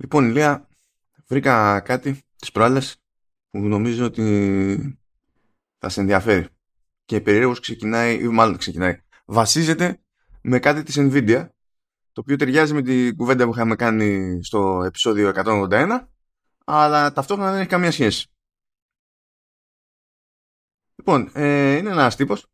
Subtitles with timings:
[0.00, 0.68] Λοιπόν, Ηλία,
[1.26, 2.96] βρήκα κάτι τις προάλλες
[3.50, 4.98] που νομίζω ότι
[5.78, 6.46] θα σε ενδιαφέρει.
[7.04, 10.00] Και περίεργως ξεκινάει, ή μάλλον ξεκινάει, βασίζεται
[10.42, 11.48] με κάτι της Nvidia,
[12.12, 16.08] το οποίο ταιριάζει με την κουβέντα που είχαμε κάνει στο επεισόδιο 181,
[16.64, 18.30] αλλά ταυτόχρονα δεν έχει καμία σχέση.
[20.94, 22.46] Λοιπόν, ε, είναι ένας τύπος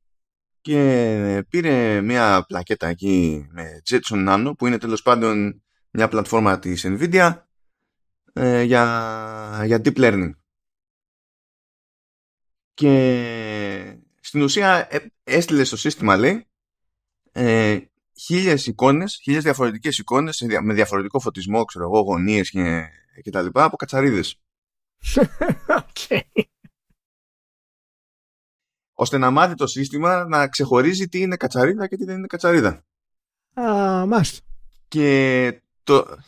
[0.61, 5.64] και πήρε μια πλακέτα εκεί με Jetson Nano που είναι τέλος πάντων
[5.95, 7.43] μια πλατφόρμα της Nvidia
[8.33, 10.31] ε, για, για deep learning.
[12.75, 16.47] Και στην ουσία ε, έστειλε στο σύστημα λέει
[17.33, 17.79] ε,
[18.15, 22.87] χίλιες εικόνες, χίλιες διαφορετικές εικόνες με διαφορετικό φωτισμό, ξέρω εγώ, γωνίες και,
[23.23, 24.41] και τα λοιπά από κατσαρίδες.
[25.83, 26.21] okay.
[28.93, 32.85] Ώστε να μάθει το σύστημα να ξεχωρίζει τι είναι κατσαρίδα και τι δεν είναι κατσαρίδα.
[33.61, 34.47] Α, μάλιστα.
[34.89, 36.19] Και το,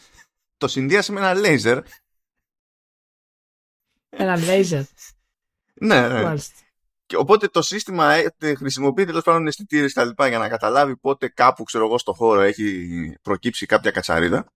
[0.56, 1.82] το συνδύασε με ένα λέιζερ.
[4.08, 4.82] Ένα λέιζερ.
[5.74, 6.34] ναι, ναι.
[7.06, 10.96] Και οπότε το σύστημα ε, χρησιμοποιεί τέλος πάντων αισθητήρε και τα λοιπά για να καταλάβει
[10.96, 14.52] πότε κάπου, ξέρω εγώ, στο χώρο έχει προκύψει κάποια κατσαρίδα.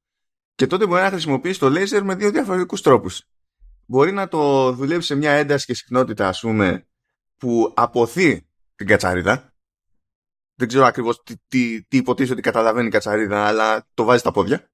[0.55, 3.23] Και τότε μπορεί να χρησιμοποιήσει το λέιζερ με δύο διαφορετικούς τρόπους.
[3.87, 6.87] Μπορεί να το δουλεύει σε μια ένταση και συχνότητα, ας πούμε,
[7.37, 9.55] που αποθεί την κατσαρίδα.
[10.55, 14.31] Δεν ξέρω ακριβώς τι, τι, τι υποτίθεται ότι καταλαβαίνει η κατσαρίδα, αλλά το βάζει στα
[14.31, 14.70] πόδια.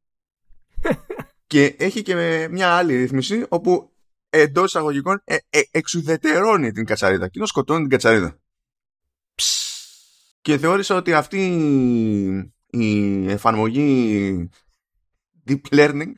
[1.46, 3.90] Και έχει και μια άλλη ρύθμιση όπου
[4.30, 8.38] εντός εισαγωγικών ε, ε, εξουδετερώνει την κατσαρίδα και σκοτώνει την κατσαρίδα.
[10.40, 11.44] Και θεώρησα ότι αυτή
[12.66, 14.50] η εφαρμογή
[15.46, 16.12] deep learning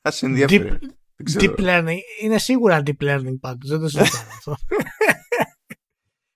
[0.00, 0.78] θα σε ενδιαφέρει.
[1.24, 1.96] Deep, deep learning.
[2.22, 3.70] Είναι σίγουρα deep learning πάντως.
[3.70, 4.56] Δεν το συζητάμε αυτό.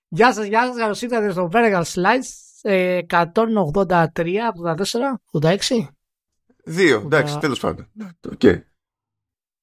[0.07, 0.77] Γεια σας, γεια σας.
[0.77, 5.59] Καλώς ήρθατε στο Vertical Slides 183, 84, 86.
[6.63, 7.91] Δύο, εντάξει, τέλος πάντων.
[8.39, 8.61] Okay.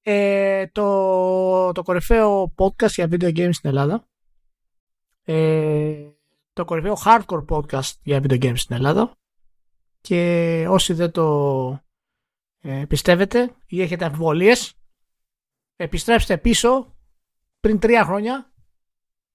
[0.02, 4.08] Ε, το, το κορυφαίο podcast για video games στην Ελλάδα.
[5.24, 6.10] Ε,
[6.52, 9.16] το κορυφαίο hardcore podcast για video games στην Ελλάδα.
[10.00, 11.84] Και όσοι δεν το
[12.60, 14.74] ε, πιστεύετε ή έχετε αμφιβολίες,
[15.76, 16.96] επιστρέψτε πίσω
[17.60, 18.52] πριν τρία χρόνια,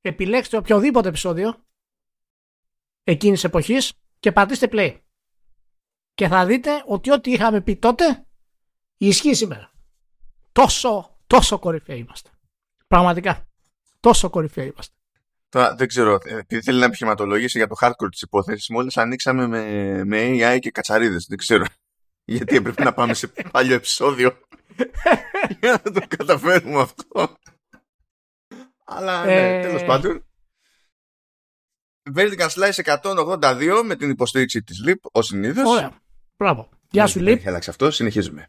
[0.01, 1.65] επιλέξτε οποιοδήποτε επεισόδιο
[3.03, 4.99] εκείνης εποχής και πατήστε play.
[6.21, 8.25] Και θα δείτε ότι ό,τι είχαμε πει τότε
[8.97, 9.71] ισχύει σήμερα.
[10.51, 12.29] Τόσο, τόσο κορυφαίοι είμαστε.
[12.87, 13.47] Πραγματικά.
[13.99, 14.95] Τόσο κορυφαίοι είμαστε.
[15.49, 19.47] Τώρα δεν ξέρω, ε, επειδή θέλει να επιχειρηματολογήσει για το hardcore της υπόθεσης, μόλις ανοίξαμε
[19.47, 21.25] με, με AI και κατσαρίδες.
[21.25, 21.65] Δεν ξέρω.
[22.33, 24.37] Γιατί έπρεπε να πάμε σε παλιό επεισόδιο
[25.59, 27.35] για να το καταφέρουμε αυτό.
[28.85, 29.61] Αλλά ναι, ε...
[29.61, 30.25] τέλος πάντων.
[32.15, 35.69] Vertical Slice 182 με την υποστήριξη της LIP, ως συνήθως.
[35.69, 36.00] Ωραία.
[36.41, 36.69] Μπράβο.
[36.91, 37.27] Γεια σου, LIP.
[37.27, 37.91] Έχει αλλάξει αυτό.
[37.91, 38.47] Συνεχίζουμε.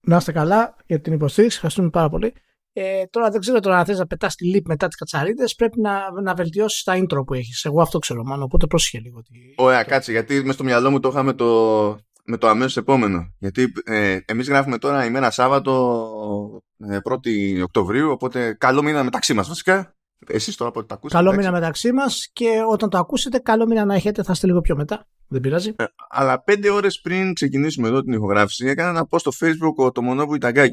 [0.00, 1.56] Να είστε καλά για την υποστήριξη.
[1.56, 2.34] Ευχαριστούμε πάρα πολύ.
[2.72, 5.80] Ε, τώρα δεν ξέρω τώρα αν θες να πετάς τη λίπ μετά τις κατσαρίδες πρέπει
[5.80, 7.64] να, να βελτιώσεις τα intro που έχεις.
[7.64, 9.22] Εγώ αυτό ξέρω μάλλον, οπότε πρόσχε λίγο.
[9.56, 13.34] Ωραία, κάτσε, γιατί με στο μυαλό μου το είχαμε το, με το αμέσως επόμενο.
[13.38, 16.62] Γιατί ε, εμείς γράφουμε τώρα ημέρα Σάββατο
[17.10, 19.96] 1η ε, Οκτωβρίου, οπότε καλό μήνα μεταξύ μας βασικά.
[20.26, 21.22] Εσείς τώρα πότε το ακούσετε.
[21.22, 24.60] Καλό μήνα μεταξύ μας και όταν το ακούσετε, καλό μήνα να έχετε, θα είστε λίγο
[24.60, 25.06] πιο μετά.
[25.28, 25.74] Δεν πειράζει.
[25.76, 30.02] Ε, αλλά πέντε ώρες πριν ξεκινήσουμε εδώ την ηχογράφηση, έκανα να πω στο Facebook το
[30.02, 30.52] μονό που ήταν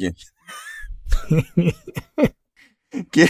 [3.09, 3.30] και,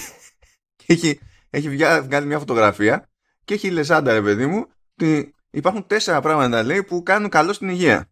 [0.86, 1.20] έχει,
[1.50, 1.70] έχει
[2.02, 3.10] βγάλει μια φωτογραφία
[3.46, 7.70] και έχει λεσάντα, ρε παιδί μου, ότι υπάρχουν τέσσερα πράγματα λέει που κάνουν καλό στην
[7.70, 8.12] υγεία.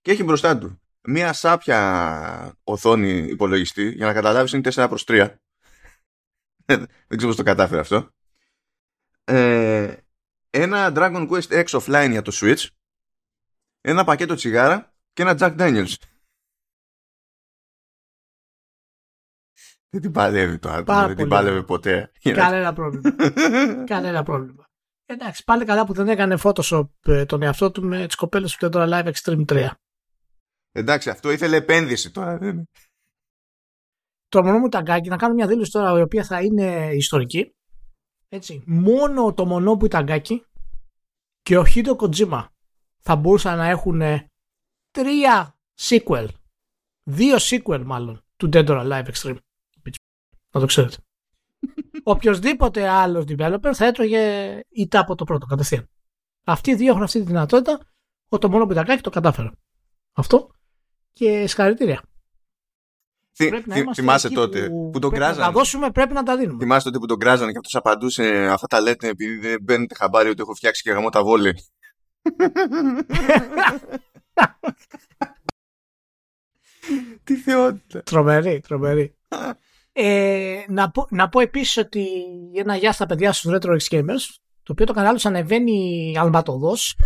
[0.00, 5.28] Και έχει μπροστά του μια σάπια οθόνη υπολογιστή, για να καταλάβεις είναι 4 προς 3
[6.66, 8.10] δεν ξέρω πώς το κατάφερε αυτό.
[9.24, 9.94] Ε,
[10.56, 12.66] ένα Dragon Quest X offline για το Switch,
[13.80, 15.94] ένα πακέτο τσιγάρα και ένα Jack Daniels.
[19.88, 22.12] Δεν την παλεύει το άτομο, δεν την παλεύει ποτέ.
[22.22, 23.14] Κανένα πρόβλημα.
[23.92, 24.64] Κανένα πρόβλημα.
[25.06, 28.68] Εντάξει, πάλι καλά που δεν έκανε Photoshop ε, τον εαυτό του με τις κοπέλες του
[28.68, 29.68] τώρα Live Extreme 3.
[30.72, 32.38] Εντάξει, αυτό ήθελε επένδυση τώρα.
[34.28, 37.54] το μονό μου ταγκάκι, να κάνω μια δήλωση τώρα η οποία θα είναι ιστορική.
[38.28, 38.62] Έτσι.
[38.66, 40.44] Μόνο το μονό που ταγκάκι
[41.42, 42.50] και ο Χίτο Κοτζίμα
[42.98, 44.02] θα μπορούσαν να έχουν
[44.90, 46.28] τρία sequel.
[47.02, 49.36] Δύο sequel μάλλον του Dead or Alive Extreme.
[50.50, 50.96] Να το ξέρετε.
[52.02, 55.88] Οποιοδήποτε άλλο developer θα έτρωγε ητά από το πρώτο κατευθείαν.
[56.44, 57.80] Αυτοί οι δύο έχουν αυτή τη δυνατότητα.
[58.28, 59.52] Ο το μόνο που ταγκάκι το κατάφερα.
[60.12, 60.50] Αυτό
[61.12, 62.02] και συγχαρητήρια.
[63.38, 65.38] Θυ, θυ, θυμάσαι τότε που, που τον κράζανε.
[65.38, 66.58] Να τα δώσουμε, πρέπει να τα δίνουμε.
[66.58, 70.28] Θυμάσαι τότε που τον κράζανε και αυτός απαντούσε Αυτά τα λέτε επειδή δεν μπαίνετε χαμπάρι
[70.28, 71.52] ότι έχω φτιάξει και γαμό τα βόλε.
[77.24, 78.02] Τι θεότητα.
[78.02, 79.14] Τρομερή, τρομερή.
[79.92, 82.06] ε, να, πω, να πω επίσης ότι
[82.54, 84.24] ένα γεια στα παιδιά στους Retro X Gamers,
[84.62, 86.98] το οποίο το κανάλι τους ανεβαίνει αλματοδός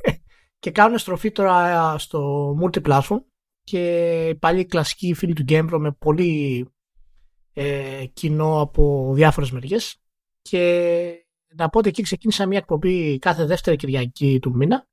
[0.60, 3.22] και κάνουν στροφή τώρα στο multiplatform
[3.70, 6.66] και πάλι κλασική φίλη του Game με πολύ
[7.52, 9.96] ε, κοινό από διάφορες μεριές
[10.42, 11.26] και
[11.56, 14.86] να πω ότι εκεί ξεκίνησα μια εκπομπή κάθε δεύτερη Κυριακή του μήνα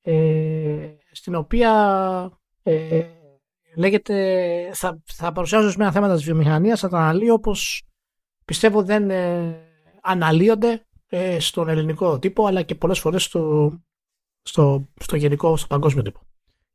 [0.00, 1.72] ε, στην οποία
[2.62, 3.06] ε,
[3.76, 7.82] λέγεται θα, θα παρουσιάζω ορισμένα θέματα της βιομηχανίας θα τα αναλύω όπως
[8.44, 9.60] πιστεύω δεν ε,
[10.02, 13.72] αναλύονται ε, στον ελληνικό τύπο αλλά και πολλές φορές στο,
[14.42, 16.27] στο, στο γενικό, στο παγκόσμιο τύπο.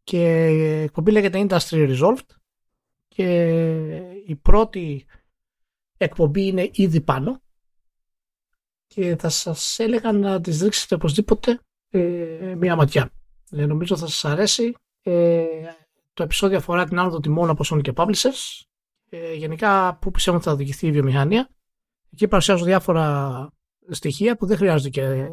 [0.03, 2.35] Και η εκπομπή λέγεται Industry Resolved
[3.07, 3.25] και
[4.25, 5.05] η πρώτη
[5.97, 7.41] εκπομπή είναι ήδη πάνω
[8.87, 11.59] και θα σας έλεγα να τις ρίξετε οπωσδήποτε
[11.89, 13.09] ε, μία ματιά.
[13.51, 14.75] Ε, νομίζω θα σας αρέσει.
[15.01, 15.45] Ε,
[16.13, 18.61] το επεισόδιο αφορά την άνοδο τιμών από Sony και Publishers.
[19.09, 21.49] Ε, γενικά, πού πιστεύω ότι θα οδηγηθεί η βιομηχανία.
[22.11, 23.47] Εκεί παρουσιάζω διάφορα
[23.89, 25.29] στοιχεία που δεν χρειάζονται και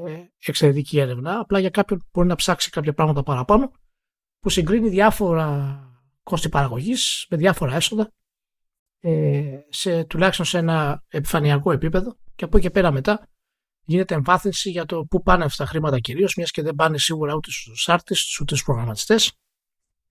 [0.47, 1.39] εξαιρετική έρευνα.
[1.39, 3.73] Απλά για κάποιον που μπορεί να ψάξει κάποια πράγματα παραπάνω,
[4.41, 5.81] που συγκρίνει διάφορα
[6.23, 8.13] κόστη παραγωγής με διάφορα έσοδα
[9.01, 13.29] ε, σε, τουλάχιστον σε ένα επιφανειακό επίπεδο και από εκεί και πέρα μετά
[13.85, 17.35] γίνεται εμβάθυνση για το πού πάνε αυτά τα χρήματα κυρίως, μιας και δεν πάνε σίγουρα
[17.35, 19.33] ούτε στους artists ούτε στους προγραμματιστές.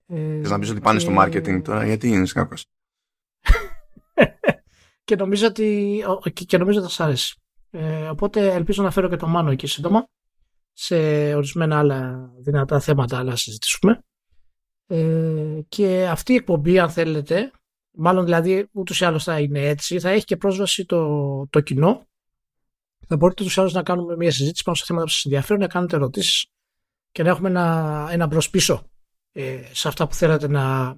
[0.06, 2.54] Ε, Θες να πεις ότι πάνε στο marketing τώρα, γιατί είναι κάπω.
[5.04, 5.98] και νομίζω ότι
[6.32, 7.34] και, και νομίζω ότι θα σας αρέσει.
[7.70, 10.04] Ε, οπότε ελπίζω να φέρω και το Μάνο εκεί σύντομα
[10.72, 10.96] σε
[11.34, 14.00] ορισμένα άλλα δυνατά θέματα αλλά συζητήσουμε.
[14.92, 17.50] Ε, και αυτή η εκπομπή αν θέλετε,
[17.90, 22.08] μάλλον δηλαδή ούτως ή άλλως θα είναι έτσι, θα έχει και πρόσβαση το, το κοινό.
[23.06, 25.60] Θα μπορείτε ούτως ή άλλως να κάνουμε μια συζήτηση πάνω σε θέματα που σας ενδιαφέρουν,
[25.60, 26.46] να κάνετε ερωτήσεις
[27.10, 28.90] και να έχουμε ένα, ένα μπρος πίσω
[29.32, 30.96] ε, σε αυτά που θέλετε να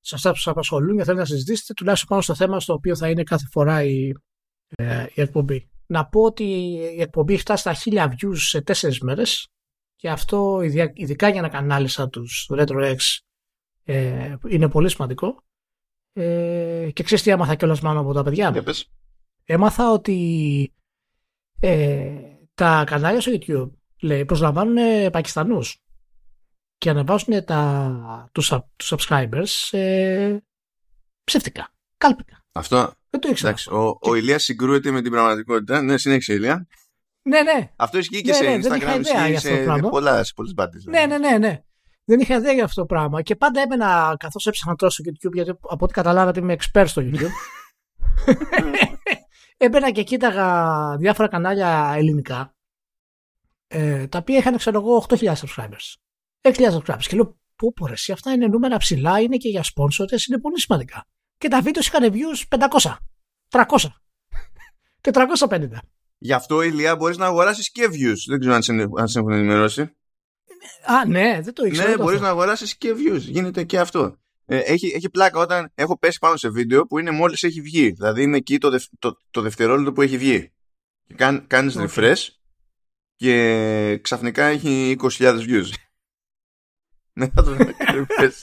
[0.00, 2.96] σε αυτά που σας απασχολούν και θέλετε να συζητήσετε τουλάχιστον πάνω στο θέμα στο οποίο
[2.96, 4.12] θα είναι κάθε φορά η,
[4.68, 6.44] ε, η εκπομπή να πω ότι
[6.96, 9.48] η εκπομπή έχει φτάσει στα χίλια views σε τέσσερις μέρες
[10.00, 10.60] και αυτό
[10.94, 12.96] ειδικά για ένα κανάλι σαν τους RetroX
[13.84, 15.44] ε, είναι πολύ σημαντικό
[16.12, 18.64] ε, και ξέρεις τι έμαθα κιόλας μάλλον από τα παιδιά
[19.44, 20.72] έμαθα ότι
[21.60, 22.14] ε,
[22.54, 23.70] τα κανάλια στο YouTube
[24.00, 25.78] λέει, προσλαμβάνουν Πακιστανούς
[26.78, 30.36] και ανεβάζουν τα, τους, τους subscribers ε,
[31.24, 32.44] ψεύτικα, κάλπικα.
[32.52, 33.48] Αυτό, δεν το ήξερα.
[33.48, 34.10] Εντάξει, ο, και...
[34.10, 35.82] ο Ηλίας συγκρούεται με την πραγματικότητα.
[35.82, 36.66] Ναι, συνέχισε Ηλία.
[37.22, 37.70] Ναι, ναι.
[37.76, 40.84] Αυτό ισχύει και ναι, σε ναι, Instagram, ισχύει σε, πολλάς, σε πολλές μπάτες.
[40.84, 41.62] Ναι, ναι, ναι, ναι.
[42.04, 43.22] Δεν είχα ιδέα για αυτό το πράγμα.
[43.22, 47.02] Και πάντα έμενα, καθώς έψαχνα τώρα στο YouTube, γιατί από ό,τι καταλάβατε είμαι expert στο
[47.04, 47.30] YouTube.
[49.56, 52.54] Έμπαινα και κοίταγα διάφορα κανάλια ελληνικά,
[53.66, 55.94] ε, τα οποία είχαν, ξέρω εγώ, 8.000 subscribers.
[56.40, 57.04] 6.000 subscribers.
[57.08, 61.06] Και λέω, πού πω αυτά είναι νούμερα ψηλά, είναι και για sponsors, είναι πολύ σημαντικά
[61.40, 62.96] και τα βίντεος είχαν views 500,
[63.48, 63.64] 300,
[65.00, 65.68] 450.
[66.22, 68.16] Γι' αυτό, Ηλία, μπορείς να αγοράσεις και views.
[68.26, 68.62] Δεν ξέρω αν
[69.08, 69.80] σε, έχουν ενημερώσει.
[70.86, 71.88] Α, ναι, δεν το ήξερα.
[71.88, 73.20] Ναι, μπορείς να αγοράσεις και views.
[73.20, 74.16] Γίνεται και αυτό.
[74.44, 77.90] Ε, έχει, έχει πλάκα όταν έχω πέσει πάνω σε βίντεο που είναι μόλις έχει βγει.
[77.90, 80.52] Δηλαδή είναι εκεί το, το, το δευτερόλεπτο που έχει βγει.
[81.06, 81.88] Και κάνεις okay.
[81.88, 82.26] refresh
[83.16, 85.68] και ξαφνικά έχει 20.000 views.
[87.12, 87.56] Ναι, θα το
[87.94, 88.38] refresh.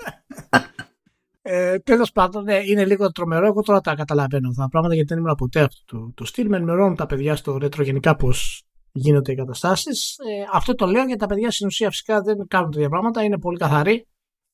[1.49, 3.45] Ε, Τέλος πάντων, ναι, είναι λίγο τρομερό.
[3.45, 6.47] Εγώ τώρα τα καταλαβαίνω αυτά τα πράγματα γιατί δεν ήμουν ποτέ αυτό το, το στυλ.
[6.49, 10.15] Με ενημερώνουν τα παιδιά στο ρέτρο γενικά πώς γίνονται οι καταστάσεις.
[10.17, 13.23] Ε, αυτό το λέω γιατί τα παιδιά στην ουσία φυσικά δεν κάνουν τέτοια πράγματα.
[13.23, 14.07] Είναι πολύ καθαροί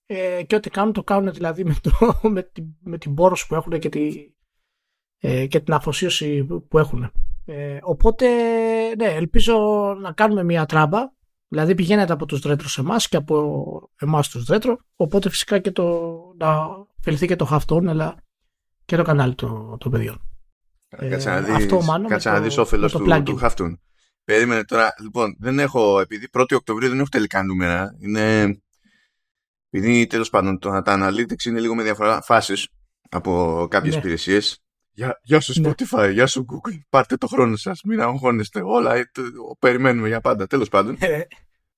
[0.06, 3.56] ε, και ό,τι κάνουν το κάνουν δηλαδή με, το, με, την, με την πόρωση που
[3.56, 4.12] έχουν και, τη,
[5.20, 7.12] ε, και την αφοσίωση που έχουν.
[7.46, 8.28] Ε, οπότε,
[8.96, 9.56] ναι, ελπίζω
[10.02, 11.12] να κάνουμε μια τράμπα
[11.54, 15.72] Δηλαδή πηγαίνετε από τους ρέτρος σε εμάς και από εμάς τους ρέτρο, οπότε φυσικά και
[15.72, 16.68] το, να
[17.02, 18.16] φελθεί και το χαυτόν, αλλά
[18.86, 20.22] και το κανάλι των, το παιδιών.
[20.98, 23.82] Κάτσε να ε, δεις, αυτό μάλλον κάτσε να δεις όφελος του, του χαυτούν.
[24.24, 28.58] Περίμενε τώρα, λοιπόν, δεν έχω, επειδή 1η Οκτωβρίου δεν έχω τελικά νούμερα, είναι,
[29.70, 32.68] επειδή τέλος πάντων το, τα analytics είναι λίγο με διαφορά φάσεις
[33.10, 34.00] από κάποιες ναι.
[34.00, 34.58] υπηρεσίες.
[34.92, 35.70] Γεια, γεια σου ναι.
[35.70, 39.22] Spotify, γεια σου Google, πάρτε το χρόνο σας, μην αγχώνεστε, όλα ε, το,
[39.60, 40.98] περιμένουμε για πάντα, τέλος πάντων.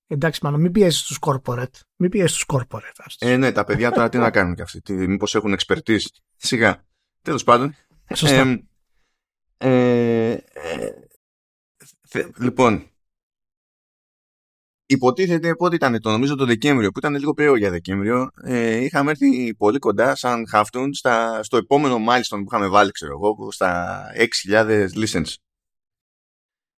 [0.06, 1.80] Ε, Εντάξει, μάλλον μην πιέζει τους corporate.
[1.96, 3.06] Μην πιέζει τους corporate.
[3.18, 4.92] Ε, ναι, τα παιδιά τώρα τι να κάνουν κι αυτοί.
[4.92, 6.06] Μήπως έχουν expertise.
[6.36, 6.84] Σιγά.
[7.22, 7.74] Τέλος πάντων.
[8.14, 8.60] Σωστά.
[9.58, 10.90] Ε, ε,
[12.38, 12.90] λοιπόν,
[14.86, 18.30] υποτίθεται πότε ήταν το, νομίζω το Δεκέμβριο, που ήταν λίγο περίεργο για Δεκέμβριο.
[18.42, 20.94] Ε, είχαμε έρθει πολύ κοντά, σαν Χαφτούν,
[21.40, 24.04] στο επόμενο milestone που είχαμε βάλει, ξέρω εγώ, στα
[24.48, 25.34] 6.000 listens.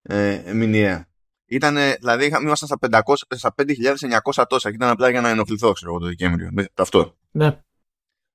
[0.03, 1.08] Ε, μηνιαία.
[1.49, 3.55] Ήταν, δηλαδή, ήμασταν στα, 500, στα
[4.35, 6.49] 5.900 τόσα και ήταν απλά για να ενοχληθώ, ξέρω εγώ, το Δεκέμβριο.
[6.53, 7.17] Με αυτό.
[7.31, 7.63] Ναι.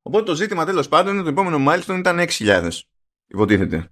[0.02, 2.70] Οπότε το ζήτημα τέλος πάντων είναι το επόμενο milestone ήταν 6.000.
[3.28, 3.92] Υποτίθεται.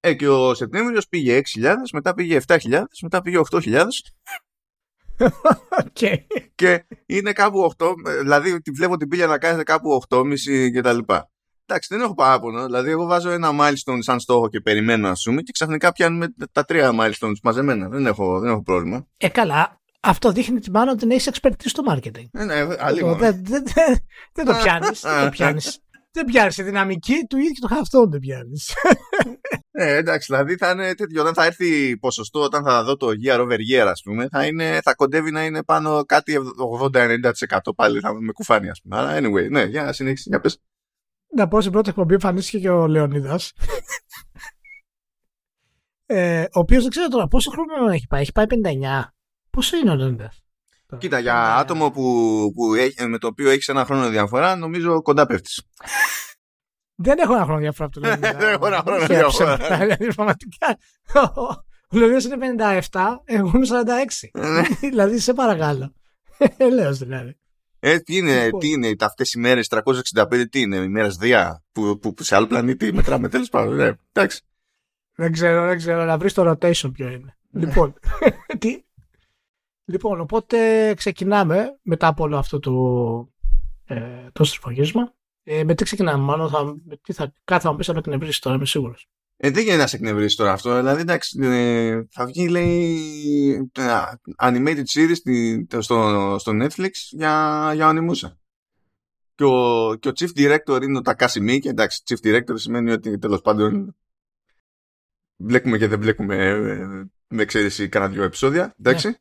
[0.00, 3.86] Ε, και ο Σεπτέμβριος πήγε 6.000, μετά πήγε 7.000, μετά πήγε 8.000.
[5.84, 6.16] Okay.
[6.54, 10.34] Και είναι κάπου 8, δηλαδή τη βλέπω την πήλια να κάθεται κάπου 8,5
[10.72, 11.30] και τα λοιπά.
[11.66, 12.64] Εντάξει, δεν έχω παράπονο.
[12.64, 16.64] Δηλαδή, εγώ βάζω ένα milestone σαν στόχο και περιμένω, ας πούμε, και ξαφνικά πιάνουμε τα
[16.64, 17.88] τρία milestones μαζεμένα.
[17.88, 19.06] Δεν έχω, δεν έχω πρόβλημα.
[19.16, 19.80] Ε, καλά.
[20.00, 22.24] Αυτό δείχνει τη μάνα ότι έχει εξπερτής στο marketing.
[22.32, 22.76] Ε, ναι, δεν,
[23.16, 23.98] δεν, δεν,
[24.32, 25.00] δεν το πιάνεις.
[25.00, 25.78] δεν το πιάνεις.
[26.12, 28.72] Δεν πιάνεις τη δυναμική του ίδιου του χαυτόν, δεν πιάνεις.
[29.76, 31.20] Ε, εντάξει, δηλαδή θα είναι τέτοιο.
[31.20, 34.80] Όταν θα έρθει ποσοστό, όταν θα δω το year over year, ας πούμε, θα, είναι,
[34.82, 36.38] θα κοντεύει να είναι πάνω κάτι
[36.92, 37.30] 80-90%
[37.76, 38.96] πάλι θα με κουφάνει, ας πούμε.
[38.96, 40.58] Αλλά anyway, ναι, για να συνεχίσει, για πες.
[41.36, 43.52] Να πω στην πρώτη εκπομπή εμφανίστηκε και ο Λεωνίδας.
[46.06, 48.20] ε, ο οποίος δεν ξέρω τώρα πόσο χρόνο έχει πάει.
[48.20, 49.04] Έχει πάει 59.
[49.50, 50.44] Πόσο είναι ο Λεωνίδας;
[50.98, 52.02] Κοίτα, για άτομο που,
[52.54, 55.62] που έχει, με το οποίο έχεις ένα χρόνο διαφορά, νομίζω κοντά πέφτεις.
[56.94, 58.32] Δεν έχω ένα χρόνο διαφορά από το Λεωνίδα.
[58.32, 59.56] Δεν έχω ένα χρόνο διαφορά.
[59.56, 60.78] Δηλαδή, πραγματικά.
[61.90, 62.36] Ο Λεωνίδας είναι
[62.90, 63.66] 57, εγώ είμαι
[64.32, 64.40] 46.
[64.40, 64.62] Ναι.
[64.90, 65.94] δηλαδή, σε παρακαλώ.
[66.72, 67.38] Λέω δηλαδή.
[67.86, 68.60] Ε, τι είναι, λοιπόν.
[68.60, 72.46] τι είναι αυτές οι μέρες 365, τι είναι, οι μέρες διά που, που, σε άλλο
[72.46, 74.42] πλανήτη μετράμε, τέλος πάντων, ναι, εντάξει.
[75.14, 77.36] Δεν ξέρω, δεν ξέρω, να βρεις το rotation ποιο είναι.
[77.50, 77.64] Ναι.
[77.64, 77.94] λοιπόν,
[78.58, 78.84] τι,
[79.84, 82.74] λοιπόν, οπότε ξεκινάμε μετά από όλο αυτό το,
[83.84, 85.14] ε, το στριφογίσμα.
[85.42, 87.98] Ε, με τι ξεκινάμε, μάλλον θα, με τι θα, κάτι θα μου πεις να με
[87.98, 89.08] εκνευρίσει τώρα, είμαι σίγουρος.
[89.44, 90.76] Ε, δεν γίνεται να σε εκνευρίσει τώρα αυτό.
[90.76, 93.70] Δηλαδή, εντάξει, ε, θα βγει, λέει,
[94.38, 95.16] animated series
[95.78, 98.32] στο, στο Netflix για, για Onimusa.
[99.34, 101.66] Και ο, και ο chief director είναι ο Takashi Miike.
[101.66, 103.96] Εντάξει, chief director σημαίνει ότι τέλος πάντων
[105.36, 106.86] μπλέκουμε και δεν μπλέκουμε ε,
[107.28, 108.74] με εξαίρεση κάνα δύο επεισόδια.
[108.78, 109.08] Εντάξει.
[109.12, 109.20] Yeah.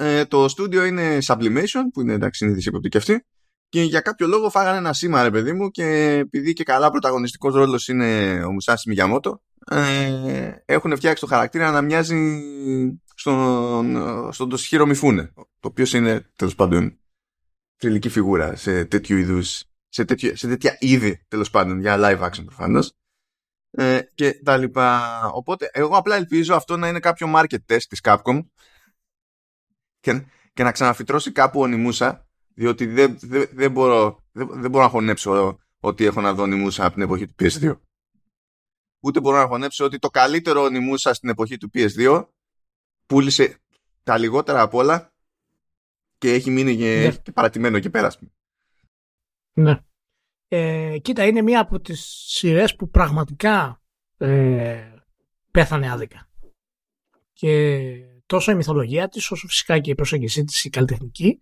[0.00, 0.18] Ναι.
[0.18, 3.26] Ε, το στούντιο είναι Sublimation, που είναι εντάξει, συνείδηση και αυτή
[3.68, 7.54] και για κάποιο λόγο φάγανε ένα σήμα ρε παιδί μου και επειδή και καλά πρωταγωνιστικός
[7.54, 12.40] ρόλος είναι ο Μουσάσι Μιγιαμότο ε, έχουν φτιάξει το χαρακτήρα να μοιάζει
[13.14, 13.96] στον,
[14.32, 16.98] στον Τοσχύρο Μιφούνε το οποίος είναι τέλος πάντων
[17.76, 19.64] θρηλυκή φιγούρα σε τέτοιου είδους
[19.96, 22.92] σε, τέτοιο, σε τέτοια είδη τέλος πάντων για live action προφανώς.
[23.70, 25.20] Ε, και τα λοιπά.
[25.34, 28.40] Οπότε εγώ απλά ελπίζω αυτό να είναι κάποιο market test της Capcom
[30.00, 32.25] και, και να ξαναφυτρώσει κάπου ο Νιμούσα
[32.58, 36.84] διότι δεν, δεν, δεν, μπορώ, δεν, δεν μπορώ να χωνέψω ότι έχω να δω νημούσα
[36.84, 37.78] από την εποχή του PS2.
[39.00, 42.28] Ούτε μπορώ να χωνέψω ότι το καλύτερο νημούσα στην εποχή του PS2
[43.06, 43.58] πούλησε
[44.02, 45.12] τα λιγότερα απ' όλα
[46.18, 47.32] και έχει μείνει και, ναι.
[47.32, 48.12] παρατημένο και πέρα.
[49.52, 49.80] Ναι.
[50.48, 53.82] Ε, κοίτα, είναι μία από τις σειρές που πραγματικά
[54.16, 54.92] ε,
[55.50, 56.30] πέθανε άδικα.
[57.32, 57.80] Και
[58.26, 61.40] τόσο η μυθολογία της, όσο φυσικά και η προσέγγιση της, η καλλιτεχνική,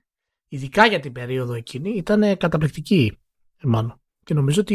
[0.49, 3.19] ειδικά για την περίοδο εκείνη, ήταν καταπληκτική
[3.63, 4.01] μάλλον.
[4.25, 4.75] Και νομίζω ότι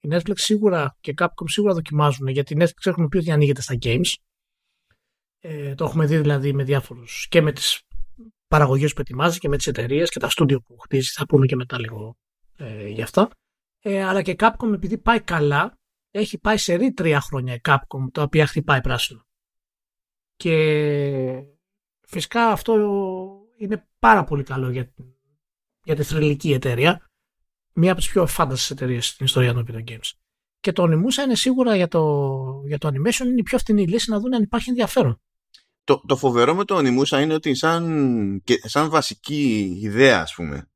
[0.00, 3.78] η Netflix σίγουρα και Capcom σίγουρα δοκιμάζουν, γιατί η Netflix έχουμε πει ότι ανοίγεται στα
[3.82, 4.14] games.
[5.38, 7.82] Ε, το έχουμε δει δηλαδή με διάφορους και με τις
[8.48, 11.56] παραγωγές που ετοιμάζει και με τις εταιρείες και τα στούντιο που χτίζει, θα πούμε και
[11.56, 12.16] μετά λίγο
[12.56, 13.30] ε, γι' αυτά.
[13.80, 15.78] Ε, αλλά και Capcom επειδή πάει καλά,
[16.10, 19.26] έχει πάει σε ρή τρία χρόνια η Capcom, τα οποία χτυπάει πράσινο.
[20.36, 20.54] Και
[22.06, 22.74] φυσικά αυτό
[23.58, 24.92] είναι πάρα πολύ καλό για,
[25.82, 27.10] για τη θρηλυκή εταιρεία.
[27.72, 30.10] Μία από τις πιο φάντασε εταιρείες στην ιστορία των video games.
[30.60, 32.02] Και το Onimusa είναι σίγουρα για το,
[32.66, 35.20] για το animation είναι η πιο φθηνή λύση να δουν αν υπάρχει ενδιαφέρον.
[35.84, 40.70] Το, το φοβερό με το Onimusa είναι ότι σαν, και, σαν βασική ιδέα ας πούμε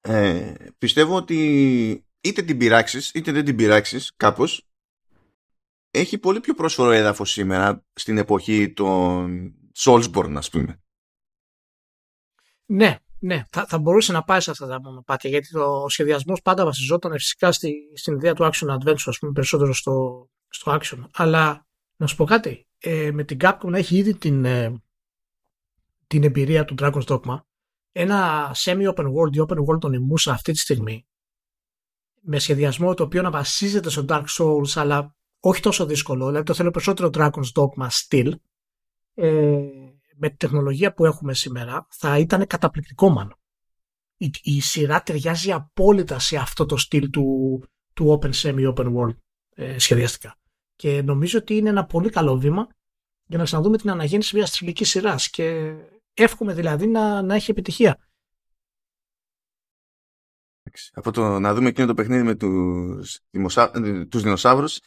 [0.00, 4.68] ε, πιστεύω ότι είτε την πειράξεις είτε δεν την πειράξεις κάπως
[5.90, 10.83] έχει πολύ πιο πρόσφορο έδαφος σήμερα στην εποχή των Soulsborne ας πούμε
[12.66, 16.42] ναι, ναι, θα, θα μπορούσε να πάει σε αυτά τα μονοπάτια γιατί το, ο σχεδιασμός
[16.42, 21.04] πάντα βασιζόταν φυσικά στη, στην ιδέα του action adventure, ας πούμε, περισσότερο στο, στο action.
[21.12, 21.66] Αλλά
[21.96, 24.82] να σου πω κάτι, ε, με την Capcom να έχει ήδη την, ε,
[26.06, 27.40] την εμπειρία του Dragon's Dogma,
[27.92, 31.06] ένα semi-open world ή open world των Imusa αυτή τη στιγμή,
[32.20, 36.54] με σχεδιασμό το οποίο να βασίζεται στο Dark Souls, αλλά όχι τόσο δύσκολο, δηλαδή το
[36.54, 38.32] θέλω περισσότερο Dragon's Dogma still,
[39.14, 39.83] ε,
[40.16, 43.38] με τη τεχνολογία που έχουμε σήμερα θα ήταν καταπληκτικό μάλλον.
[44.16, 47.62] Η, η σειρά ταιριάζει απόλυτα σε αυτό το στυλ του,
[47.94, 49.16] του open semi-open world
[49.54, 50.38] ε, σχεδιαστικά.
[50.76, 52.68] Και νομίζω ότι είναι ένα πολύ καλό βήμα
[53.26, 55.30] για να ξαναδούμε την αναγέννηση μιας θρηλυκής σειράς.
[55.30, 55.74] Και
[56.14, 58.08] εύχομαι δηλαδή να, να έχει επιτυχία.
[60.92, 63.70] Από το να δούμε εκείνο το παιχνίδι με τους, δημοσα...
[64.08, 64.80] τους δεινοσαύρους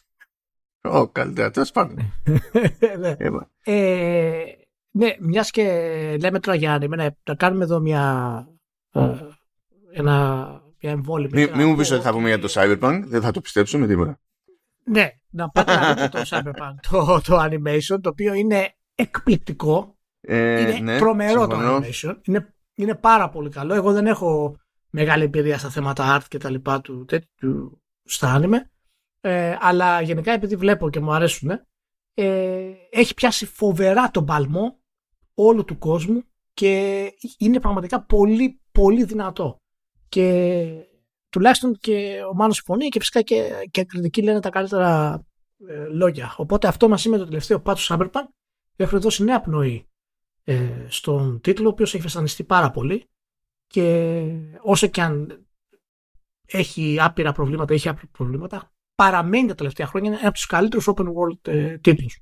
[0.80, 1.96] Ω, καλύτερα, τέλος πάντων.
[2.98, 3.16] Ναι.
[3.64, 4.44] ε,
[4.90, 5.62] ναι, μιας και
[6.20, 8.44] λέμε τώρα για να, να κάνουμε εδώ μια
[8.92, 9.14] ε,
[9.92, 10.46] ένα,
[10.80, 11.30] μια εμβόλυμη.
[11.32, 13.86] Μην μη μου πεις ότι θα πούμε για το Cyberpunk, δεν θα το πιστέψω με
[13.86, 14.20] τίποτα.
[14.84, 19.96] Ναι, να πάτε να δείτε το Cyberpunk, το, το animation, το οποίο είναι εκπληκτικό.
[20.20, 21.80] Ε, είναι ναι, τρομερό συμφωνώ.
[21.80, 22.16] το animation.
[22.22, 23.74] Είναι, είναι πάρα πολύ καλό.
[23.74, 24.56] Εγώ δεν έχω
[24.90, 28.60] μεγάλη εμπειρία στα θέματα art και τα λοιπά του, τέτοιου στα anime.
[29.20, 31.60] Ε, αλλά γενικά επειδή βλέπω και μου αρέσουν,
[32.20, 34.78] ε, έχει πιάσει φοβερά τον παλμό
[35.34, 36.22] όλου του κόσμου
[36.54, 37.04] και
[37.38, 39.56] είναι πραγματικά πολύ πολύ δυνατό.
[40.08, 40.66] Και
[41.28, 45.22] τουλάχιστον και ο Μάνος συμφωνεί και φυσικά και, και κριτικοί λένε τα καλύτερα
[45.68, 46.34] ε, λόγια.
[46.36, 48.26] Οπότε αυτό μαζί με το τελευταίο πάτο Cyberpunk
[48.76, 49.88] έχουν δώσει νέα πνοή
[50.44, 53.08] ε, στον τίτλο, ο οποίος έχει βασανιστεί πάρα πολύ
[53.66, 54.24] και
[54.62, 55.46] όσο και αν
[56.46, 61.04] έχει άπειρα προβλήματα, έχει άπειρα προβλήματα, παραμένει τα τελευταία χρόνια ένα από τους καλύτερους open
[61.04, 62.18] world ε, τίτλους.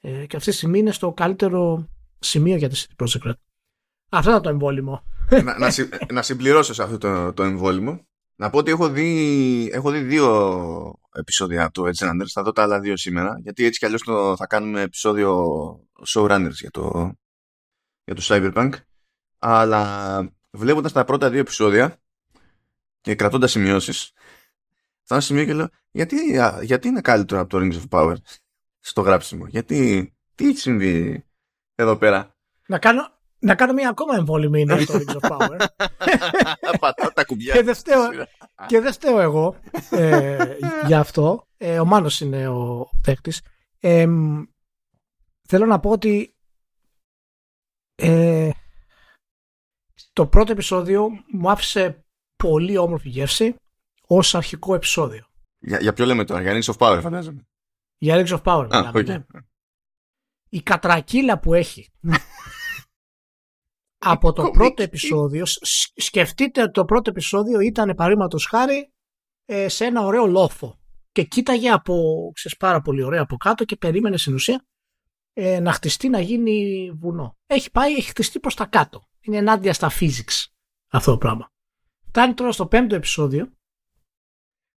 [0.00, 3.34] Ε, και αυτή τη στιγμή είναι στο καλύτερο σημείο για τη City Project Red.
[4.08, 5.02] Αυτό ήταν το εμβόλυμο.
[5.44, 8.06] να, να, συ- να συμπληρώσω σε αυτό το, το εμβόλυμο.
[8.36, 12.28] Να πω ότι έχω δει, έχω δει δύο επεισόδια από το Edge Runners.
[12.32, 13.38] Θα δω τα άλλα δύο σήμερα.
[13.42, 15.44] Γιατί έτσι κι αλλιώς το, θα κάνουμε επεισόδιο
[16.06, 17.12] showrunners για το,
[18.04, 18.70] για το Cyberpunk.
[19.38, 21.96] Αλλά βλέποντας τα πρώτα δύο επεισόδια
[23.00, 24.12] και κρατώντας σημειώσεις
[25.06, 28.14] φτάνω σε σημείο και λέω γιατί, α, γιατί είναι καλύτερο από το Rings of Power
[28.80, 31.24] στο γράψιμο; Γιατί, τι έχει συμβεί
[31.74, 32.36] εδώ πέρα;
[32.66, 33.08] να, κάνω,
[33.38, 35.66] να κάνω μια ακόμα εμβόλυμη είναι το Rings of Power.
[36.80, 37.54] Πατάω τα κουμπιά.
[37.54, 38.00] και, δεν φταίω,
[38.66, 39.56] και δεν φταίω εγώ
[39.90, 41.46] ε, για αυτό.
[41.56, 43.42] Ε, ο Μάνος είναι ο παίκτης.
[43.80, 44.42] Ε, μ,
[45.48, 46.34] θέλω να πω ότι
[47.94, 48.50] ε,
[50.12, 52.04] το πρώτο επεισόδιο μου άφησε
[52.36, 53.56] πολύ όμορφη γεύση
[54.06, 55.26] ως αρχικό επεισόδιο.
[55.58, 57.46] Για, για ποιο λέμε τώρα, για Rings of Power φαντάζομαι.
[57.98, 58.68] Για Rings of Power.
[58.70, 59.06] Α, μιλάμε, οκ.
[59.06, 59.24] ναι.
[60.48, 61.92] Η κατρακύλα που έχει
[63.98, 64.58] από το Κομική.
[64.58, 68.92] πρώτο επεισόδιο, σ- σκεφτείτε ότι το πρώτο επεισόδιο ήταν παραδείγματος χάρη
[69.44, 70.78] ε, σε ένα ωραίο λόφο
[71.12, 71.94] και κοίταγε από,
[72.34, 74.66] ξέρεις, πάρα πολύ ωραία από κάτω και περίμενε στην ουσία
[75.32, 77.38] ε, να χτιστεί να γίνει βουνό.
[77.46, 79.08] Έχει πάει, έχει χτιστεί προς τα κάτω.
[79.20, 80.44] Είναι ενάντια στα physics
[80.88, 81.50] αυτό το πράγμα.
[82.08, 83.55] Φτάνει τώρα στο πέμπτο επεισόδιο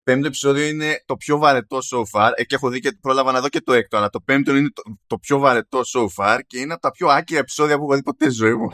[0.08, 2.30] Πέμπτο επεισόδιο είναι το πιο βαρετό so far.
[2.34, 4.70] Ε, και έχω δει και πρόλαβα να δω και το έκτο, αλλά το πέμπτο είναι
[4.70, 7.94] το, το πιο βαρετό so far και είναι από τα πιο άκυρα επεισόδια που έχω
[7.94, 8.70] δει ποτέ στη ζωή μου.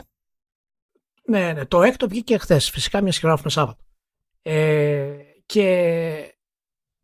[1.25, 2.69] Ναι, ναι, το έκτο βγήκε χθες.
[2.69, 3.83] Φυσικά μια σειρά γράφουμε Σάββατο.
[4.41, 5.63] Ε, και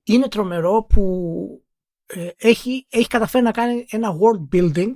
[0.04, 1.66] είναι τρομερό που
[2.06, 4.92] ε, έχει, έχει καταφέρει να κάνει ένα world building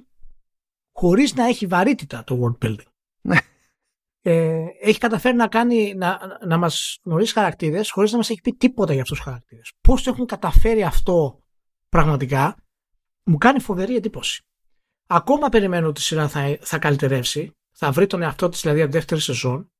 [0.92, 3.38] χωρίς να έχει βαρύτητα το world building.
[4.26, 4.32] Ναι.
[4.32, 8.54] ε, έχει καταφέρει να κάνει να, να μας γνωρίσει χαρακτήρες χωρίς να μας έχει πει
[8.54, 9.74] τίποτα για αυτούς τους χαρακτήρες.
[9.82, 11.40] Πώς το έχουν καταφέρει αυτό
[11.90, 12.56] πραγματικά
[13.24, 14.44] μου κάνει φοβερή εντύπωση.
[15.08, 18.92] Ακόμα περιμένω ότι η σειρά θα, θα καλυτερεύσει θα βρει τον εαυτό της δηλαδή από
[18.92, 19.72] δεύτερη σεζόν.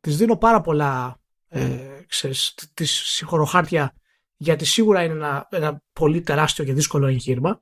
[0.00, 3.94] Της δίνω πάρα πολλά ε, ξέρεις, της συγχωροχάρτια
[4.36, 7.60] γιατί σίγουρα είναι ένα, ένα πολύ τεράστιο και δύσκολο εγχείρημα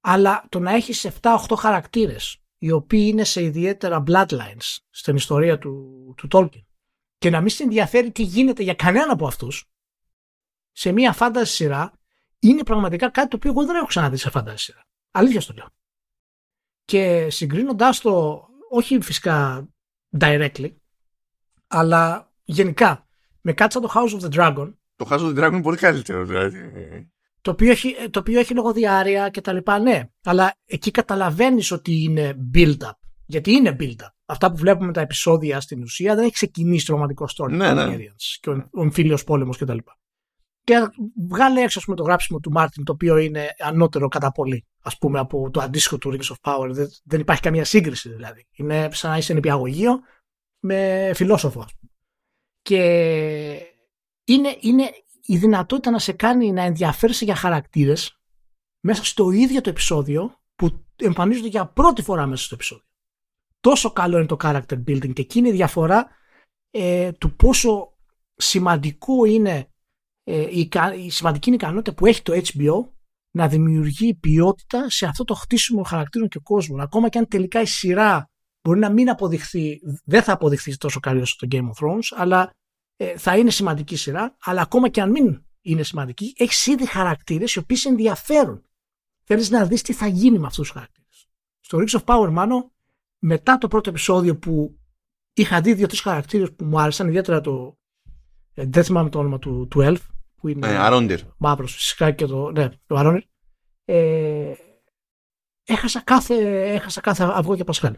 [0.00, 6.14] αλλά το να έχεις 7-8 χαρακτήρες οι οποίοι είναι σε ιδιαίτερα bloodlines στην ιστορία του,
[6.16, 6.64] του Tolkien
[7.18, 9.70] και να μην σε ενδιαφέρει τι γίνεται για κανένα από αυτούς
[10.72, 11.92] σε μια φάνταση σειρά
[12.38, 14.86] είναι πραγματικά κάτι το οποίο εγώ δεν έχω ξαναδεί σε φάνταση σειρά.
[15.10, 15.66] Αλήθεια στο λέω.
[16.84, 19.68] Και συγκρίνοντάς το όχι φυσικά
[20.18, 20.74] directly,
[21.66, 23.08] αλλά γενικά
[23.40, 25.76] με κάτι σαν το House of the Dragon, Το House of the Dragon είναι πολύ
[25.76, 26.24] καλύτερο.
[26.24, 26.58] Δηλαδή.
[27.42, 30.02] Το οποίο έχει, το οποίο έχει λογοδιάρεια και τα λοιπά, ναι.
[30.24, 32.96] Αλλά εκεί καταλαβαίνεις ότι είναι build-up.
[33.26, 34.12] Γιατί είναι build-up.
[34.26, 37.50] Αυτά που βλέπουμε τα επεισόδια στην ουσία δεν έχει ξεκινήσει το ρομαντικό story.
[37.50, 37.84] Ναι, του ναι.
[37.84, 39.76] Targaryens και ο, ο εμφύλιος πόλεμος κτλ.
[39.76, 39.82] Και,
[40.64, 40.74] και
[41.28, 44.98] βγάλε έξω ας πούμε, το γράψιμο του Μάρτιν, το οποίο είναι ανώτερο κατά πολύ, ας
[44.98, 46.68] πούμε, από το αντίστοιχο του Rings of Power.
[46.70, 48.46] Δεν, δεν υπάρχει καμία σύγκριση δηλαδή.
[48.52, 50.00] Είναι σαν να είσαι νηπιαγωγείο
[50.58, 51.92] με φιλόσοφο, ας πούμε.
[52.62, 52.82] Και
[54.24, 54.90] είναι, είναι
[55.26, 58.20] η δυνατότητα να σε κάνει να ενδιαφέρεσαι για χαρακτήρες
[58.80, 62.84] μέσα στο ίδιο το επεισόδιο που εμφανίζονται για πρώτη φορά μέσα στο επεισόδιο.
[63.60, 66.08] Τόσο καλό είναι το character building και εκεί είναι η διαφορά
[66.70, 67.96] ε, του πόσο
[68.34, 69.70] σημαντικό είναι
[70.24, 72.90] ε, η, ικα- η σημαντική είναι η ικανότητα που έχει το HBO
[73.30, 76.80] να δημιουργεί ποιότητα σε αυτό το χτίσιμο χαρακτήρων και κόσμων.
[76.80, 78.30] Ακόμα και αν τελικά η σειρά
[78.62, 82.50] μπορεί να μην αποδειχθεί, δεν θα αποδειχθεί τόσο καλή όσο το Game of Thrones, αλλά
[82.96, 87.54] ε, θα είναι σημαντική σειρά, αλλά ακόμα και αν μην είναι σημαντική, έχεις ήδη χαρακτήρες
[87.54, 88.64] οι οποίοι σε ενδιαφέρουν.
[89.24, 91.28] Θέλεις να δεις τι θα γίνει με αυτούς τους χαρακτήρες.
[91.60, 92.72] Στο Rings of Power, μάλλον,
[93.18, 94.78] μετά το πρώτο επεισόδιο που
[95.32, 97.78] είχα δει δύο-τρεις χαρακτήρες που μου άρεσαν, ιδιαίτερα το.
[98.54, 100.00] ε, Δεν θυμάμαι το όνομα του, του Elf,
[100.36, 101.20] που είναι Ε, Αρόντιρ.
[101.36, 102.50] μαύρος φυσικά και το.
[102.50, 103.20] Ναι, το Aronir.
[103.84, 104.52] Ε,
[105.64, 106.34] έχασα, κάθε,
[106.72, 107.96] έχασα κάθε αυγό και πασχάλη.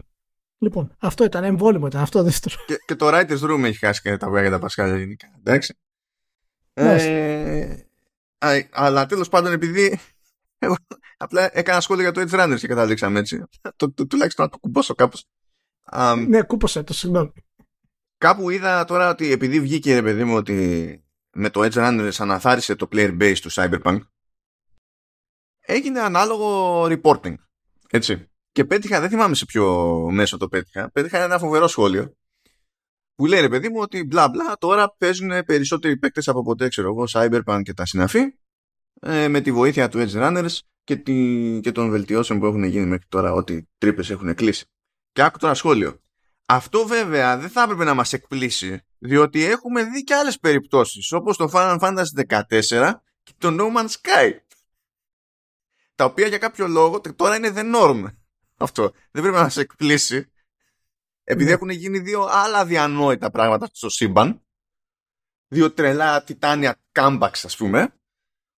[0.59, 2.57] Λοιπόν, αυτό ήταν εμβόλυμο, ήταν αυτό δεύτερο.
[2.67, 5.27] Και, και το Writers Room έχει χάσει και τα βγάλια τα Πασχάλια γενικά.
[5.39, 5.75] Εντάξει.
[6.73, 7.77] Ε,
[8.71, 9.99] αλλά τέλος πάντων, επειδή
[10.59, 10.77] εγώ
[11.17, 13.43] απλά έκανα σχόλιο για το Edge Runners και καταλήξαμε έτσι.
[13.77, 15.27] το, το, τουλάχιστον να το κουμπώσω κάπως.
[16.27, 17.33] ναι, κούπωσε το, συγγνώμη.
[18.19, 20.99] Κάπου είδα τώρα ότι επειδή βγήκε ρε παιδί μου ότι
[21.33, 23.99] με το Edge Runners αναθάρισε το player base του Cyberpunk
[25.61, 27.35] έγινε ανάλογο reporting.
[27.91, 28.29] Έτσι.
[28.55, 32.15] Και πέτυχα, δεν θυμάμαι σε ποιο μέσο το πέτυχα, πέτυχα ένα φοβερό σχόλιο
[33.15, 36.89] που λέει ρε παιδί μου ότι μπλα μπλα τώρα παίζουν περισσότεροι παίκτες από ποτέ ξέρω
[36.89, 38.21] εγώ Cyberpunk και τα συναφή
[39.01, 42.87] ε, με τη βοήθεια του Edge Runners και, τη, και των βελτιώσεων που έχουν γίνει
[42.87, 44.67] μέχρι τώρα ότι τρύπες έχουν κλείσει.
[45.13, 46.01] Και άκου τώρα σχόλιο.
[46.47, 51.37] Αυτό βέβαια δεν θα έπρεπε να μας εκπλήσει διότι έχουμε δει και άλλες περιπτώσεις όπως
[51.37, 54.33] το Final Fantasy 14 και το No Man's Sky
[55.95, 58.05] τα οποία για κάποιο λόγο τώρα είναι the norm
[58.57, 58.93] αυτό.
[59.11, 60.33] Δεν πρέπει να σε εκπλήσει
[61.25, 61.55] επειδή ναι.
[61.55, 64.43] έχουν γίνει δύο άλλα διανόητα πράγματα στο σύμπαν
[65.49, 67.95] δύο τρελά τιτάνια comebacks ας πούμε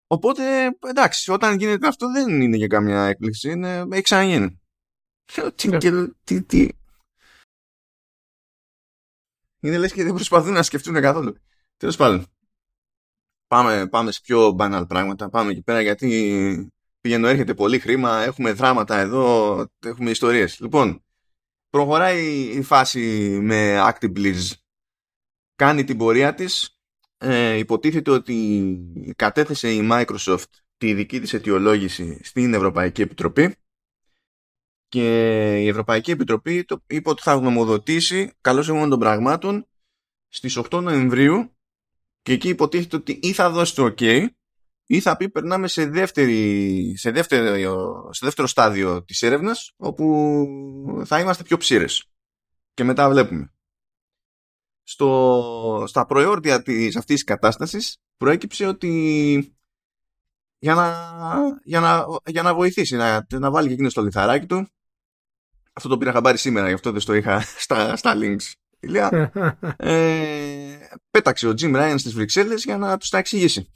[0.06, 4.60] οπότε εντάξει όταν γίνεται αυτό δεν είναι για καμιά έκπληξη είναι, έχει ξαναγίνει
[5.54, 5.78] τι, ναι.
[6.24, 6.68] τι, τι,
[9.66, 11.36] είναι λες και δεν προσπαθούν να σκεφτούν καθόλου.
[11.76, 12.26] Τέλος πάντων.
[13.46, 15.30] Πάμε, πάμε σε πιο banal πράγματα.
[15.30, 16.72] Πάμε εκεί πέρα γιατί
[17.06, 20.60] πηγαίνω έρχεται πολύ χρήμα, έχουμε δράματα εδώ, έχουμε ιστορίες.
[20.60, 21.04] Λοιπόν,
[21.70, 23.00] προχωράει η φάση
[23.42, 24.50] με Actibliz.
[25.54, 26.80] Κάνει την πορεία της.
[27.18, 28.78] Ε, υποτίθεται ότι
[29.16, 33.54] κατέθεσε η Microsoft τη δική της αιτιολόγηση στην Ευρωπαϊκή Επιτροπή
[34.88, 35.08] και
[35.62, 39.66] η Ευρωπαϊκή Επιτροπή το είπε ότι θα γνωμοδοτήσει καλώς εγώ των πραγμάτων
[40.28, 41.56] στις 8 Νοεμβρίου
[42.22, 44.26] και εκεί υποτίθεται ότι ή θα δώσει το OK
[44.86, 50.46] ή θα πει περνάμε σε, δεύτερη, σε, δεύτερο, σε δεύτερο στάδιο της έρευνας όπου
[51.04, 52.10] θα είμαστε πιο ψήρες
[52.74, 53.50] και μετά βλέπουμε.
[54.82, 59.56] Στο, στα προεόρτια της αυτής της κατάστασης προέκυψε ότι
[60.58, 61.12] για να,
[61.64, 64.68] για να, για να βοηθήσει να, να βάλει και εκείνος το λιθαράκι του
[65.76, 68.52] αυτό το πήρα χαμπάρι σήμερα, γι' αυτό δεν το είχα στα, στα links.
[68.80, 69.32] Ηλία,
[69.76, 70.78] ε,
[71.10, 73.72] πέταξε ο Jim Ryan στις Βρυξέλλες για να τους τα εξηγήσει.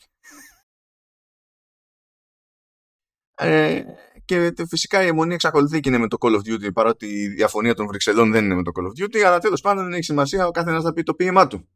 [3.40, 3.85] Ε,
[4.24, 7.74] και φυσικά η αιμονή εξακολουθεί και είναι με το Call of Duty παρότι η διαφωνία
[7.74, 10.46] των Βρυξελών δεν είναι με το Call of Duty αλλά τέλος πάντων δεν έχει σημασία
[10.46, 11.68] ο καθένας θα πει το ποίημά του.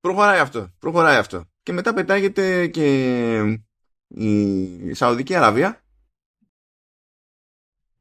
[0.00, 1.44] Προχωράει αυτό, προχωράει αυτό.
[1.62, 3.58] Και μετά πετάγεται και
[4.08, 5.84] η Σαουδική Αραβία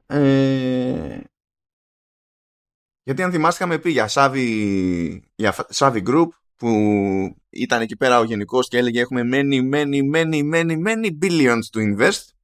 [0.07, 1.19] ε,
[3.03, 6.69] γιατί αν θυμάστε είχαμε πει για Savvy, για Savvy Group που
[7.49, 11.79] ήταν εκεί πέρα ο γενικός και έλεγε έχουμε many, many, many, many, many billions to
[11.79, 12.34] invest.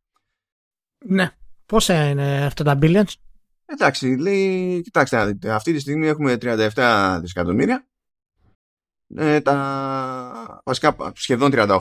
[1.06, 1.32] Ναι.
[1.66, 3.14] Πόσα είναι αυτά τα billions?
[3.66, 7.88] Εντάξει, λέει, κοιτάξτε, αυτή τη στιγμή έχουμε 37 δισεκατομμύρια.
[9.16, 11.80] Ε, τα, βασικά σχεδόν 38.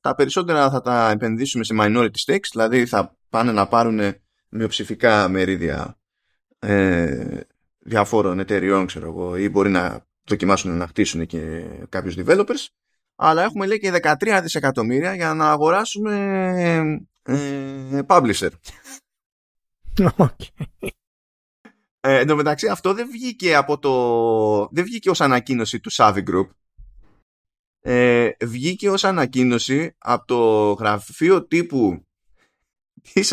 [0.00, 4.00] Τα περισσότερα θα τα επενδύσουμε σε minority stakes, δηλαδή θα πάνε να πάρουν
[4.48, 5.98] μειοψηφικά μερίδια
[6.58, 7.40] ε,
[7.78, 12.66] διαφόρων εταιριών ξέρω εγώ, ή μπορεί να δοκιμάσουν να χτίσουν και κάποιους developers
[13.16, 18.50] αλλά έχουμε λέει και 13 δισεκατομμύρια για να αγοράσουμε ε, publisher.
[19.96, 20.64] Okay.
[22.00, 24.68] Ε, εν τω μεταξύ αυτό δεν βγήκε από το...
[24.72, 26.48] δεν βγήκε ως ανακοίνωση του Savvy Group.
[27.80, 32.06] Ε, βγήκε ως ανακοίνωση από το γραφείο τύπου
[33.12, 33.32] της,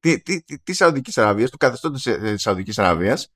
[0.00, 3.32] τη, τη, της Σαουδικής Αραβίας, του καθεστώτος της Σαουδικής Αραβίας,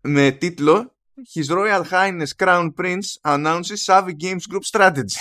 [0.00, 0.94] με τίτλο
[1.34, 5.20] His Royal Highness Crown Prince announces Savvy Games Group Strategy.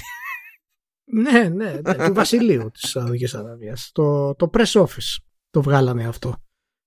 [1.05, 3.89] Ναι, ναι, ναι, του Βασιλείου της Σαουδικής Αραβίας.
[3.93, 5.17] Το, το press office
[5.49, 6.35] το βγάλαμε αυτό.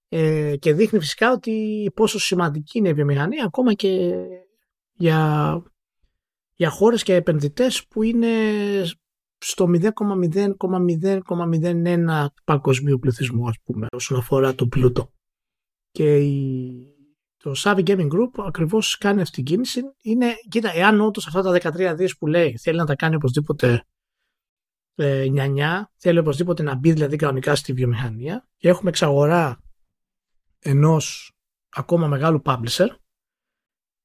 [0.08, 4.12] Ε, και δείχνει φυσικά ότι πόσο σημαντική είναι η βιομηχανία ακόμα και
[4.92, 5.62] για,
[6.54, 8.28] για χώρες και επενδυτές που είναι
[9.38, 15.10] στο 0,0,0,01 παγκοσμίου πληθυσμού ας πούμε όσον αφορά το πλούτο.
[15.90, 16.72] Και η,
[17.36, 19.80] το Savvy Gaming Group ακριβώς κάνει αυτή την κίνηση.
[20.02, 21.52] Είναι, κοίτα, εάν όντως αυτά τα
[21.92, 23.84] 13 δις που λέει θέλει να τα κάνει οπωσδήποτε
[24.96, 28.48] ε, νιανιά, θέλει οπωσδήποτε να μπει δηλαδή κανονικά στη βιομηχανία.
[28.56, 29.60] Και έχουμε εξαγορά
[30.58, 31.32] ενός
[31.68, 32.88] ακόμα μεγάλου publisher.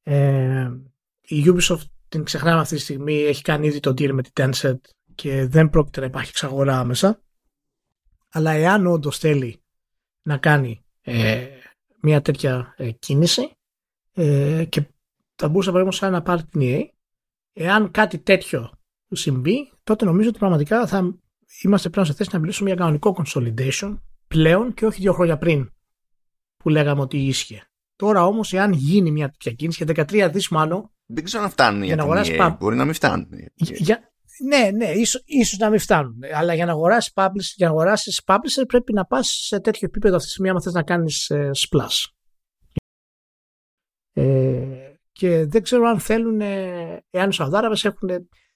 [0.04, 0.72] Ε,
[1.22, 3.14] η Ubisoft την ξεχνάμε αυτή τη στιγμή.
[3.14, 4.80] Έχει κάνει ήδη το deal με τη Tencent
[5.16, 7.22] και δεν πρόκειται να υπάρχει εξαγορά άμεσα.
[8.30, 9.62] Αλλά εάν όντως θέλει
[10.22, 11.48] να κάνει ε,
[12.02, 13.56] μια τέτοια ε, κίνηση
[14.14, 14.84] ε, και
[15.36, 16.86] θα μπορούσε να να πάρει την EA,
[17.54, 18.81] εάν κάτι τέτοιο
[19.16, 21.16] συμβεί, τότε νομίζω ότι πραγματικά θα
[21.64, 23.98] είμαστε πλέον σε θέση να μιλήσουμε για κανονικό consolidation
[24.28, 25.72] πλέον και όχι δύο χρόνια πριν
[26.58, 27.66] που λέγαμε ότι ίσχυε
[28.02, 30.92] Τώρα όμως, εάν γίνει μια τέτοια κίνηση για 13 δις μάλλον.
[31.06, 32.56] Δεν ξέρω αν φτάνουν για, για να EA.
[32.60, 33.28] Μπορεί να μην φτάνουν.
[33.56, 34.12] Για,
[34.48, 36.20] ναι, ναι, ίσως, ίσως να μην φτάνουν.
[36.36, 40.16] Αλλά για να αγοράσεις publisher, για να αγοράσεις publisher πρέπει να πας σε τέτοιο επίπεδο
[40.16, 42.06] αυτή τη στιγμή άμα θες να κάνεις ε, splash.
[44.14, 46.42] Ε, και δεν ξέρω αν θέλουν,
[47.10, 48.10] εάν οι Σαουδάραβες έχουν,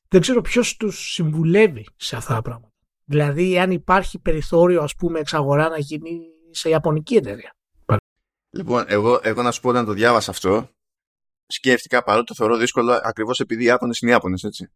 [0.07, 2.73] δεν ξέρω ποιος τους συμβουλεύει σε αυτά τα πράγματα.
[3.05, 6.19] Δηλαδή, αν υπάρχει περιθώριο, ας πούμε, εξαγορά να γίνει
[6.51, 7.55] σε Ιαπωνική εταιρεία.
[8.49, 10.69] Λοιπόν, εγώ, εγώ να σου πω όταν το διάβασα αυτό,
[11.47, 14.71] σκέφτηκα παρότι το θεωρώ δύσκολο ακριβώς επειδή οι Ιάπωνες είναι Ιάπωνες, έτσι.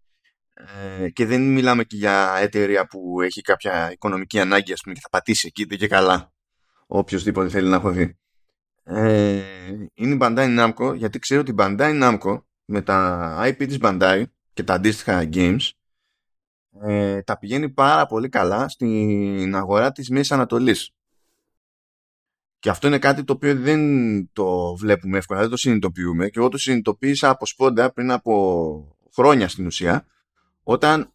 [0.99, 5.01] Ε, και δεν μιλάμε και για εταιρεία που έχει κάποια οικονομική ανάγκη, ας πούμε, και
[5.03, 6.33] θα πατήσει εκεί, δεν και καλά.
[6.87, 8.17] Οποιοδήποτε θέλει να έχω δει.
[8.83, 9.41] Ε,
[9.93, 14.23] είναι η Bandai Namco, γιατί ξέρω ότι η Bandai Namco με τα IP της Bandai
[14.59, 15.69] και τα αντίστοιχα games
[16.81, 20.91] ε, τα πηγαίνει πάρα πολύ καλά στην αγορά της Μέσης Ανατολής.
[22.59, 23.81] Και αυτό είναι κάτι το οποίο δεν
[24.33, 26.29] το βλέπουμε εύκολα, δεν το συνειδητοποιούμε.
[26.29, 30.05] Και εγώ το συνειδητοποίησα από σπόντα πριν από χρόνια στην ουσία,
[30.63, 31.13] όταν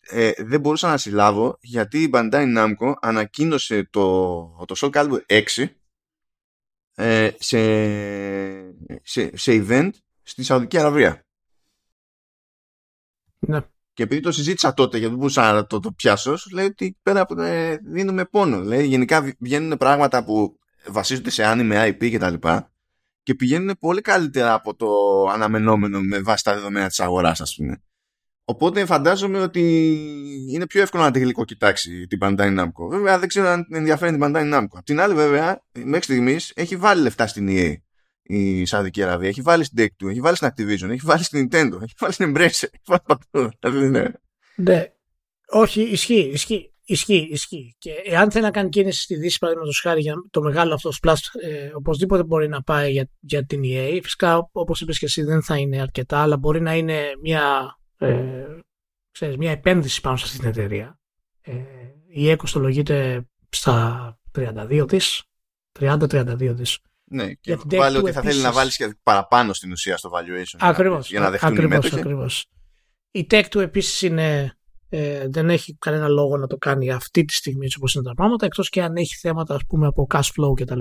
[0.00, 5.64] ε, δεν μπορούσα να συλλάβω γιατί η Bandai Namco ανακοίνωσε το, το Soul Calibur 6
[6.94, 7.58] ε, σε,
[9.02, 9.90] σε, σε event
[10.22, 11.26] στη Σαουδική Αραβία.
[13.46, 13.60] Ναι.
[13.92, 17.20] Και επειδή το συζήτησα τότε γιατί δεν μπορούσα να το, το πιάσω, λέει ότι πέρα
[17.20, 18.58] από το ε, δίνουμε πόνο.
[18.58, 22.72] Λέει, γενικά βγαίνουν πράγματα που βασίζονται σε anime, IP και τα λοιπά
[23.22, 24.88] και πηγαίνουν πολύ καλύτερα από το
[25.32, 27.82] αναμενόμενο με βάση τα δεδομένα της αγοράς ας πούμε.
[28.44, 29.60] Οπότε φαντάζομαι ότι
[30.50, 32.88] είναι πιο εύκολο να τη γλυκοκοιτάξει την Bandai Namco.
[32.90, 34.66] Βέβαια δεν ξέρω αν ενδιαφέρει την Bandai Namco.
[34.72, 37.74] Απ' την άλλη βέβαια μέχρι στιγμής έχει βάλει λεφτά στην EA
[38.36, 39.28] η Σαουδική Αραβία.
[39.28, 42.12] Έχει βάλει στην Take Two, έχει βάλει στην Activision, έχει βάλει στην Nintendo, έχει βάλει
[42.12, 42.68] στην Embracer.
[42.72, 43.50] Έχει βάλει παντού.
[43.60, 44.04] Δηλαδή, ναι.
[44.56, 44.86] ναι.
[45.48, 46.66] Όχι, ισχύει, ισχύει.
[46.84, 47.76] Ισχύει, ισχύει.
[47.78, 51.40] Και εάν θέλει να κάνει κίνηση στη Δύση, παραδείγματος χάρη για το μεγάλο αυτό splash,
[51.42, 53.98] ε, οπωσδήποτε μπορεί να πάει για, για την EA.
[54.02, 58.44] Φυσικά, όπως είπες και εσύ, δεν θα είναι αρκετά, αλλά μπορεί να είναι μια, ε,
[59.10, 60.98] ξέρεις, μια επένδυση πάνω σε αυτή την εταιρεία.
[61.40, 61.52] Ε,
[62.08, 64.98] η EA κοστολογείται στα 32 τη,
[65.80, 66.76] 30-32 τη.
[67.12, 68.34] Ναι, και πάλι ότι θα επίσης...
[68.34, 70.56] θέλει να βάλεις και παραπάνω στην ουσία στο valuation.
[70.58, 72.46] Ακριβώς, για να δεχτούν ακριβώς, οι ακριβώς.
[73.10, 74.56] Η Tech του επίσης είναι
[74.94, 78.14] ε, δεν έχει κανένα λόγο να το κάνει αυτή τη στιγμή έτσι όπως είναι τα
[78.14, 80.78] πράγματα εκτός και αν έχει θέματα ας πούμε από cash flow κτλ.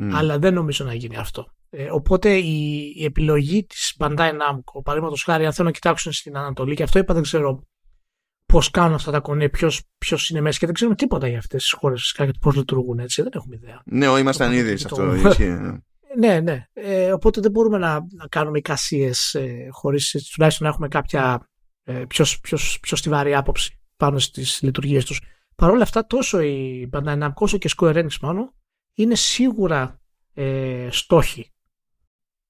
[0.00, 0.10] Mm.
[0.12, 1.52] Αλλά δεν νομίζω να γίνει αυτό.
[1.70, 6.36] Ε, οπότε η, η, επιλογή της Bandai Namco, παραδείγματος χάρη αν θέλουν να κοιτάξουν στην
[6.36, 7.66] Ανατολή και αυτό είπα δεν ξέρω
[8.50, 11.62] πώς κάνουν αυτά τα κονέ, ποιος, ποιος είναι μέσα και δεν ξέρουμε τίποτα για αυτές
[11.62, 13.82] τις χώρες φυσικά και πώς λειτουργούν έτσι, δεν έχουμε ιδέα.
[13.84, 15.04] Ναι, ήμασταν ήδη σε αυτό.
[16.18, 16.66] ναι, ναι.
[16.72, 21.48] Ε, οπότε δεν μπορούμε να, να κάνουμε εικασίες ε, χωρίς τουλάχιστον να έχουμε κάποια
[21.84, 25.20] ε, πιο, πιο, πιο στιβαρή άποψη πάνω στις λειτουργίες τους.
[25.56, 28.54] Παρ' όλα αυτά τόσο η Bandai Namco όσο και Square Enix μόνο
[28.94, 30.00] είναι σίγουρα
[30.34, 31.52] ε, στόχοι.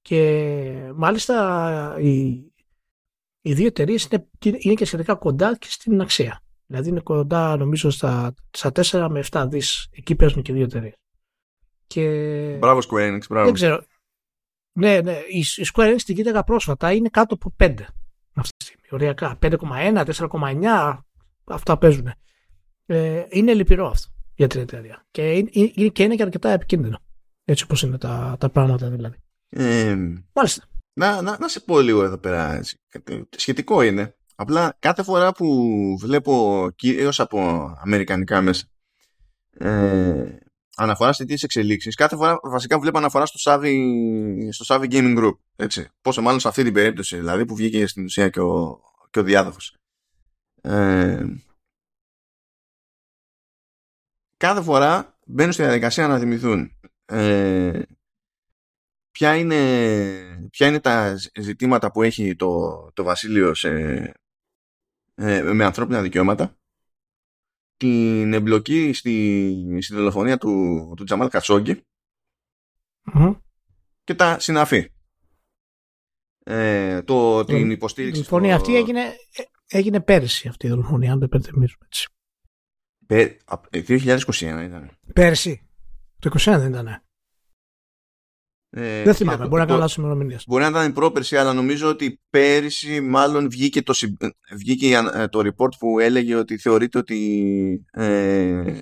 [0.02, 2.49] Και μάλιστα οι,
[3.40, 6.42] οι δύο εταιρείες είναι, είναι και σχετικά κοντά και στην αξία.
[6.66, 9.88] Δηλαδή είναι κοντά νομίζω στα, στα 4 με 7 δις.
[9.90, 10.94] Εκεί παίζουν και δύο εταιρείες.
[11.86, 12.56] Και...
[12.58, 13.44] Μπράβο Square Enix, μπράβο.
[13.44, 13.82] Δεν ξέρω.
[14.72, 17.74] Ναι, ναι, η, η Square Enix την κοίταγα πρόσφατα είναι κάτω από 5
[18.34, 18.86] αυτή τη στιγμή.
[18.90, 19.38] Οριακά.
[19.42, 20.98] 5,1, 4,9
[21.44, 22.12] αυτά παίζουν.
[22.86, 25.06] Ε, είναι λυπηρό αυτό για την εταιρεία.
[25.10, 26.98] Και είναι, και είναι και αρκετά επικίνδυνο.
[27.44, 29.16] Έτσι όπως είναι τα, τα πράγματα δηλαδή.
[29.48, 29.96] Ε,
[30.32, 30.64] Μάλιστα.
[30.92, 32.54] Να, να, να σε πω λίγο εδώ πέρα.
[32.54, 32.80] Έτσι.
[33.36, 34.14] Σχετικό είναι.
[34.34, 35.46] Απλά κάθε φορά που
[36.00, 37.40] βλέπω κυρίως από
[37.80, 38.66] αμερικανικά μέσα
[39.50, 40.38] ε,
[40.76, 43.74] αναφοράς σε τις εξελίξεις κάθε φορά βασικά βλέπω αναφορά στο Savvy,
[44.50, 45.88] στο Savvy Gaming Group έτσι.
[46.02, 49.22] πόσο μάλλον σε αυτή την περίπτωση δηλαδή που βγήκε στην ουσία και ο, και ο
[49.22, 49.76] διάδοχος
[50.60, 51.24] ε,
[54.36, 56.72] κάθε φορά μπαίνουν στη διαδικασία να θυμηθούν
[57.04, 57.82] ε,
[59.10, 63.70] ποια, είναι, ποια είναι τα ζητήματα που έχει το, το βασίλειο σε,
[65.14, 66.58] ε, με ανθρώπινα δικαιώματα;
[67.76, 71.28] Την εμπλοκή στη, στη δολοφονία του, του Τζαμάλ
[74.04, 74.92] και τα συναφή.
[76.44, 78.20] Ε, το, την υποστήριξη.
[78.20, 79.16] Η δολοφονία αυτή έγινε,
[79.66, 82.08] έγινε πέρυσι αυτή η δολοφονία, αν δεν υπενθυμίζουμε έτσι.
[83.08, 84.90] 2021 ήταν.
[85.12, 85.68] Πέρυσι.
[86.18, 87.02] Το 2021 δεν ήταν.
[88.72, 90.44] Ε, δεν θυμάμαι, μπορεί να κάνω λάθος ημερομηνίες.
[90.46, 93.94] Μπορεί να ήταν η πρόπερση, αλλά νομίζω ότι πέρυσι μάλλον βγήκε το,
[94.56, 98.80] βγήκε ε, το report που έλεγε ότι θεωρείται ότι ε,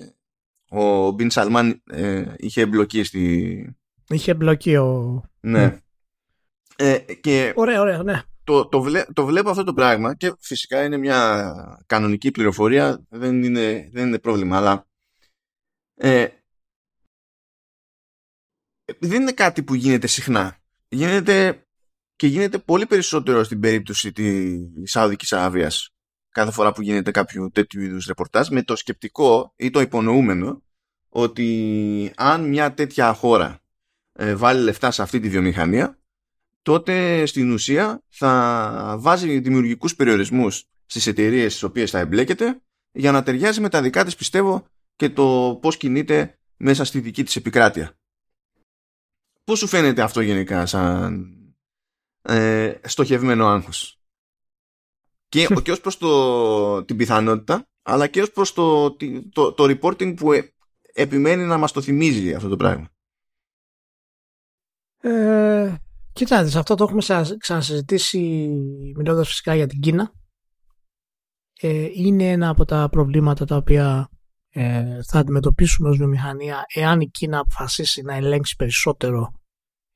[0.68, 3.76] ο Μπιν Σαλμάν ε, είχε εμπλοκή στη...
[4.08, 5.22] Είχε εμπλοκή ο...
[5.40, 5.78] Ναι.
[6.76, 8.22] Ε, και ωραία, ωραία, ναι.
[8.44, 11.52] Το, το, βλέ, το βλέπω αυτό το πράγμα και φυσικά είναι μια
[11.86, 14.86] κανονική πληροφορία, δεν είναι, δεν είναι πρόβλημα, αλλά
[15.94, 16.26] ε,
[18.98, 20.58] δεν είναι κάτι που γίνεται συχνά.
[20.88, 21.66] Γίνεται
[22.16, 25.92] και γίνεται πολύ περισσότερο στην περίπτωση της Σαουδικής Αραβίας
[26.28, 30.62] κάθε φορά που γίνεται κάποιο τέτοιου είδους ρεπορτάζ με το σκεπτικό ή το υπονοούμενο
[31.08, 33.60] ότι αν μια τέτοια χώρα
[34.12, 35.98] ε, βάλει λεφτά σε αυτή τη βιομηχανία
[36.62, 42.60] τότε στην ουσία θα βάζει δημιουργικούς περιορισμούς στις εταιρείες στις οποίες θα εμπλέκεται
[42.92, 47.24] για να ταιριάζει με τα δικά της πιστεύω και το πώς κινείται μέσα στη δική
[47.24, 47.98] της επικράτεια.
[49.48, 51.32] Πώς σου φαίνεται αυτό γενικά σαν
[52.22, 54.00] ε, στοχευμένο άγχος;
[55.28, 58.96] Και, και ως προς το, την πιθανότητα αλλά και ως προς το,
[59.32, 60.52] το, το, reporting που ε,
[60.92, 62.88] επιμένει να μας το θυμίζει αυτό το πράγμα.
[65.00, 65.76] Ε,
[66.12, 67.02] κοιτάξτε, αυτό το έχουμε
[67.38, 68.48] ξανασυζητήσει
[68.96, 70.12] μιλώντας φυσικά για την Κίνα.
[71.60, 74.08] Ε, είναι ένα από τα προβλήματα τα οποία
[74.48, 79.37] ε, θα αντιμετωπίσουμε ως βιομηχανία εάν η Κίνα αποφασίσει να ελέγξει περισσότερο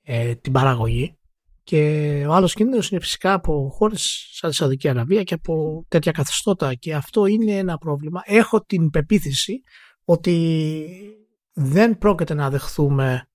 [0.03, 1.17] ε, την παραγωγή
[1.63, 6.13] και ο άλλος κίνδυνος είναι φυσικά από χώρες σαν τη Σαουδική Αραβία και από τέτοια
[6.13, 8.23] καθεστώτα και αυτό είναι ένα πρόβλημα.
[8.25, 9.63] Έχω την πεποίθηση
[10.05, 10.97] ότι
[11.53, 13.29] δεν πρόκειται να δεχθούμε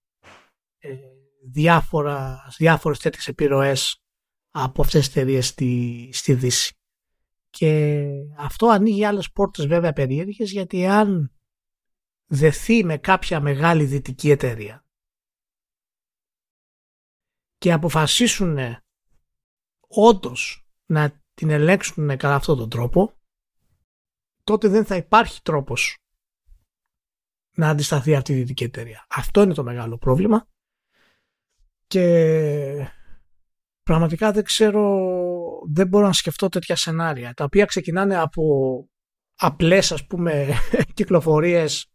[0.78, 0.96] ε,
[1.52, 4.02] διάφορα, διάφορες τέτοιες επιρροές
[4.52, 6.76] από αυτές τις εταιρείες στη, στη Δύση.
[7.50, 8.06] Και
[8.38, 11.32] αυτό ανοίγει άλλες πόρτες βέβαια περίεργες γιατί αν
[12.26, 14.87] δεθεί με κάποια μεγάλη δυτική εταιρεία
[17.58, 18.58] και αποφασίσουν
[19.88, 23.14] όντως να την ελέγξουν κατά αυτόν τον τρόπο
[24.44, 25.98] τότε δεν θα υπάρχει τρόπος
[27.56, 29.06] να αντισταθεί αυτή η δυτική εταιρεία.
[29.10, 30.48] Αυτό είναι το μεγάλο πρόβλημα
[31.88, 32.92] και
[33.84, 35.10] πραγματικά δεν ξέρω,
[35.70, 38.44] δεν μπορώ να σκεφτώ τέτοια σενάρια τα οποία ξεκινάνε από
[39.36, 40.54] απλές ας πούμε
[40.94, 41.92] κυκλοφορίες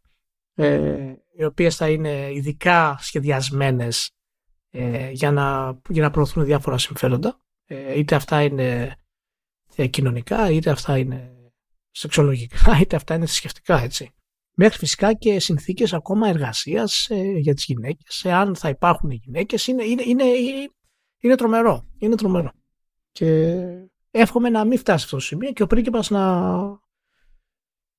[0.54, 4.10] ε, οι οποίες θα είναι ειδικά σχεδιασμένες
[4.74, 8.96] ε, για, να, για να προωθούν διάφορα συμφέροντα ε, είτε αυτά είναι
[9.76, 11.32] ε, κοινωνικά είτε αυτά είναι
[11.90, 14.14] σεξολογικά είτε αυτά είναι θρησκευτικά έτσι
[14.54, 19.66] μέχρι φυσικά και συνθήκες ακόμα εργασίας ε, για τις γυναίκες, εάν θα υπάρχουν οι γυναίκες,
[19.66, 20.24] είναι, είναι, είναι,
[21.18, 21.86] είναι τρομερό.
[21.98, 22.52] Είναι τρομερό.
[23.12, 23.56] Και
[24.10, 26.52] εύχομαι να μην φτάσει αυτό το σημείο και ο πρίγκιπας να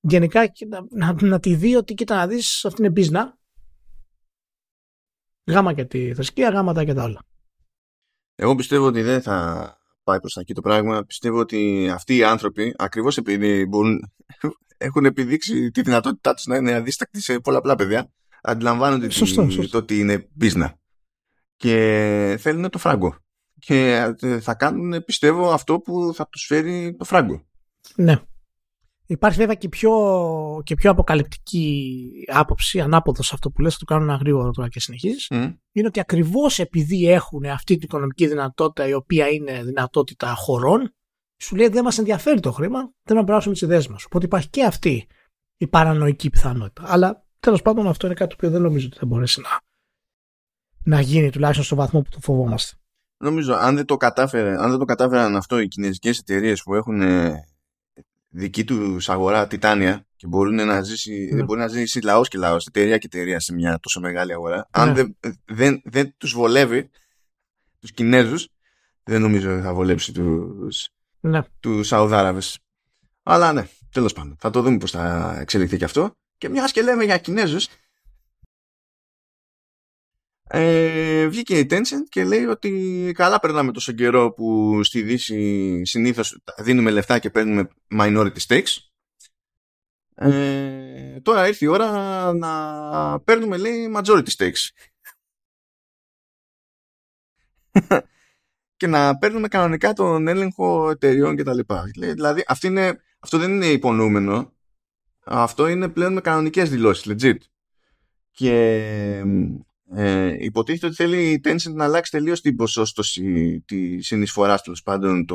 [0.00, 3.38] γενικά να, να, να τη δει ότι κοίτα να δεις αυτή είναι πίσνα
[5.46, 7.20] γάμα και τη θρησκεία, γάμα τα και τα όλα.
[8.34, 11.04] Εγώ πιστεύω ότι δεν θα πάει προς εκεί το πράγμα.
[11.04, 14.12] Πιστεύω ότι αυτοί οι άνθρωποι, ακριβώς επειδή μπορούν,
[14.76, 19.98] έχουν επιδείξει τη δυνατότητά τους να είναι αδίστακτοι σε πολλαπλά παιδιά, αντιλαμβάνονται σωστό, το ότι
[19.98, 20.72] είναι business
[21.56, 23.16] και θέλουν το φράγκο.
[23.58, 27.46] Και ε, θα κάνουν, πιστεύω, αυτό που θα τους φέρει το φράγκο.
[27.94, 28.22] Ναι.
[29.06, 29.92] Υπάρχει βέβαια και πιο,
[30.64, 34.68] και πιο αποκαλυπτική άποψη, ανάποδος σε αυτό που λες, θα το κάνω ένα γρήγορο τώρα
[34.68, 35.26] και συνεχίζεις.
[35.72, 40.94] Είναι ότι ακριβώς επειδή έχουν αυτή την οικονομική δυνατότητα, η οποία είναι δυνατότητα χωρών,
[41.36, 44.04] σου λέει δεν μας ενδιαφέρει το χρήμα, θέλουμε να περάσουμε τις ιδέες μας.
[44.04, 45.06] Οπότε υπάρχει και αυτή
[45.56, 46.82] η παρανοϊκή πιθανότητα.
[46.86, 49.60] Αλλά τέλος πάντων αυτό είναι κάτι που δεν νομίζω ότι θα μπορέσει να,
[50.84, 52.76] να γίνει τουλάχιστον στο βαθμό που το φοβόμαστε.
[53.16, 57.00] Νομίζω αν δεν το, κατάφερε, αν δεν το κατάφεραν αυτό οι κινέζικες εταιρείες που έχουν
[58.34, 61.42] δική του αγορά τιτάνια και μπορούν να ζήσει, ναι.
[61.42, 64.68] μπορεί να ζήσει λαός και λαός, εταιρεία και εταιρεία σε μια τόσο μεγάλη αγορά.
[64.70, 64.94] Αν ναι.
[64.94, 66.90] δεν, δεν, δεν τους βολεύει
[67.80, 68.48] τους Κινέζους,
[69.02, 70.88] δεν νομίζω ότι θα βολέψει τους
[71.20, 71.42] ναι.
[71.60, 72.58] τους Σαουδάραβες.
[73.22, 74.36] Αλλά ναι, τέλος πάντων.
[74.40, 76.16] Θα το δούμε πώς θα εξελιχθεί και αυτό.
[76.38, 77.68] Και μιας και λέμε για Κινέζους,
[80.48, 86.42] ε, βγήκε η Tencent και λέει ότι καλά περνάμε τόσο καιρό που στη Δύση συνήθως
[86.58, 88.76] δίνουμε λεφτά και παίρνουμε minority stakes.
[90.14, 94.68] Ε, τώρα ήρθε η ώρα να παίρνουμε λέει majority stakes.
[98.76, 101.58] και να παίρνουμε κανονικά τον έλεγχο εταιριών κτλ.
[101.92, 104.52] Δηλαδή αυτή είναι, αυτό δεν είναι υπονοούμενο.
[105.24, 107.38] Αυτό είναι πλέον με κανονικές δηλώσεις, legit.
[108.30, 109.24] Και
[109.92, 115.26] ε, υποτίθεται ότι θέλει η Tencent να αλλάξει τελείως την ποσόστοση της συνεισφοράς τέλο πάντων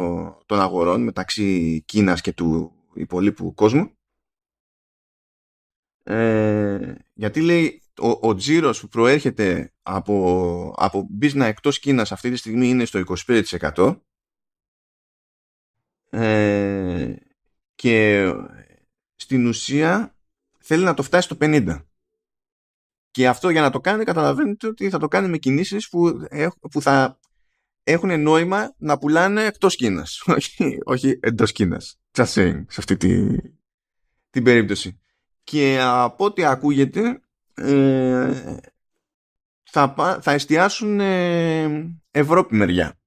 [0.45, 3.91] των, αγορών μεταξύ Κίνας και του υπολείπου κόσμου.
[6.04, 12.36] Ε, γιατί λέει ο, ο τζίρος που προέρχεται από, από business εκτός Κίνας αυτή τη
[12.36, 14.00] στιγμή είναι στο 25%
[16.10, 17.16] ε,
[17.76, 18.32] και
[19.16, 20.16] στην ουσία
[20.60, 21.84] θέλει να το φτάσει στο 50%.
[23.20, 26.11] Και αυτό για να το κάνει καταλαβαίνετε ότι θα το κάνει με κινήσεις που,
[26.72, 27.20] που θα
[27.84, 30.24] έχουν νόημα να πουλάνε εκτός Κίνας.
[30.36, 31.99] όχι, όχι εντός Κίνας.
[32.11, 33.36] Just saying, σε αυτή τη,
[34.30, 34.99] την περίπτωση.
[35.43, 37.22] Και από ό,τι ακούγεται
[37.53, 38.59] ε,
[39.63, 42.99] θα, θα εστιάσουν ε, Ευρώπη μεριά.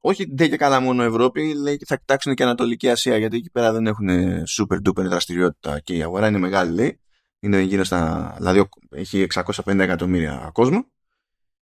[0.00, 3.72] Όχι δεν και καλά μόνο Ευρώπη, λέει θα κοιτάξουν και Ανατολική Ασία, γιατί εκεί πέρα
[3.72, 4.08] δεν έχουν
[4.58, 6.98] super duper δραστηριότητα και η αγορά είναι μεγάλη, λέει.
[7.44, 8.34] Είναι γύρω στα.
[8.36, 10.86] Δηλαδή έχει 650 εκατομμύρια κόσμο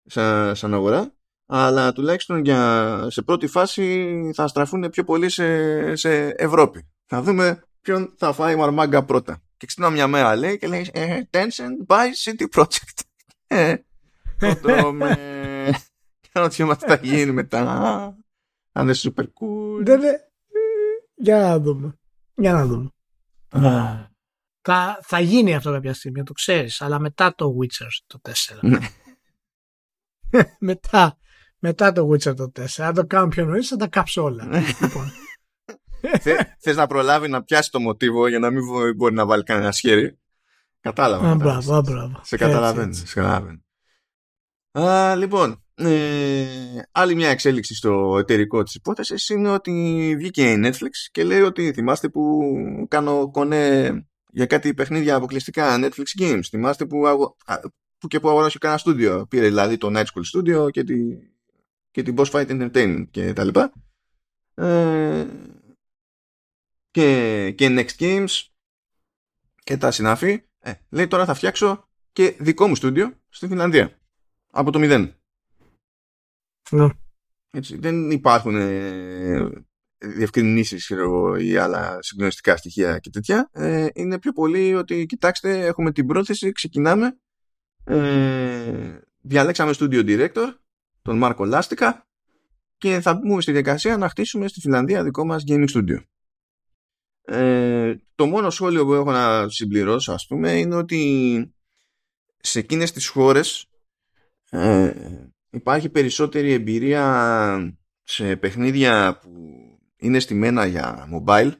[0.06, 1.12] σαν, σαν αγορά.
[1.46, 6.90] Αλλά τουλάχιστον για, σε πρώτη φάση θα στραφούν πιο πολύ σε, σε Ευρώπη.
[7.06, 9.42] Θα δούμε ποιον θα φάει μαρμάγκα πρώτα.
[9.58, 13.02] Και ξυπνάω μια μέρα λέει και λέει ε, Tencent by City Project.
[13.50, 13.76] Ε,
[14.40, 15.18] το τρώμε.
[16.22, 17.62] Και ρωτιόμαι τι θα γίνει μετά.
[18.72, 19.84] Αν είναι super cool.
[19.84, 20.12] Δεν ναι.
[21.16, 22.00] Για να δούμε.
[22.36, 22.92] Για να δούμε.
[24.70, 28.60] Θα, θα γίνει αυτό κάποια στιγμή, το ξέρεις, αλλά μετά το Witcher το 4.
[28.62, 28.78] Ναι.
[30.70, 31.18] μετά,
[31.60, 32.66] μετά το Witcher το 4.
[32.78, 34.46] Αν το κάνω πιο νωρίς θα τα κάψω όλα.
[34.46, 34.64] Ναι.
[34.82, 35.12] λοιπόν.
[36.64, 38.64] Θε να προλάβει να πιάσει το μοτίβο για να μην
[38.96, 40.20] μπορεί να βάλει κανένα χέρι.
[40.80, 41.36] Κατάλαβα.
[41.36, 42.20] μπράβο, μπράβο.
[42.24, 42.96] Σε καταλαβαίνει.
[42.96, 43.66] Σε καταλαβαίνει.
[44.72, 46.46] Α, λοιπόν, ε,
[46.92, 51.74] άλλη μια εξέλιξη στο εταιρικό της υπόθεσης είναι ότι βγήκε η Netflix και λέει ότι
[51.74, 52.42] θυμάστε που
[52.88, 53.92] κάνω κονέ
[54.38, 56.42] για κάτι παιχνίδια αποκλειστικά Netflix Games.
[56.50, 56.98] Θυμάστε που,
[57.98, 59.26] που και που αγοράσει κανένα στούντιο.
[59.30, 60.96] Πήρε δηλαδή το Night School Studio και, τη,
[61.92, 63.74] και την Boss Fight Entertainment και τα λοιπά.
[64.54, 65.28] Ε,
[66.92, 68.46] και, και Next Games
[69.64, 70.44] και τα συνάφη.
[70.60, 74.00] Ε, λέει τώρα θα φτιάξω και δικό μου στούντιο στη Φιλανδία.
[74.52, 75.16] Από το μηδέν.
[76.70, 76.88] Ναι.
[77.50, 79.66] Έτσι, δεν υπάρχουν ε,
[79.98, 80.92] διευκρινήσεις
[81.40, 83.50] ή άλλα συγκλονιστικά στοιχεία και τέτοια.
[83.52, 87.18] Ε, είναι πιο πολύ ότι κοιτάξτε έχουμε την πρόθεση, ξεκινάμε.
[87.84, 90.54] Ε, διαλέξαμε studio director,
[91.02, 92.08] τον Μάρκο Λάστικα
[92.78, 95.98] και θα μπούμε στη διαδικασία να χτίσουμε στη Φιλανδία δικό μας gaming studio.
[97.22, 101.52] Ε, το μόνο σχόλιο που έχω να συμπληρώσω ας πούμε είναι ότι
[102.38, 103.70] σε εκείνες τις χώρες
[104.50, 104.94] ε,
[105.50, 109.58] υπάρχει περισσότερη εμπειρία σε παιχνίδια που
[109.98, 111.52] είναι στημένα για mobile.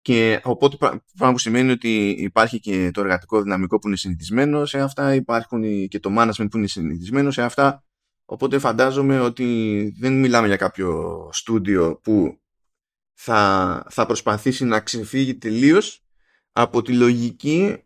[0.00, 4.80] Και οπότε πράγμα που σημαίνει ότι υπάρχει και το εργατικό δυναμικό που είναι συνηθισμένο σε
[4.80, 7.84] αυτά υπάρχουν και το management που είναι συνηθισμένο σε αυτά.
[8.24, 12.40] Οπότε φαντάζομαι ότι δεν μιλάμε για κάποιο στούντιο που
[13.12, 16.04] θα, θα προσπαθήσει να ξεφύγει τελείως
[16.52, 17.84] από τη λογική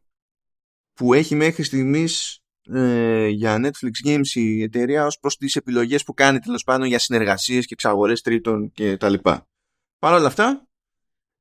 [0.94, 2.39] που έχει μέχρι στιγμής
[2.72, 6.98] ε, για Netflix Games η εταιρεία ως προς τις επιλογές που κάνει τέλος πάντων για
[6.98, 9.48] συνεργασίες και εξαγορές τρίτων και τα λοιπά.
[9.98, 10.68] Παρ' όλα αυτά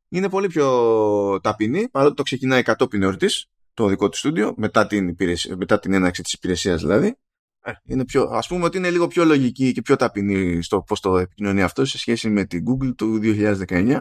[0.09, 5.15] είναι πολύ πιο ταπεινή παρότι το ξεκινάει κατόπιν εορτής το δικό του στούντιο μετά την,
[5.57, 7.17] μετά την έναρξη της υπηρεσίας δηλαδή
[7.61, 10.99] ε, είναι πιο, ας πούμε ότι είναι λίγο πιο λογική και πιο ταπεινή στο πώς
[10.99, 13.99] το επικοινωνεί αυτό σε σχέση με την Google του 2019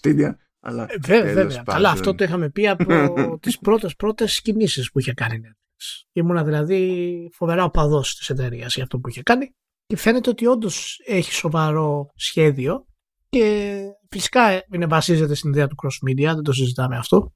[0.00, 1.62] Stadia αλλά ε, βέβαια, βέβαια.
[1.66, 2.86] Αλλά αυτό το είχαμε πει από
[3.42, 5.61] τις πρώτες πρώτες κινήσεις που είχε κάνει Netflix.
[6.12, 9.50] Ήμουνα δηλαδή φοβερά οπαδός της εταιρείας για αυτό που είχε κάνει
[9.86, 12.86] και φαίνεται ότι όντως έχει σοβαρό σχέδιο
[13.28, 13.76] και
[14.10, 17.32] φυσικά είναι βασίζεται στην ιδέα του cross media, δεν το συζητάμε αυτό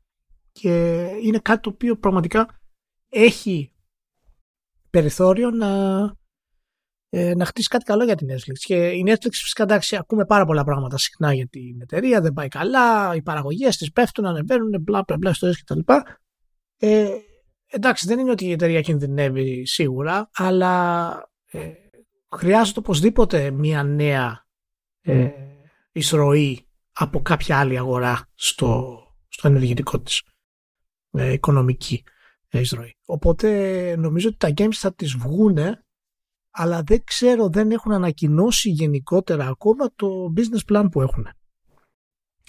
[0.52, 2.60] και είναι κάτι το οποίο πραγματικά
[3.08, 3.72] έχει
[4.90, 5.70] περιθώριο να,
[7.08, 8.58] ε, να χτίσει κάτι καλό για την Netflix.
[8.58, 12.48] Και η Netflix φυσικά εντάξει ακούμε πάρα πολλά πράγματα συχνά για την εταιρεία, δεν πάει
[12.48, 15.80] καλά, οι παραγωγές της πέφτουν, ανεβαίνουν, μπλα μπλα μπλα ιστορίες κτλ.
[16.76, 17.08] Ε,
[17.76, 21.12] εντάξει δεν είναι ότι η εταιρεία κινδυνεύει σίγουρα, αλλά
[21.50, 21.72] ε,
[22.36, 24.46] χρειάζεται οπωσδήποτε μια νέα
[25.00, 25.30] ε,
[25.92, 30.22] εισρωή από κάποια άλλη αγορά στο, στο ενεργητικό της
[31.10, 32.04] ε, οικονομική
[32.50, 32.96] εισρωή.
[33.04, 35.80] Οπότε νομίζω ότι τα games θα τις βγούνε
[36.58, 41.28] αλλά δεν ξέρω, δεν έχουν ανακοινώσει γενικότερα ακόμα το business plan που έχουν.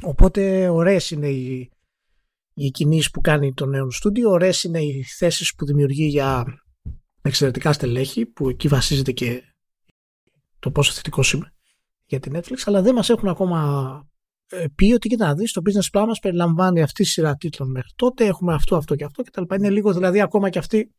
[0.03, 1.71] Οπότε ωραίες είναι οι,
[2.59, 6.45] οι κινήσεις που κάνει το νέο στούντιο, ωραίες είναι οι θέσεις που δημιουργεί για
[7.21, 9.43] εξαιρετικά στελέχη, που εκεί βασίζεται και
[10.59, 11.53] το πόσο θετικός είμαι
[12.05, 14.01] για την Netflix, αλλά δεν μας έχουν ακόμα
[14.49, 17.71] ε, πει ότι κοίτα να δεις το business plan μας περιλαμβάνει αυτή τη σειρά τίτλων
[17.71, 19.55] μέχρι τότε, έχουμε αυτό, αυτό και αυτό και τα λοιπά.
[19.55, 20.91] Είναι λίγο δηλαδή ακόμα και αυτοί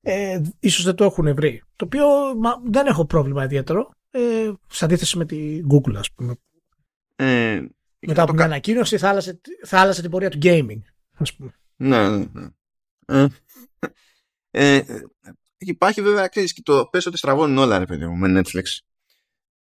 [0.00, 1.62] ε, ίσως δεν το έχουν βρει.
[1.76, 2.04] Το οποίο
[2.64, 6.34] δεν έχω πρόβλημα ιδιαίτερο ε, σε αντίθεση με τη Google ας πούμε.
[7.16, 7.64] Ε,
[8.06, 10.80] Μετά από μια ανακοίνωση θα άλλασε, θα άλλασε την πορεία του gaming
[11.12, 11.54] ας πούμε.
[11.76, 12.26] Ναι, ναι,
[13.06, 13.26] ναι.
[14.50, 14.84] Ε, ε,
[15.58, 18.62] υπάρχει βέβαια, ξέρεις, και το πες ότι στραβώνουν όλα ρε παιδί μου με Netflix.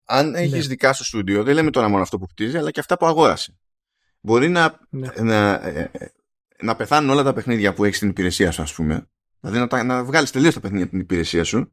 [0.05, 0.41] Αν ναι.
[0.41, 3.07] έχεις δικά σου στούντιο, δεν λέμε τώρα μόνο αυτό που χτίζει, αλλά και αυτά που
[3.07, 3.59] αγόρασε.
[4.21, 5.09] Μπορεί να, ναι.
[5.19, 6.07] να, ε, ε,
[6.63, 9.07] να πεθάνουν όλα τα παιχνίδια που έχεις στην υπηρεσία σου, ας πούμε,
[9.41, 11.73] Δηλαδή να, να βγάλεις τελείως τα παιχνίδια την υπηρεσία σου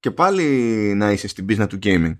[0.00, 0.44] και πάλι
[0.94, 2.18] να είσαι στην πίσνα του gaming.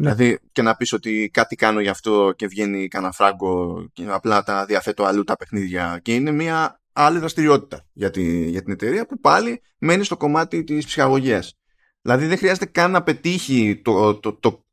[0.00, 0.14] Ναι.
[0.14, 4.42] Δηλαδή και να πεις ότι κάτι κάνω γι' αυτό και βγαίνει κανένα φράγκο και απλά
[4.42, 9.06] τα διαθέτω αλλού τα παιχνίδια και είναι μια άλλη δραστηριότητα για, τη, για την εταιρεία
[9.06, 11.58] που πάλι μένει στο κομμάτι της ψυχαγωγίας.
[12.02, 14.64] Δηλαδή δεν χρειάζεται καν να πετύχει το, το, το,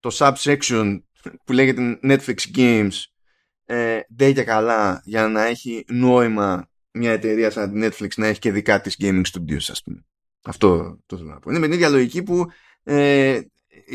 [0.00, 1.00] το subsection
[1.44, 2.96] που λέγεται Netflix Games
[3.64, 8.52] ε, και καλά για να έχει νόημα μια εταιρεία σαν την Netflix να έχει και
[8.52, 10.04] δικά της gaming studios ας πούμε.
[10.44, 11.50] Αυτό το θέλω να πω.
[11.50, 12.46] Είναι με την ίδια λογική που
[12.82, 13.40] ε,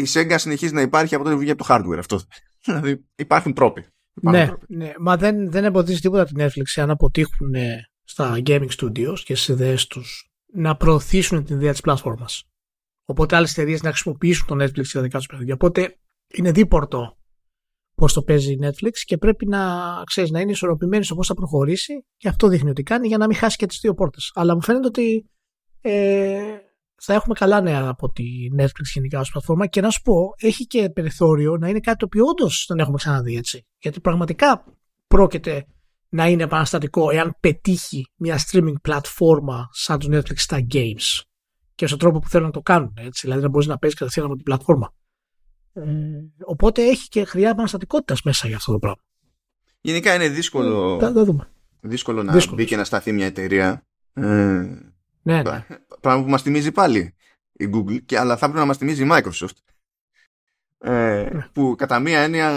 [0.01, 2.19] η Sega συνεχίζει να υπάρχει από τότε που βγήκε από το hardware αυτό.
[2.65, 3.85] δηλαδή υπάρχουν τρόποι.
[4.21, 9.19] ναι, ναι, μα δεν, δεν εμποδίζει τίποτα την Netflix αν αποτύχουν ε, στα gaming studios
[9.23, 12.43] και στις ιδέες τους να προωθήσουν την ιδέα της πλατφόρμας.
[13.05, 15.53] Οπότε άλλες εταιρείες να χρησιμοποιήσουν το Netflix για δικά τους παιχνίδια.
[15.53, 15.97] Οπότε
[16.33, 17.17] είναι δίπορτο
[17.95, 21.33] πώς το παίζει η Netflix και πρέπει να, ξέρεις, να είναι ισορροπημένη στο πώς θα
[21.33, 24.31] προχωρήσει και αυτό δείχνει ότι κάνει για να μην χάσει και τις δύο πόρτες.
[24.33, 25.29] Αλλά μου φαίνεται ότι
[25.81, 26.41] ε,
[27.01, 28.23] θα έχουμε καλά νέα από τη
[28.59, 32.05] Netflix γενικά ως πλατφόρμα και να σου πω, έχει και περιθώριο να είναι κάτι το
[32.05, 33.65] οποίο όντως δεν έχουμε ξαναδεί έτσι.
[33.77, 34.63] Γιατί πραγματικά
[35.07, 35.65] πρόκειται
[36.09, 41.21] να είναι επαναστατικό εάν πετύχει μια streaming πλατφόρμα σαν το Netflix στα games
[41.75, 42.93] και στον τρόπο που θέλουν να το κάνουν.
[42.97, 44.93] Έτσι, δηλαδή να μπορείς να παίζεις κατευθείαν από την πλατφόρμα.
[45.73, 45.83] Ε,
[46.45, 49.01] οπότε έχει και χρειά επαναστατικότητας μέσα για αυτό το πράγμα.
[49.81, 51.51] Γενικά είναι δύσκολο, ε, δούμε.
[51.81, 52.59] δύσκολο να δύσκολος.
[52.59, 53.85] μπει και να σταθεί μια εταιρεία.
[54.13, 54.65] Ε,
[55.33, 55.65] ναι, ναι.
[56.01, 57.15] Πράγμα που μας θυμίζει πάλι
[57.51, 59.57] η Google, και, αλλά θα πρέπει να μας θυμίζει η Microsoft.
[60.77, 61.47] Ε, ναι.
[61.53, 62.49] Που κατά μία έννοια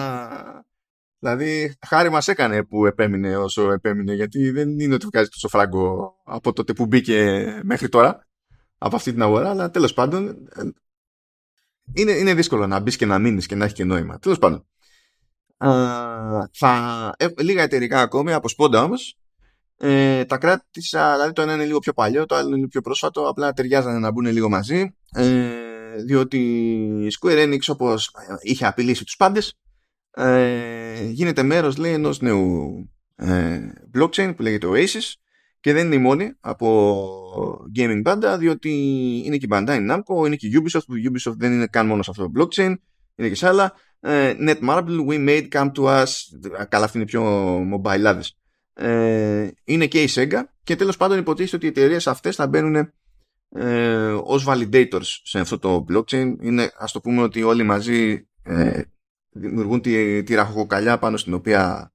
[1.23, 6.15] Δηλαδή, χάρη μας έκανε που επέμεινε όσο επέμεινε, γιατί δεν είναι ότι βγάζει τόσο φράγκο
[6.25, 8.27] από τότε που μπήκε μέχρι τώρα,
[8.79, 10.63] από αυτή την αγορά, αλλά τέλος πάντων, ε,
[11.93, 14.19] είναι, είναι δύσκολο να μπεις και να μείνεις και να έχει και νόημα.
[14.19, 14.67] Τέλος πάντων.
[15.57, 15.71] Α,
[16.53, 19.20] θα, ε, λίγα εταιρικά ακόμη, από σπόντα όμως,
[19.83, 23.29] ε, τα κράτησα, δηλαδή το ένα είναι λίγο πιο παλιό, το άλλο είναι πιο πρόσφατο,
[23.29, 26.39] απλά ταιριάζανε να μπουν λίγο μαζί, ε, διότι
[27.07, 28.11] η Square Enix όπως
[28.41, 29.55] είχε απειλήσει τους πάντες,
[30.11, 33.61] ε, γίνεται μέρος λέει ενός νέου ε,
[33.99, 35.13] blockchain που λέγεται Oasis
[35.61, 36.95] και δεν είναι η μόνη από
[37.77, 38.71] gaming banda διότι
[39.25, 41.87] είναι και η Bandai Namco, είναι και η Ubisoft που η Ubisoft δεν είναι καν
[41.87, 42.75] μόνο σε αυτό το blockchain
[43.15, 43.73] είναι και σε άλλα.
[44.01, 46.07] Ε, Netmarble, We Made, Come To Us
[46.69, 47.23] καλά αυτή είναι πιο
[47.59, 48.15] mobile
[48.81, 52.93] ε, είναι και η Sega και τέλος πάντων υποτίθεται ότι οι εταιρείες αυτές θα μπαίνουν
[53.49, 58.83] ε, ως validators σε αυτό το blockchain είναι ας το πούμε ότι όλοι μαζί ε,
[59.31, 61.93] δημιουργούν τη, τη ραχοκοκαλιά πάνω στην οποία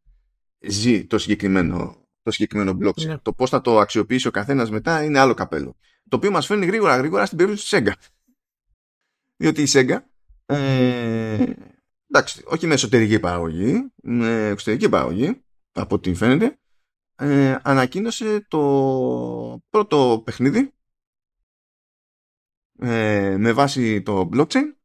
[0.59, 3.05] ζει το συγκεκριμένο, το συγκεκριμένο blockchain.
[3.05, 3.17] Ναι.
[3.17, 5.75] Το πώς θα το αξιοποιήσει ο καθένας μετά είναι άλλο καπέλο.
[6.09, 7.93] Το οποίο μας φέρνει γρήγορα γρήγορα στην περίπτωση της Sega.
[9.35, 9.97] Διότι η Sega
[10.45, 11.43] ε,
[12.09, 16.59] εντάξει, όχι με εσωτερική παραγωγή, με εξωτερική παραγωγή, από ό,τι φαίνεται,
[17.15, 18.59] ε, ανακοίνωσε το
[19.69, 20.73] πρώτο παιχνίδι
[22.79, 24.75] ε, με βάση το blockchain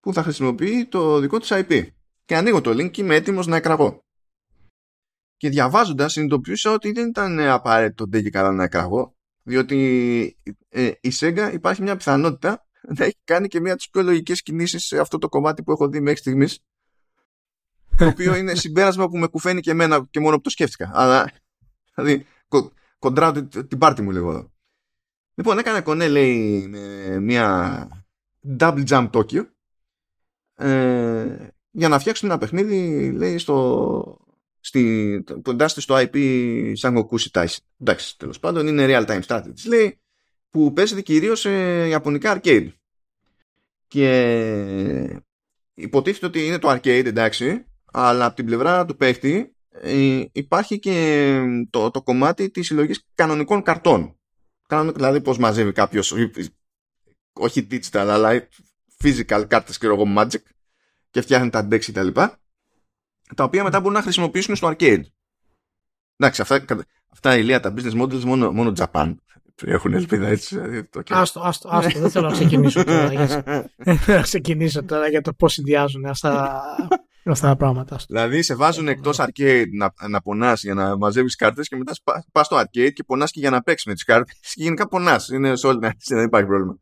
[0.00, 1.86] που θα χρησιμοποιεί το δικό της IP.
[2.24, 4.04] Και ανοίγω το link και είμαι έτοιμος να εκραγώ.
[5.36, 11.50] Και διαβάζοντας συνειδητοποιούσα ότι δεν ήταν απαραίτητο ντε καλά να εκραγώ, διότι ε, η Sega
[11.52, 15.18] υπάρχει μια πιθανότητα να έχει κάνει και μια από τις πιο λογικές κινήσεις σε αυτό
[15.18, 16.60] το κομμάτι που έχω δει μέχρι στιγμής
[17.96, 20.90] το οποίο είναι συμπέρασμα που με κουφαίνει και εμένα και μόνο που το σκέφτηκα.
[20.94, 21.32] Αλλά
[21.94, 24.52] Δηλαδή, κο, κοντράω την πάρτι μου λίγο εδώ.
[25.34, 27.88] Λοιπόν, έκανε κονέ, λέει, με μια
[28.58, 29.46] double jump Tokyo
[30.54, 34.18] ε, για να φτιάξουν ένα παιχνίδι, λέει, στο,
[34.60, 36.16] στη, που εντάσσεται στο IP
[36.80, 37.46] Sangoku Shitai.
[37.80, 40.00] Εντάξει, τέλος πάντων, είναι real time strategy, λέει,
[40.50, 41.50] που παίζεται κυρίως σε
[41.88, 42.68] ιαπωνικά arcade.
[43.88, 45.20] Και
[45.74, 51.38] υποτίθεται ότι είναι το arcade, εντάξει, αλλά από την πλευρά του παίχτη ε, υπάρχει και
[51.70, 54.16] το, το κομμάτι της συλλογής κανονικών καρτών.
[54.94, 56.14] Δηλαδή πώς μαζεύει κάποιος,
[57.32, 58.48] όχι digital, αλλά
[59.02, 60.42] physical κάρτες και εγώ magic
[61.10, 62.40] και φτιάχνει τα decks και τα λοιπά,
[63.36, 65.02] τα οποία μετά μπορούν να χρησιμοποιήσουν στο arcade.
[66.16, 66.64] Εντάξει, αυτά,
[67.08, 69.14] αυτά ηλία τα business models μόνο, μόνο Japan
[69.64, 70.54] έχουν ελπίδα έτσι.
[70.54, 73.12] Δηλαδή, το άστο, άστο, άστο, δεν θέλω να ξεκινήσω τώρα.
[73.12, 73.44] για,
[74.06, 76.62] να ξεκινήσω τώρα για το πώς συνδυάζουν αυτά
[77.24, 78.00] Αυτά τα πράγματα.
[78.06, 81.92] Δηλαδή σε βάζουν εκτός arcade να, να πονάς για να μαζεύεις κάρτες και μετά
[82.32, 84.38] πας στο arcade και πονάς και για να παίξεις με τις κάρτες.
[84.54, 85.28] Και γενικά πονάς.
[85.28, 86.78] Είναι σε όλη την δεν υπάρχει πρόβλημα.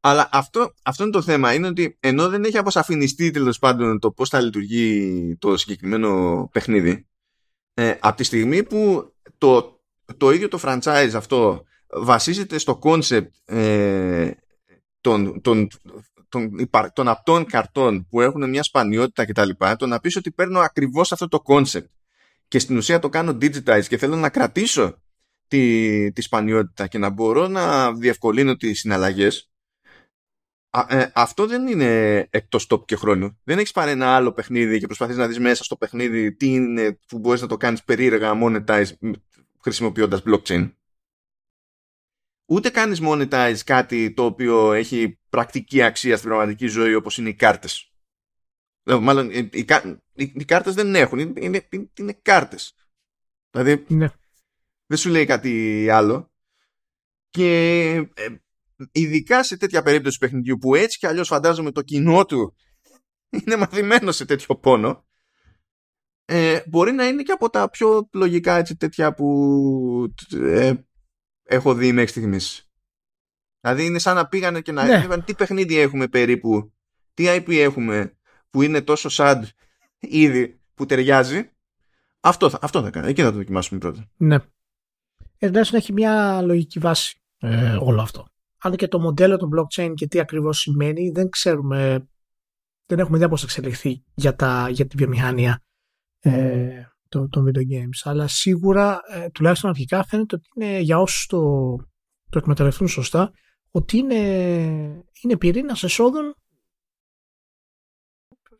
[0.00, 1.54] Αλλά αυτό, αυτό είναι το θέμα.
[1.54, 7.06] Είναι ότι ενώ δεν έχει αποσαφινιστεί τέλος πάντων το πώς θα λειτουργεί το συγκεκριμένο παιχνίδι,
[7.74, 9.80] ε, από τη στιγμή που το,
[10.16, 14.30] το ίδιο το franchise αυτό βασίζεται στο concept ε,
[15.00, 15.68] των, των
[16.30, 19.50] των, των απτών καρτών που έχουν μια σπανιότητα κτλ.
[19.76, 21.88] Το να πεις ότι παίρνω ακριβώς αυτό το concept
[22.48, 25.02] και στην ουσία το κάνω digitize και θέλω να κρατήσω
[25.48, 29.50] τη, τη σπανιότητα και να μπορώ να διευκολύνω τις συναλλαγές
[30.88, 33.38] ε, αυτό δεν είναι εκτός τόπου και χρόνου.
[33.44, 36.98] Δεν έχεις πάρει ένα άλλο παιχνίδι και προσπαθείς να δεις μέσα στο παιχνίδι τι είναι
[37.08, 38.92] που μπορείς να το κάνεις περίεργα monetize
[39.62, 40.72] χρησιμοποιώντας blockchain.
[42.44, 47.34] Ούτε κάνεις monetize κάτι το οποίο έχει πρακτική αξία στην πραγματική ζωή όπως είναι οι
[47.34, 47.92] κάρτες.
[48.82, 49.66] Μάλλον οι, οι,
[50.14, 51.68] οι, οι κάρτες δεν έχουν, είναι, είναι,
[51.98, 52.74] είναι κάρτες.
[53.50, 54.08] Δηλαδή ναι.
[54.86, 56.32] δεν σου λέει κάτι άλλο.
[57.28, 58.26] Και ε,
[58.92, 62.56] ειδικά σε τέτοια περίπτωση παιχνιδιού που έτσι κι αλλιώς φαντάζομαι το κοινό του
[63.44, 65.04] είναι μαθημένο σε τέτοιο πόνο
[66.32, 70.72] ε, μπορεί να είναι και από τα πιο λογικά έτσι, τέτοια που ε,
[71.42, 72.69] έχω δει μέχρι στιγμής.
[73.60, 75.22] Δηλαδή είναι σαν να πήγανε και να ναι.
[75.22, 76.72] τι παιχνίδι έχουμε περίπου,
[77.14, 78.16] τι IP έχουμε
[78.50, 79.42] που είναι τόσο sad
[79.98, 81.50] ήδη που ταιριάζει;
[82.20, 83.06] Αυτό θα, αυτό θα κάνω.
[83.06, 84.10] Εκεί θα το δοκιμάσουμε πρώτα.
[84.16, 84.38] Ναι.
[85.38, 88.28] Εντάξει, έχει μια λογική βάση ε, όλο αυτό.
[88.62, 92.08] Αν και το μοντέλο των blockchain και τι ακριβώς σημαίνει, δεν ξέρουμε,
[92.86, 95.62] δεν έχουμε ιδέα πώς θα εξελιχθεί για, τα, για τη βιομηχανία
[96.20, 98.00] ε, των, video games.
[98.02, 101.40] Αλλά σίγουρα, ε, τουλάχιστον αρχικά, φαίνεται ότι είναι για όσους το,
[102.30, 103.32] το εκμεταλλευτούν σωστά,
[103.70, 104.16] ότι είναι,
[105.22, 106.34] είναι πυρήνα εσόδων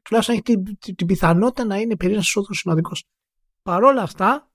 [0.02, 3.04] τουλάχιστον έχει την, την, την πιθανότητα να είναι πυρήνα εσόδων σημαντικός.
[3.62, 4.50] Παρ' όλα αυτά,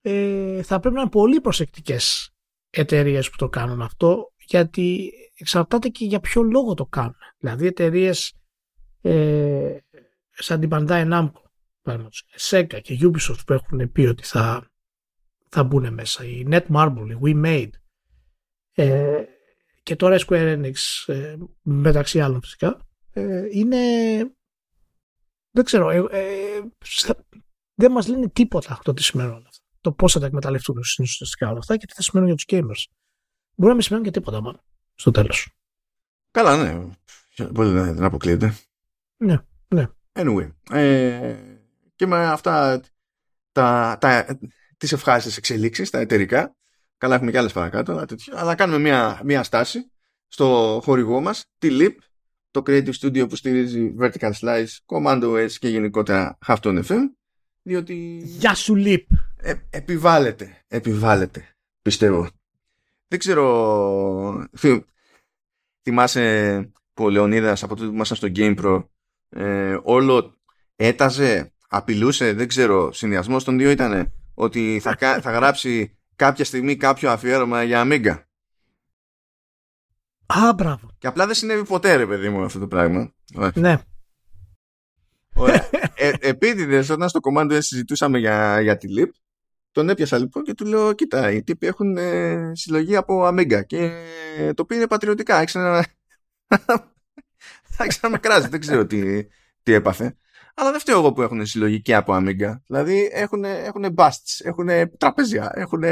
[0.00, 2.30] ε, θα πρέπει να είναι πολύ προσεκτικές
[2.70, 7.16] εταιρείες που το κάνουν αυτό, γιατί εξαρτάται και για ποιο λόγο το κάνουν.
[7.38, 8.34] Δηλαδή, εταιρείες
[9.00, 9.76] ε,
[10.30, 11.44] σαν την Bandai Namco,
[12.38, 14.70] Sega και Ubisoft που έχουν πει ότι θα,
[15.48, 17.70] θα μπουν μέσα, η Netmarble, η WeMade
[18.72, 19.24] ε,
[19.86, 20.74] και τώρα η Square Enix,
[21.06, 23.78] ε, μεταξύ άλλων φυσικά, ε, είναι
[25.50, 26.62] δεν ξέρω, ε, ε,
[27.74, 29.64] δεν μας λένε τίποτα το τι σημαίνουν όλα αυτά.
[29.80, 32.92] Το πώς θα τα εκμεταλλευτούν ουσιαστικά όλα αυτά και τι θα σημαίνουν για τους gamers.
[33.54, 34.60] Μπορεί να μην σημαίνουν και τίποτα μάλλον
[34.94, 35.56] στο τέλος.
[36.30, 36.90] Καλά, ναι.
[37.50, 38.54] Μπορεί να δεν αποκλείεται.
[39.16, 39.36] Ναι,
[39.68, 39.86] ναι.
[40.12, 40.52] Anyway.
[40.70, 41.36] Ε,
[41.94, 42.80] και με αυτά
[43.52, 44.38] τα, τα,
[44.76, 46.55] τις ευχάριστες εξελίξεις, τα εταιρικά,
[46.98, 49.90] καλά έχουμε και άλλες παρακάτω, αλλά, αλλά κάνουμε μια, μια στάση
[50.28, 51.94] στο χορηγό μας, τη LIP,
[52.50, 57.00] το Creative Studio που στηρίζει Vertical Slice, Command OS και γενικότερα Halftone FM,
[57.62, 58.22] διότι...
[58.24, 59.04] Γεια σου Leap!
[59.36, 62.28] Ε, επιβάλλεται, επιβάλλεται, πιστεύω.
[63.08, 64.48] Δεν ξέρω...
[65.82, 68.84] Θυμάσαι που ο Λεωνίδας από τότε που ήμασταν στο GamePro
[69.28, 70.34] ε, όλο
[70.76, 77.10] έταζε, απειλούσε, δεν ξέρω, συνδυασμός των δύο ήταν ότι θα, θα γράψει κάποια στιγμή κάποιο
[77.10, 78.22] αφιέρωμα για Amiga.
[80.26, 80.90] Α, μπράβο.
[80.98, 83.12] Και απλά δεν συνέβη ποτέ, ρε παιδί μου, αυτό το πράγμα.
[83.54, 83.78] Ναι.
[85.34, 85.68] Ωραία.
[85.94, 89.08] ε, επίτηδες, όταν στο κομμάτι συζητούσαμε για, για τη LIP,
[89.70, 93.90] τον έπιασα λοιπόν και του λέω: Κοίτα, οι τύποι έχουν ε, συλλογή από Amiga και
[94.54, 95.36] το πήρε πατριωτικά.
[95.36, 95.84] Άρχισε να,
[97.78, 98.48] άρχισε να με κράζει.
[98.48, 99.24] δεν ξέρω τι,
[99.62, 100.16] τι έπαθε.
[100.58, 102.60] Αλλά δεν φταίω εγώ που έχουν συλλογή και από Amiga.
[102.66, 105.82] Δηλαδή έχουν, έχουν busts, έχουν τραπέζια, έχουν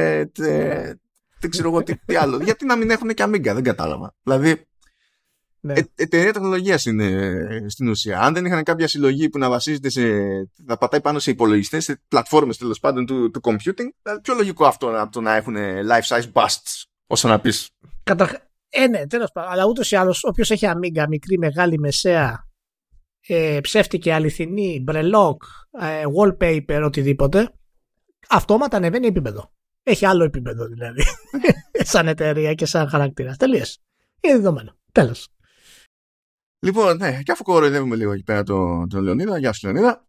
[1.44, 2.42] δεν ξέρω εγώ τι, τι άλλο.
[2.42, 4.14] Γιατί να μην έχουν και αμίγκα, δεν κατάλαβα.
[4.22, 4.66] Δηλαδή,
[5.60, 5.72] ναι.
[5.72, 8.20] ε, εταιρεία τεχνολογίας είναι ε, στην ουσία.
[8.20, 10.02] Αν δεν είχαν κάποια συλλογή που να βασίζεται σε.
[10.56, 14.66] να πατάει πάνω σε υπολογιστές, σε πλατφόρμες τέλος πάντων του, του computing, δηλαδή πιο λογικό
[14.66, 15.56] αυτό από το να έχουν
[15.90, 17.70] life size busts, όσο να πεις.
[18.02, 18.48] Καταρχά.
[18.68, 19.52] Ε, ναι, τέλος πάντων.
[19.52, 22.48] Αλλά ούτως ή άλλως, όποιος έχει αμίγκα, μικρή, μεγάλη, μεσαία,
[23.26, 25.42] ε, ψεύτικη, αληθινή, μπρελόκ,
[25.80, 27.52] ε, wallpaper, οτιδήποτε,
[28.28, 29.52] αυτόματα ανεβαίνει επίπεδο.
[29.82, 31.02] Έχει άλλο επίπεδο δηλαδή.
[31.92, 33.34] σαν εταιρεία και σαν χαρακτήρα.
[33.36, 33.78] Τελείως.
[34.20, 34.76] Είναι δεδομένο.
[34.92, 35.28] Τέλος.
[36.58, 40.06] Λοιπόν, ναι, και αφού κοροϊδεύουμε λίγο εκεί πέρα τον, τον Λεωνίδα, γεια σου Λεωνίδα.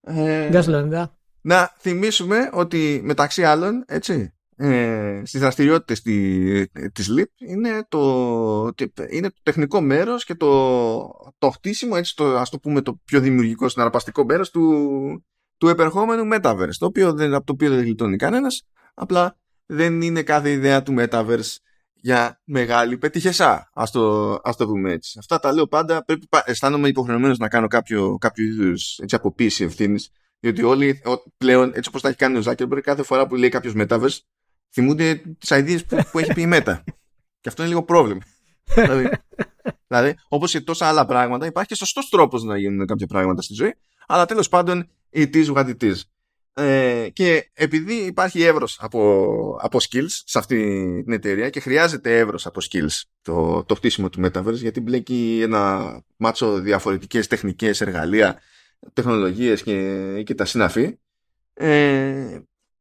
[0.00, 1.18] Ε, γεια σου Λεωνίδα.
[1.40, 8.72] Να θυμίσουμε ότι μεταξύ άλλων, έτσι, ε, στις δραστηριότητες τη, της LIP είναι το,
[9.10, 11.08] είναι το τεχνικό μέρος και το,
[11.38, 15.24] το χτίσιμο, έτσι, το, ας το πούμε το πιο δημιουργικό συναρπαστικό μέρος του,
[15.56, 20.22] του επερχόμενου Metaverse, το οποίο δεν, από το οποίο δεν γλιτώνει κανένας Απλά δεν είναι
[20.22, 21.56] κάθε ιδέα του Metaverse
[21.94, 23.70] για μεγάλη πετυχεσά.
[23.74, 25.18] Ας το, ας το πούμε έτσι.
[25.18, 26.04] Αυτά τα λέω πάντα.
[26.04, 30.10] Πρέπει, αισθάνομαι υποχρεωμένος να κάνω κάποιο, κάποιο είδους αποποίηση ευθύνης.
[30.40, 31.02] Διότι όλοι
[31.36, 34.18] πλέον, έτσι όπως τα έχει κάνει ο Zuckerberg, κάθε φορά που λέει κάποιος Metaverse,
[34.72, 36.82] θυμούνται τις ιδέε που, που έχει πει η Meta.
[37.40, 38.20] Και αυτό είναι λίγο πρόβλημα.
[38.74, 39.08] δηλαδή,
[39.86, 43.54] δηλαδή όπως και τόσα άλλα πράγματα, υπάρχει και σωστός τρόπος να γίνουν κάποια πράγματα στη
[43.54, 43.74] ζωή.
[44.06, 45.94] Αλλά τέλος πάντων, it is what it is.
[46.52, 50.56] Ε, και επειδή υπάρχει εύρος από, από skills σε αυτή
[51.04, 55.94] την εταιρεία και χρειάζεται εύρος από skills το, το χτίσιμο του Metaverse γιατί μπλέκει ένα
[56.16, 58.40] μάτσο διαφορετικές τεχνικές εργαλεία,
[58.92, 60.98] τεχνολογίες και, και τα συναφή
[61.54, 62.40] ε,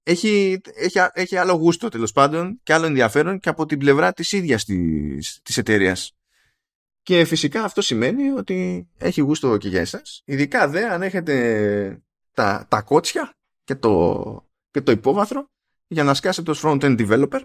[0.10, 4.32] έχει, έχει, έχει άλλο γούστο τέλος πάντων και άλλο ενδιαφέρον και από την πλευρά της
[4.32, 6.14] ίδιας της, της εταιρείας.
[7.01, 10.22] Και φυσικά αυτό σημαίνει ότι έχει γούστο και για εσάς.
[10.26, 12.01] Ειδικά δε αν έχετε
[12.34, 13.34] τα, τα κότσια
[13.64, 15.49] και το, και το υπόβαθρο
[15.88, 17.41] για να σκάσετε ως front-end developer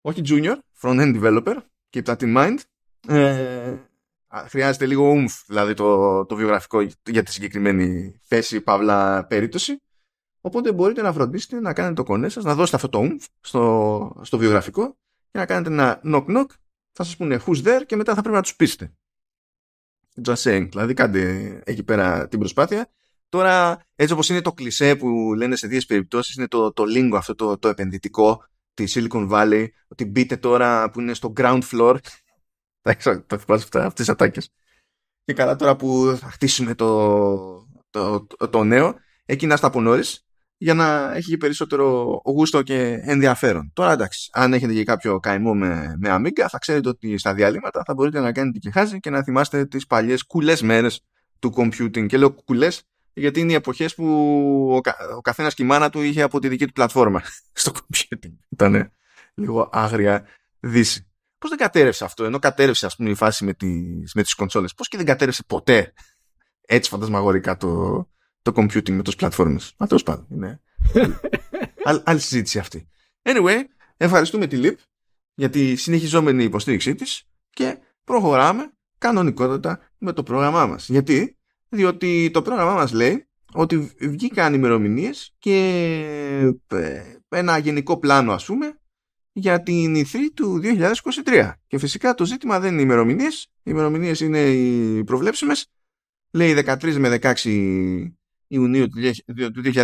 [0.00, 1.56] όχι junior, front-end developer
[1.90, 2.58] keep that in mind
[3.08, 3.76] ε,
[4.48, 9.82] χρειάζεται λίγο oomph δηλαδή το, το βιογραφικό για τη συγκεκριμένη θέση παύλα περίπτωση
[10.40, 14.20] οπότε μπορείτε να φροντίσετε να κάνετε το κονέ σας να δώσετε αυτό το oomph στο,
[14.22, 14.96] στο βιογραφικό
[15.30, 16.46] και να κάνετε ένα knock knock
[16.92, 18.92] θα σας πούνε who's there και μετά θα πρέπει να τους πείσετε
[20.24, 22.90] just saying δηλαδή κάντε εκεί πέρα την προσπάθεια
[23.28, 27.14] Τώρα, έτσι όπως είναι το κλισέ που λένε σε δύο περιπτώσεις, είναι το, το lingo
[27.14, 31.96] αυτό το, το επενδυτικό τη Silicon Valley, ότι μπείτε τώρα που είναι στο ground floor.
[33.26, 34.50] Θα θυμάσαι αυτές τις ατάκες.
[35.24, 39.80] Και καλά τώρα που θα χτίσουμε το, το, το, το νέο, εκεί να στα από
[39.80, 40.26] νωρίς,
[40.58, 43.70] για να έχει περισσότερο γούστο και ενδιαφέρον.
[43.74, 47.82] Τώρα εντάξει, αν έχετε και κάποιο καημό με, με Amiga, θα ξέρετε ότι στα διαλύματα
[47.86, 51.04] θα μπορείτε να κάνετε και χάζι και να θυμάστε τις παλιές κουλές μέρες
[51.38, 52.06] του computing.
[52.06, 52.82] Και λέω κουλές
[53.12, 54.04] γιατί είναι οι εποχές που
[54.72, 57.72] ο, κα, ο καθένας και η μάνα του είχε από τη δική του πλατφόρμα στο
[57.74, 58.32] computing.
[58.48, 58.92] Ήταν
[59.34, 60.24] λίγο άγρια
[60.60, 61.06] δύση.
[61.38, 64.74] Πώς δεν κατέρευσε αυτό, ενώ κατέρευσε ας πούμε η φάση με τις, με τις κονσόλες.
[64.74, 65.92] Πώς και δεν κατέρευσε ποτέ
[66.66, 68.06] έτσι φαντασμαγορικά το,
[68.52, 69.74] το computing με τις πλατφόρμες.
[69.78, 70.60] Μα τέλος πάντων, είναι
[72.04, 72.88] άλλη συζήτηση αυτή.
[73.22, 73.62] Anyway,
[73.96, 74.74] ευχαριστούμε τη LIP
[75.34, 80.88] για τη συνεχιζόμενη υποστήριξή της και προχωράμε κανονικότατα με το πρόγραμμά μας.
[80.88, 81.36] Γιατί;
[81.68, 85.58] Διότι το πρόγραμμά μας λέει ότι βγήκαν ημερομηνίες και
[86.66, 88.78] ε, ένα γενικό πλάνο ας πούμε
[89.32, 90.60] για την E3 του
[91.24, 91.52] 2023.
[91.66, 93.42] Και φυσικά το ζήτημα δεν είναι οι ημερομηνίες.
[93.42, 95.66] Οι ημερομηνίες είναι οι προβλέψιμες.
[96.30, 98.12] Λέει 13 με 16
[98.48, 99.82] Ιουνίου του 2023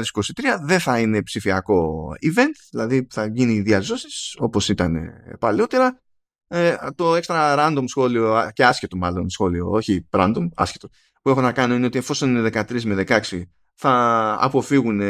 [0.66, 6.02] δεν θα είναι ψηφιακό event, δηλαδή θα γίνει διαζώσεις όπως ήταν παλαιότερα.
[6.46, 10.88] Ε, το extra random σχόλιο και άσχετο μάλλον σχόλιο, όχι random, άσχετο,
[11.22, 13.42] που έχω να κάνω είναι ότι εφόσον είναι 13 με 16
[13.74, 15.00] θα αποφύγουν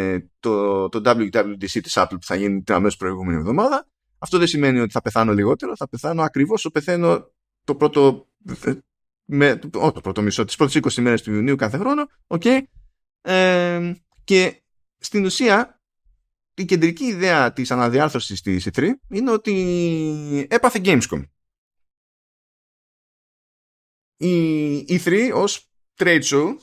[0.41, 3.87] το, το WWDC της Apple που θα γίνει την αμέσως προηγούμενη εβδομάδα.
[4.19, 7.33] Αυτό δεν σημαίνει ότι θα πεθάνω λιγότερο, θα πεθάνω ακριβώς όσο πεθαίνω
[7.65, 8.29] το πρώτο,
[9.25, 12.07] με, το, το πρώτο μισό, τις πρώτες 20 μέρες του Ιουνίου κάθε χρόνο.
[12.27, 12.61] Okay.
[13.27, 13.95] Ε,
[14.25, 14.63] και
[14.99, 15.83] στην ουσία
[16.55, 21.23] η κεντρική ιδέα της αναδιάρθρωσης της E3 είναι ότι έπαθε Gamescom.
[24.17, 26.57] Η E3 ως trade show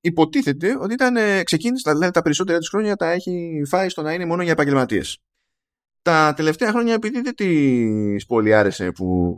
[0.00, 4.12] υποτίθεται ότι ήταν, ε, ξεκίνησε, δηλαδή τα περισσότερα της χρόνια τα έχει φάει στο να
[4.12, 5.18] είναι μόνο για επαγγελματίες.
[6.02, 9.36] Τα τελευταία χρόνια επειδή δεν τη πολύ άρεσε που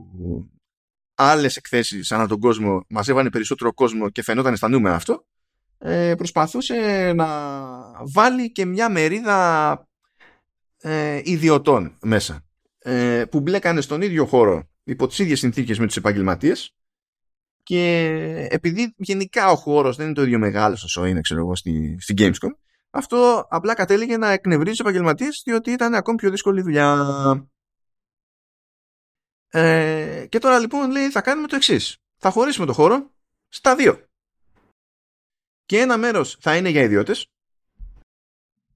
[1.15, 5.27] άλλες εκθέσεις ανά τον κόσμο μαζεύανε περισσότερο κόσμο και φαινόταν στα νούμερα αυτό
[5.89, 7.28] ε, προσπαθούσε να
[8.12, 9.89] βάλει και μια μερίδα
[10.80, 12.45] ε, ιδιωτών μέσα
[12.78, 16.74] ε, που μπλέκανε στον ίδιο χώρο υπό τις ίδιες συνθήκες με τους επαγγελματίες
[17.62, 18.16] και
[18.51, 22.14] επειδή γενικά ο χώρος δεν είναι το ίδιο μεγάλος όσο είναι ξέρω εγώ, στη, στη
[22.16, 22.51] Gamescom,
[22.91, 27.49] αυτό απλά κατέληγε να εκνευρίζει τους επαγγελματίες διότι ήταν ακόμη πιο δύσκολη δουλειά.
[29.49, 31.97] Ε, και τώρα λοιπόν λέει θα κάνουμε το εξής.
[32.16, 33.11] Θα χωρίσουμε το χώρο
[33.49, 34.07] στα δύο.
[35.67, 37.27] Και ένα μέρος θα είναι για ιδιώτες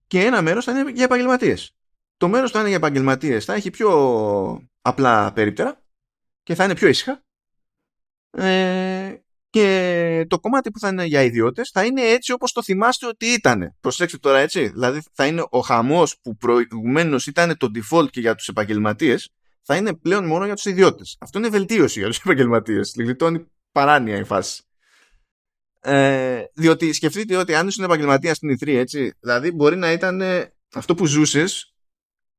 [0.07, 1.75] και ένα μέρος θα είναι για επαγγελματίες.
[2.17, 5.83] Το μέρος που θα είναι για επαγγελματίες θα έχει πιο απλά περίπτερα
[6.43, 7.25] και θα είναι πιο ήσυχα
[8.31, 9.15] ε,
[9.51, 13.27] και το κομμάτι που θα είναι για ιδιώτες θα είναι έτσι όπως το θυμάστε ότι
[13.27, 13.77] ήταν.
[13.81, 14.69] Προσέξτε τώρα έτσι.
[14.69, 19.31] Δηλαδή θα είναι ο χαμός που προηγουμένως ήταν το default και για τους επαγγελματίες
[19.63, 21.17] θα είναι πλέον μόνο για τους ιδιώτες.
[21.21, 22.95] Αυτό είναι βελτίωση για τους επαγγελματίες.
[22.97, 24.63] Λιγλιτώνει παράνοια η φάση.
[25.83, 30.23] Ε, διότι σκεφτείτε ότι αν ήσουν επαγγελματία στην E3, έτσι, δηλαδή μπορεί να ήταν
[30.75, 31.75] αυτό που ζούσες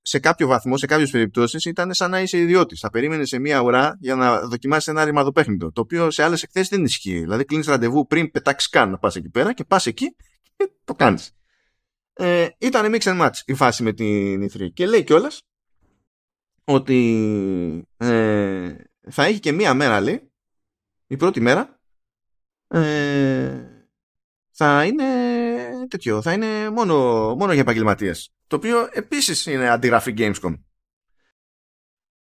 [0.01, 2.79] σε κάποιο βαθμό, σε κάποιες περιπτώσεις, ήταν σαν να είσαι ιδιώτης.
[2.79, 5.71] Θα περίμενες σε μία ώρα για να δοκιμάσεις ένα ρημαδοπέχνητο.
[5.71, 7.19] Το οποίο σε άλλες εκθέσεις δεν ισχύει.
[7.19, 10.15] Δηλαδή, κλείνεις ραντεβού πριν πετάξεις καν να πας εκεί πέρα και πας εκεί
[10.55, 11.35] και το κάνεις.
[12.13, 14.73] Ε, ήταν mix and match η φάση με την E3.
[14.73, 15.41] Και λέει κιόλας
[16.63, 18.75] ότι ε,
[19.09, 20.31] θα έχει και μία μέρα, λέει,
[21.07, 21.80] η πρώτη μέρα,
[22.71, 23.85] ε,
[24.51, 25.05] θα είναι
[25.87, 26.95] τέτοιο, θα είναι μόνο,
[27.35, 28.33] μόνο για επαγγελματίες.
[28.47, 30.53] Το οποίο επίσης είναι αντιγραφή Gamescom.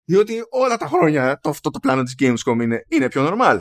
[0.06, 3.60] Διότι όλα τα χρόνια το, αυτό το πλάνο της Gamescom είναι, είναι πιο normal.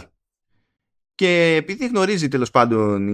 [1.15, 3.09] Και επειδή γνωρίζει τέλος πάντων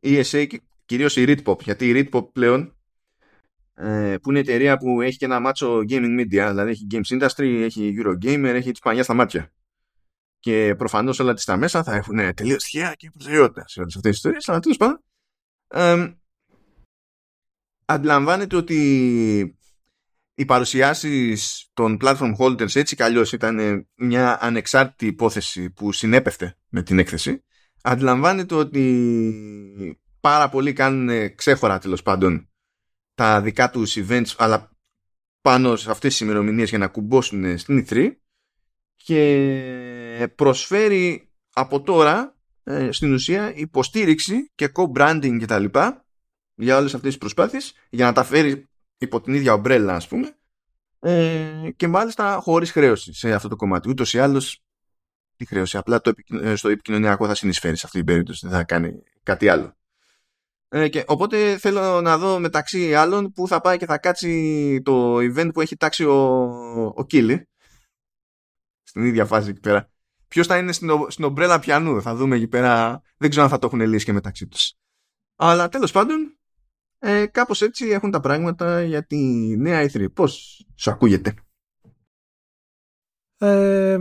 [0.00, 2.76] η ESA και κυρίως η Ritpop, γιατί η Ritpop πλέον
[3.74, 7.62] ε, που είναι εταιρεία που έχει και ένα μάτσο gaming media, δηλαδή έχει Games Industry,
[7.62, 9.52] έχει Eurogamer, έχει τις πανιά στα μάτια.
[10.46, 14.10] Και προφανώς όλα τις τα μέσα θα έχουν τελείως τυχαία και προτεραιότητα σε όλες αυτές
[14.10, 15.02] τις ιστορίες, αλλά τέλος πάντων
[17.84, 19.58] αντιλαμβάνεται ότι
[20.34, 26.98] οι παρουσιάσεις των platform holders έτσι κι ήταν μια ανεξάρτητη υπόθεση που συνέπεφτε με την
[26.98, 27.44] έκθεση.
[27.82, 32.50] Αντιλαμβάνεται ότι πάρα πολλοί κάνουν ξέχωρα τέλος πάντων
[33.14, 34.70] τα δικά τους events αλλά
[35.40, 38.10] πάνω σε αυτές τις ημερομηνίες για να κουμπώσουν στην E3
[39.06, 46.04] και προσφέρει από τώρα ε, στην ουσία υποστήριξη και co-branding και τα λοιπά
[46.54, 48.66] για όλες αυτές τις προσπάθειες για να τα φέρει
[48.98, 50.36] υπό την ίδια ομπρέλα ας πούμε
[51.00, 53.88] ε, και μάλιστα χωρίς χρέωση σε αυτό το κομμάτι.
[53.88, 54.62] Ούτως ή άλλως
[55.36, 58.64] τι χρέωση, απλά το, ε, στο επικοινωνιακό θα συνεισφέρει σε αυτή την περίπτωση, δεν θα
[58.64, 59.76] κάνει κάτι άλλο.
[60.68, 65.16] Ε, και, οπότε θέλω να δω μεταξύ άλλων που θα πάει και θα κάτσει το
[65.16, 66.12] event που έχει τάξει ο,
[66.94, 67.48] ο Κίλι
[68.96, 69.90] στην ίδια φάση εκεί πέρα.
[70.28, 73.02] Ποιος θα είναι στην, στην ομπρέλα πιανού, θα δούμε εκεί πέρα.
[73.16, 74.74] Δεν ξέρω αν θα το έχουν λύσει και μεταξύ τους.
[75.36, 76.38] Αλλά τέλος πάντων,
[76.98, 79.16] ε, κάπως έτσι έχουν τα πράγματα για τη
[79.56, 80.12] νέα E3.
[80.12, 81.34] Πώς σου ακούγεται;
[83.38, 83.98] Ε,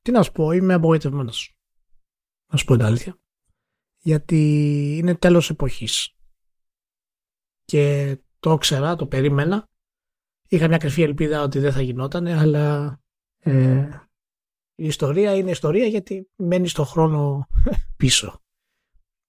[0.00, 1.56] τι να σου πω, είμαι απογοητευμένος.
[2.52, 3.16] Να σου πω την αλήθεια
[3.98, 4.36] γιατί
[4.98, 6.16] είναι τέλος εποχής.
[7.64, 9.70] Και το ήξερα, το περίμενα.
[10.52, 12.98] Είχα μια κρυφή ελπίδα ότι δεν θα γινόταν, αλλά
[13.38, 13.88] ε,
[14.74, 17.46] η ιστορία είναι ιστορία γιατί μένει στο χρόνο
[17.96, 18.42] πίσω.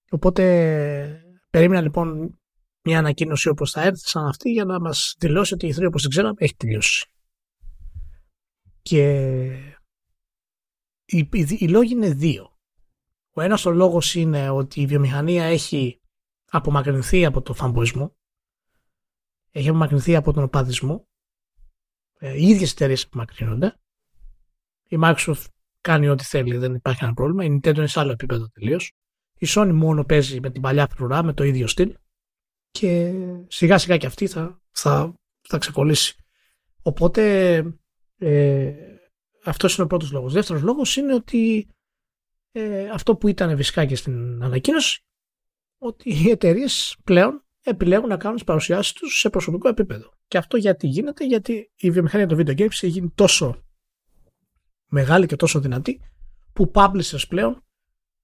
[0.09, 2.39] Οπότε περίμενα λοιπόν
[2.83, 6.01] μια ανακοίνωση όπως θα έρθει σαν αυτή για να μας δηλώσει ότι η ηθρία όπως
[6.01, 7.11] την ξέραμε έχει τελειώσει.
[8.81, 9.43] Και
[11.05, 12.57] οι, οι, οι λόγοι είναι δύο.
[13.33, 16.01] Ο ένας ο λόγος είναι ότι η βιομηχανία έχει
[16.49, 18.15] απομακρυνθεί από το φαμποισμό,
[19.51, 21.12] έχει απομακρυνθεί από τον οπαδισμό, ε,
[22.31, 23.75] οι ίδιες εταιρείες απομακρύνονται,
[24.87, 25.45] η Microsoft
[25.81, 28.91] κάνει ό,τι θέλει, δεν υπάρχει ένα πρόβλημα, η Nintendo είναι σε άλλο επίπεδο τελείως.
[29.37, 31.95] Η Sony μόνο παίζει με την παλιά φρουρά, με το ίδιο στυλ
[32.71, 33.13] και
[33.47, 36.15] σιγά σιγά και αυτή θα, θα, θα ξεκολλήσει.
[36.81, 37.55] Οπότε
[38.17, 38.73] ε,
[39.43, 40.33] αυτός είναι ο πρώτος λόγος.
[40.33, 41.67] Δεύτερος λόγος είναι ότι
[42.51, 45.03] ε, αυτό που ήταν φυσικά και στην ανακοίνωση,
[45.77, 50.13] ότι οι εταιρείες πλέον επιλέγουν να κάνουν τις παρουσιάσεις τους σε προσωπικό επίπεδο.
[50.33, 53.63] Και αυτό γιατί γίνεται, γιατί η βιομηχανία των video games έχει γίνει τόσο
[54.87, 56.01] μεγάλη και τόσο δυνατή,
[56.53, 57.63] που publishers πλέον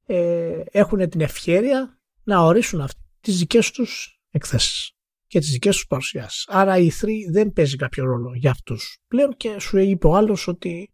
[0.05, 4.91] ε, έχουν την ευχαίρεια να ορίσουν αυτές τις δικές τους εκθέσεις
[5.27, 6.47] και τις δικές τους παρουσιάσεις.
[6.47, 10.15] Άρα η 3 e δεν παίζει κάποιο ρόλο για αυτούς πλέον και σου είπε ο
[10.15, 10.93] άλλος ότι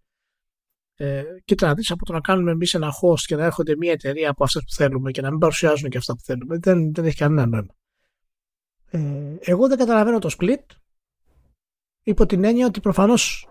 [0.96, 3.92] ε, κοίτα να δεις από το να κάνουμε εμείς ένα host και να έρχονται μια
[3.92, 7.06] εταιρεία από αυτές που θέλουμε και να μην παρουσιάζουν και αυτά που θέλουμε δεν, δεν
[7.06, 7.76] έχει κανένα νόημα.
[8.90, 10.64] Ε, εγώ δεν καταλαβαίνω το split
[12.06, 13.48] υπό την έννοια ότι προφανώς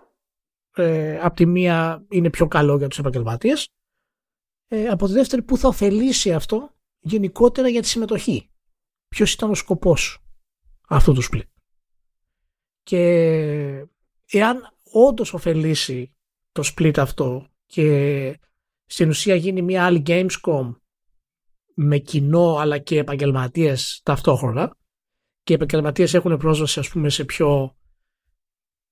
[0.74, 3.68] ε, από τη μία είναι πιο καλό για τους επαγγελματίες
[4.68, 8.50] ε, από τη δεύτερη που θα ωφελήσει αυτό γενικότερα για τη συμμετοχή;
[9.08, 10.24] Ποιος ήταν ο σκοπός
[10.88, 11.48] αυτού του split;
[12.82, 13.00] Και
[14.30, 16.14] εάν όντως ωφελήσει
[16.52, 18.40] το split αυτό και
[18.84, 20.74] στην ουσία γίνει μια άλλη Gamescom
[21.74, 24.76] με κοινό αλλά και επαγγελματίες ταυτόχρονα
[25.42, 27.76] και οι επαγγελματίες έχουν πρόσβαση ας πούμε σε πιο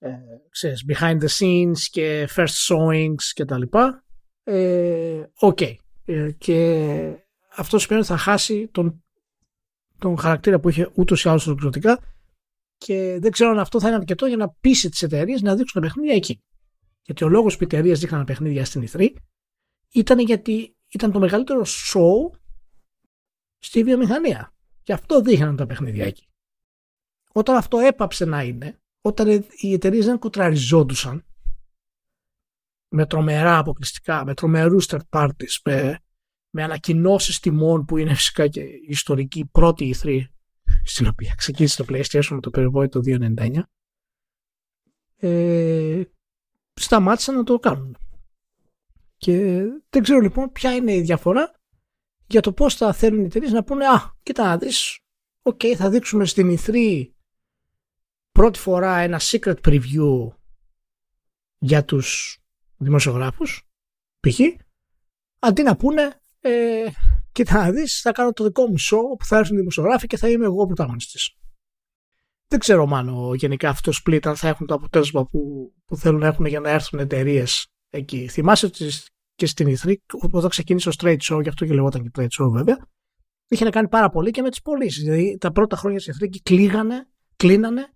[0.02, 0.10] ε,
[0.50, 4.04] ξέρεις, behind the scenes και first showings και τα λοιπά
[4.44, 5.74] ε, ok
[6.04, 7.16] ε, και
[7.56, 9.04] αυτός σημαίνει ότι θα χάσει τον,
[9.98, 12.00] τον χαρακτήρα που είχε ούτως ή άλλως ολοκληρωτικά
[12.76, 15.80] και δεν ξέρω αν αυτό θα είναι αρκετό για να πείσει τις εταιρείες να δείξουν
[15.80, 16.42] τα παιχνίδια εκεί.
[17.02, 19.14] Γιατί ο λόγος που οι εταιρείες δείχναν παιχνίδια στην E3
[19.92, 22.38] ήταν γιατί ήταν το μεγαλύτερο show
[23.58, 24.54] στη βιομηχανία.
[24.82, 26.26] Γι' αυτό δείχναν τα παιχνίδια εκεί.
[27.32, 31.24] Όταν αυτό έπαψε να είναι, όταν οι εταιρείες δεν κουτραριζόντουσαν
[32.88, 35.98] με τρομερά αποκλειστικά, με τρομερούς third parties, με,
[36.50, 40.20] με ανακοινώσεις τιμών που είναι φυσικά και η ιστορική πρώτη E3
[40.84, 43.62] στην οποία ξεκίνησε το PlayStation με το περιβόητο 299
[45.16, 46.02] ε,
[46.74, 47.96] σταμάτησαν να το κάνουν.
[49.16, 51.60] Και δεν ξέρω λοιπόν ποια είναι η διαφορά
[52.26, 54.98] για το πώς θα θέλουν οι εταιρείες να πούνε «Α, κοίτα να δεις,
[55.42, 57.06] OK, okay, θα δείξουμε στην E3
[58.32, 60.28] πρώτη φορά ένα secret preview
[61.58, 62.38] για τους
[62.76, 63.68] δημοσιογράφους,
[64.20, 64.40] π.χ.
[65.38, 66.84] Αντί να πούνε ε,
[67.32, 70.16] κοίτα να δεις, θα κάνω το δικό μου show που θα έρθουν οι δημοσιογράφοι και
[70.16, 71.36] θα είμαι εγώ πρωταγωνιστής
[72.52, 76.20] δεν ξέρω μάλλον γενικά αυτό το split αν θα έχουν το αποτέλεσμα που, που θέλουν
[76.20, 78.28] να έχουν για να έρθουν εταιρείες εκεί.
[78.28, 78.90] Θυμάσαι ότι
[79.34, 79.94] και στην E3,
[80.30, 82.86] όταν ξεκίνησε ο Straight Show, γι' αυτό και λεγόταν και Straight Show βέβαια,
[83.48, 85.02] είχε να κάνει πάρα πολύ και με τις πωλήσεις.
[85.02, 87.92] Δηλαδή τα πρώτα χρόνια της E3 κλείγανε, κλείνανε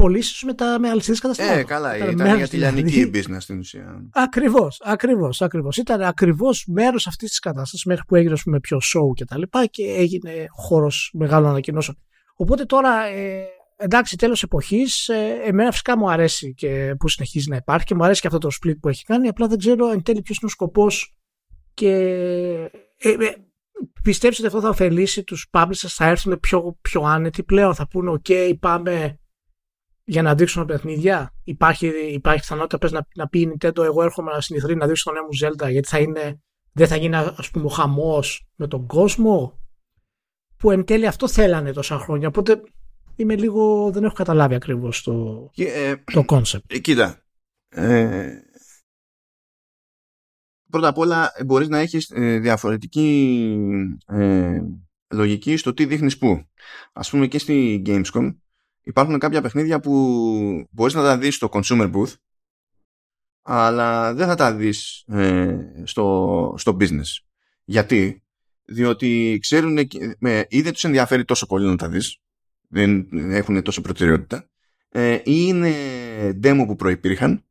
[0.00, 1.58] πωλήσεις με, τα, με αλυσίδες καταστημάτων.
[1.58, 3.10] Ε, καλά, ήταν, ήταν για τη λιανική δηλαδή.
[3.18, 4.08] business στην ουσία.
[4.12, 5.76] Ακριβώς, ακριβώς, ακριβώς.
[5.76, 9.66] Ήταν ακριβώς μέρος αυτής της κατάστασης μέχρι που έγινε με πιο show και τα λοιπά
[9.66, 11.98] και έγινε χώρος μεγάλων ανακοινώσεων.
[12.36, 13.44] Οπότε τώρα ε,
[13.76, 18.04] εντάξει, τέλος εποχής, ε, εμένα φυσικά μου αρέσει και που συνεχίζει να υπάρχει και μου
[18.04, 20.46] αρέσει και αυτό το split που έχει κάνει, απλά δεν ξέρω εν τέλει ποιος είναι
[20.46, 21.16] ο σκοπός
[21.74, 21.90] και
[22.98, 23.16] ε, ε,
[24.02, 28.10] Πιστεύεις ότι αυτό θα ωφελήσει τους publishers, θα έρθουν πιο, πιο άνετοι πλέον, θα πούνε
[28.22, 29.18] ok πάμε
[30.04, 31.34] για να δείξουν παιχνίδια.
[31.44, 35.04] Υπάρχει, υπάρχει πιθανότητα πες, να, να πει η Nintendo εγώ έρχομαι να συνηθρεί να δείξω
[35.04, 36.40] τον νέο μου Zelda γιατί θα είναι,
[36.72, 39.58] δεν θα γίνει ας πούμε ο χαμός με τον κόσμο
[40.56, 42.28] που εν τέλει αυτό θέλανε τόσα χρόνια.
[42.28, 42.60] Οπότε
[43.16, 46.60] είμαι λίγο, δεν έχω καταλάβει ακριβώς το, ε, το concept.
[46.66, 47.24] Ε, κοίτα,
[47.68, 48.28] ε,
[50.70, 53.56] πρώτα απ' όλα μπορείς να έχεις ε, διαφορετική
[54.06, 54.60] ε,
[55.14, 56.44] λογική στο τι δείχνεις πού.
[56.92, 58.34] Ας πούμε και στη Gamescom
[58.84, 59.92] υπάρχουν κάποια παιχνίδια που
[60.70, 62.14] μπορείς να τα δεις στο consumer booth
[63.42, 67.24] αλλά δεν θα τα δεις ε, στο, στο business.
[67.64, 68.22] Γιατί;
[68.64, 69.78] Διότι ξέρουν
[70.48, 72.18] ή δεν τους ενδιαφέρει τόσο πολύ να τα δεις
[72.68, 74.48] δεν έχουν τόσο προτεραιότητα
[74.88, 75.74] ε, ή είναι
[76.42, 77.44] demo που προϋπήρχαν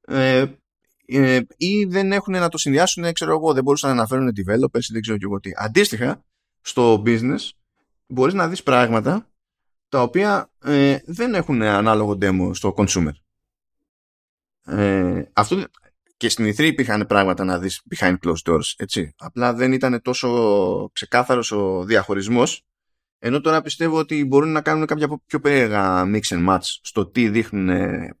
[0.00, 0.44] ε,
[1.06, 4.92] ε, ή δεν έχουν να το συνδυάσουν, ξέρω εγώ, δεν μπορούσαν να αναφέρουν developers ή
[4.92, 5.50] δεν ξέρω και εγώ τι.
[5.54, 6.24] Αντίστοιχα,
[6.60, 7.50] στο business
[8.06, 9.30] μπορείς να δεις πράγματα
[9.88, 13.12] τα οποία ε, δεν έχουν ανάλογο demo στο consumer.
[14.64, 15.64] Ε, αυτό
[16.16, 19.14] και στην E3 υπήρχαν πράγματα να δεις behind closed doors, έτσι.
[19.18, 22.66] Απλά δεν ήταν τόσο ξεκάθαρος ο διαχωρισμός
[23.18, 27.28] ενώ τώρα πιστεύω ότι μπορούν να κάνουν κάποια πιο περίεργα mix and match στο τι
[27.28, 27.70] δείχνουν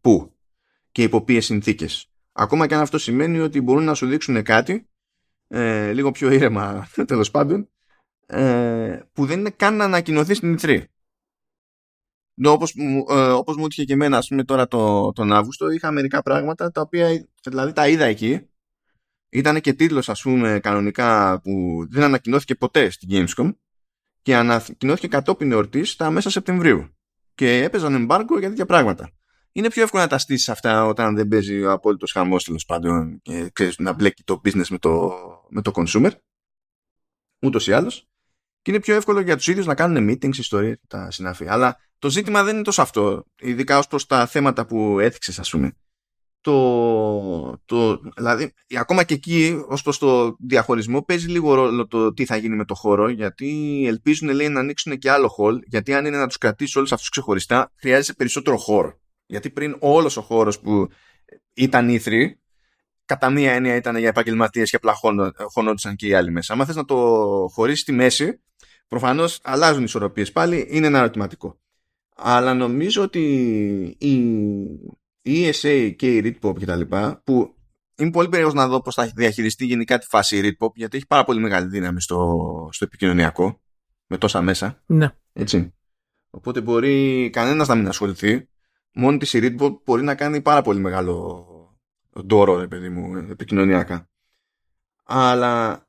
[0.00, 0.36] πού
[0.92, 2.10] και υπό ποιες συνθήκες.
[2.32, 4.88] Ακόμα και αν αυτό σημαίνει ότι μπορούν να σου δείξουν κάτι
[5.48, 7.68] ε, λίγο πιο ήρεμα τέλος πάντων
[8.26, 10.82] ε, που δεν είναι καν να ανακοινωθείς στην E3.
[12.44, 12.74] Όπως,
[13.08, 16.70] ε, όπως μου είχε και εμένα ας πούμε τώρα το, τον Αύγουστο είχα μερικά πράγματα
[16.70, 18.48] τα οποία δηλαδή τα είδα εκεί
[19.28, 23.54] ήταν και τίτλος ας πούμε κανονικά που δεν ανακοινώθηκε ποτέ στην Gamescom
[24.22, 26.88] και ανακοινώθηκε κατόπιν εορτής τα μέσα Σεπτεμβρίου
[27.34, 29.10] και έπαιζαν εμπάργκο για τέτοια πράγματα
[29.56, 33.20] είναι πιο εύκολο να τα στήσεις αυτά όταν δεν παίζει ο απόλυτος χαμός τέλος πάντων
[33.22, 35.12] και ξέρεις, να μπλέκει το business με το,
[35.48, 36.10] με το consumer.
[37.38, 38.08] Ούτως ή άλλως.
[38.62, 41.48] Και είναι πιο εύκολο για τους ίδιους να κάνουν meetings, ιστορίες τα συναφή.
[41.48, 43.24] Αλλά το ζήτημα δεν είναι τόσο αυτό.
[43.40, 45.72] Ειδικά ως προς τα θέματα που έθιξες, ας πούμε.
[46.40, 52.24] Το, το, δηλαδή, ακόμα και εκεί, ως προς το διαχωρισμό, παίζει λίγο ρόλο το τι
[52.24, 56.06] θα γίνει με το χώρο, γιατί ελπίζουν λέει, να ανοίξουν και άλλο hall, γιατί αν
[56.06, 59.00] είναι να τους κρατήσει όλους αυτούς ξεχωριστά, χρειάζεται περισσότερο χώρο.
[59.26, 60.88] Γιατί πριν όλος ο χώρος που
[61.54, 62.40] ήταν ήθροι,
[63.04, 64.94] κατά μία έννοια ήταν για επαγγελματίες και απλά
[65.52, 66.52] χωνόντουσαν και οι άλλοι μέσα.
[66.52, 66.96] Αν θες να το
[67.52, 68.42] χωρίσεις στη μέση,
[68.88, 71.60] προφανώς αλλάζουν οι ισορροπίες πάλι, είναι ένα ερωτηματικό.
[72.16, 73.20] Αλλά νομίζω ότι
[73.98, 74.14] η,
[75.22, 76.80] η ESA και η Ritpop κτλ.
[77.24, 77.54] που
[77.96, 81.06] είμαι πολύ περίεργος να δω πώς θα διαχειριστεί γενικά τη φάση η Ritpop, γιατί έχει
[81.06, 83.60] πάρα πολύ μεγάλη δύναμη στο, στο επικοινωνιακό,
[84.06, 84.82] με τόσα μέσα.
[84.86, 85.08] Ναι.
[85.32, 85.74] Έτσι.
[86.30, 88.48] Οπότε μπορεί κανένας να μην ασχοληθεί
[88.92, 91.46] μόνη της η Readbot μπορεί να κάνει πάρα πολύ μεγάλο
[92.22, 94.08] ντόρο, ρε παιδί μου, επικοινωνιακά.
[95.04, 95.86] Αλλά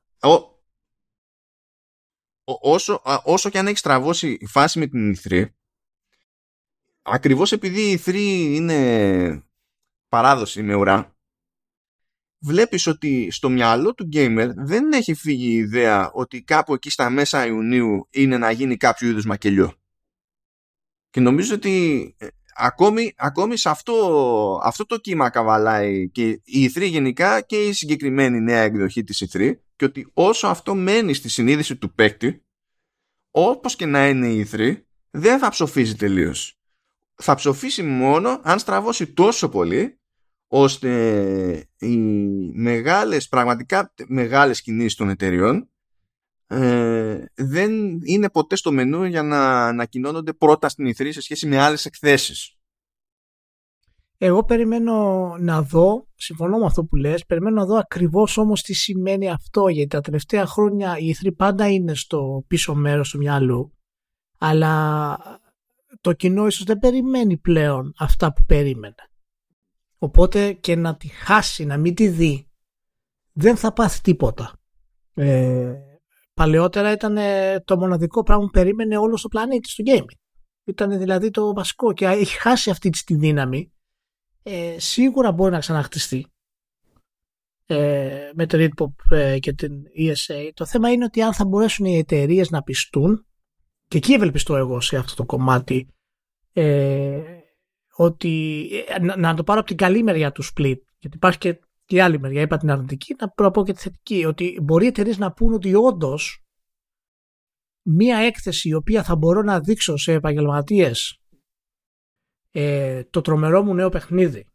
[2.43, 5.45] όσο, όσο και αν έχεις τραβώσει η φάση με την E3,
[7.07, 8.15] ακριβώς επειδή η E3
[8.53, 9.43] είναι
[10.09, 11.15] παράδοση με ουρά,
[12.39, 17.09] βλέπεις ότι στο μυαλό του gamer δεν έχει φύγει η ιδέα ότι κάπου εκεί στα
[17.09, 19.73] μέσα Ιουνίου είναι να γίνει κάποιο είδους μακελιό.
[21.09, 26.89] Και νομίζω ότι ε, ακόμη, ακόμη σε αυτό, αυτό το κύμα καβαλάει και η E3
[26.89, 31.75] γενικά και η συγκεκριμένη νέα εκδοχή της E3 και ότι όσο αυτό μένει στη συνείδηση
[31.75, 32.45] του παίκτη
[33.31, 36.56] όπως και να είναι η E3 δεν θα ψοφίζει τελείως.
[37.21, 39.99] Θα ψοφήσει μόνο αν στραβώσει τόσο πολύ
[40.47, 41.97] ώστε οι
[42.53, 45.69] μεγάλες, πραγματικά μεγάλες κινήσεις των εταιριών
[46.47, 47.71] ε, δεν
[48.03, 52.51] είναι ποτέ στο μενού για να ανακοινώνονται πρώτα στην ηθρή σε σχέση με άλλες εκθέσεις.
[54.17, 58.73] Εγώ περιμένω να δω, συμφωνώ με αυτό που λες, περιμένω να δω ακριβώς όμως τι
[58.73, 63.73] σημαίνει αυτό, γιατί τα τελευταία χρόνια η ηθρή πάντα είναι στο πίσω μέρος του μυαλού,
[64.37, 65.17] αλλά
[66.01, 69.09] το κοινό ίσως δεν περιμένει πλέον αυτά που περίμενε.
[69.97, 72.49] Οπότε και να τη χάσει, να μην τη δει,
[73.31, 74.59] δεν θα πάθει τίποτα.
[75.13, 75.73] Ε,
[76.37, 77.17] Παλαιότερα ήταν
[77.65, 80.17] το μοναδικό πράγμα που περίμενε όλος το πλανήτης στο gaming.
[80.63, 83.71] Ήταν δηλαδή το βασικό και έχει χάσει αυτή τη δύναμη.
[84.43, 86.27] Ε, σίγουρα μπορεί να ξαναχτιστεί
[87.65, 90.49] ε, με το Ritpop ε, και την ESA.
[90.53, 93.25] Το θέμα είναι ότι αν θα μπορέσουν οι εταιρείες να πιστούν
[93.87, 95.87] και εκεί ευελπιστώ εγώ σε αυτό το κομμάτι
[96.53, 97.21] ε,
[97.95, 101.59] ότι ε, να, να, το πάρω από την καλή μεριά του split γιατί υπάρχει και
[101.87, 104.87] και η άλλη μεριά, είπα την αρνητική, να πω και τη θετική, ότι μπορεί οι
[104.87, 106.45] εταιρείες να πούν ότι όντως
[107.81, 111.21] μία έκθεση η οποία θα μπορώ να δείξω σε επαγγελματίες
[112.51, 114.47] ε, το τρομερό μου νέο παιχνίδι,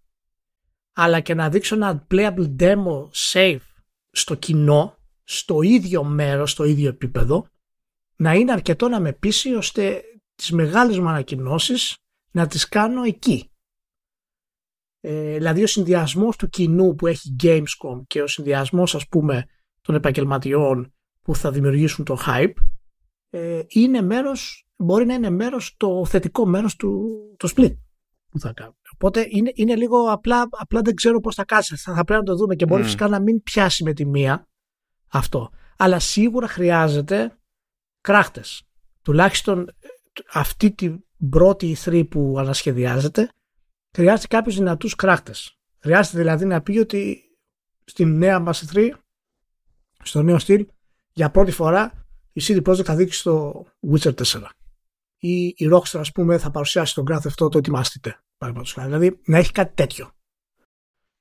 [0.93, 3.67] αλλά και να δείξω ένα playable demo safe
[4.11, 7.47] στο κοινό, στο ίδιο μέρος, στο ίδιο επίπεδο,
[8.23, 10.03] να είναι αρκετό να με πείσει ώστε
[10.35, 11.97] τις μεγάλες μου ανακοινώσεις
[12.31, 13.51] να τις κάνω εκεί.
[15.01, 19.45] Ε, δηλαδή ο συνδυασμός του κοινού που έχει Gamescom και ο συνδυασμός ας πούμε
[19.81, 22.53] των επαγγελματιών που θα δημιουργήσουν το hype
[23.31, 27.77] ε, είναι μέρος, μπορεί να είναι μέρος το θετικό μέρος του το split
[28.29, 28.77] που θα κάνω.
[28.93, 31.77] Οπότε είναι, είναι λίγο απλά, απλά δεν ξέρω πώς θα κάτσει.
[31.77, 32.85] Θα, θα πρέπει να το δούμε και μπορεί mm.
[32.85, 34.49] φυσικά να μην πιάσει με τη μία
[35.09, 35.51] αυτό.
[35.77, 37.37] Αλλά σίγουρα χρειάζεται
[38.03, 38.63] κράχτες.
[39.03, 39.89] Τουλάχιστον ε,
[40.33, 43.31] αυτή την πρώτη e που ανασχεδιάζεται
[43.93, 45.59] χρειάζεται κάποιους δυνατούς κράχτες.
[45.79, 47.23] Χρειάζεται δηλαδή να πει ότι
[47.85, 48.91] στην νέα μας e
[50.03, 50.67] στο νέο στυλ,
[51.13, 54.43] για πρώτη φορά η CD Projekt θα δείξει στο Witcher 4.
[55.17, 58.23] Ή η Rockstar, ας πούμε, θα παρουσιάσει τον Grand αυτό το ετοιμάστητε.
[58.75, 60.11] Δηλαδή, να έχει κάτι τέτοιο.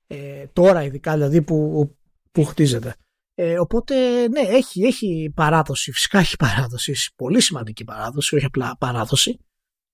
[0.08, 1.98] Ε, τώρα ειδικά, δηλαδή, που,
[2.32, 2.96] που χτίζεται.
[3.44, 5.92] Ε, οπότε, ναι, έχει, έχει παράδοση.
[5.92, 6.94] Φυσικά έχει παράδοση.
[7.16, 9.40] Πολύ σημαντική παράδοση, όχι απλά παράδοση.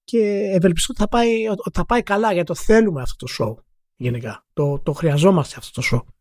[0.03, 0.19] Και
[0.53, 3.63] ευελπιστώ ότι θα πάει, ότι θα πάει καλά, γιατί το θέλουμε αυτό το show.
[3.95, 4.45] Γενικά.
[4.53, 6.13] Το, το χρειαζόμαστε αυτό το show.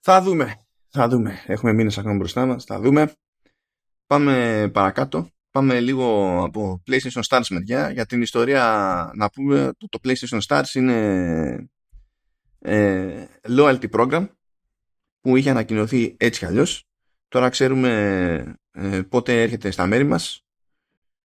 [0.00, 0.54] Θα δούμε.
[0.88, 1.42] Θα δούμε.
[1.46, 2.64] Έχουμε μήνες ακόμα μπροστά μας.
[2.64, 3.12] Θα δούμε.
[4.06, 5.28] Πάμε παρακάτω.
[5.50, 7.90] Πάμε λίγο από PlayStation Stars μεριά.
[7.90, 11.68] Για την ιστορία να πούμε το, το PlayStation Stars είναι
[12.58, 14.26] ε, loyalty program
[15.24, 16.84] που είχε ανακοινωθεί έτσι κι αλλιώς.
[17.28, 20.44] Τώρα ξέρουμε ε, πότε έρχεται στα μέρη μας.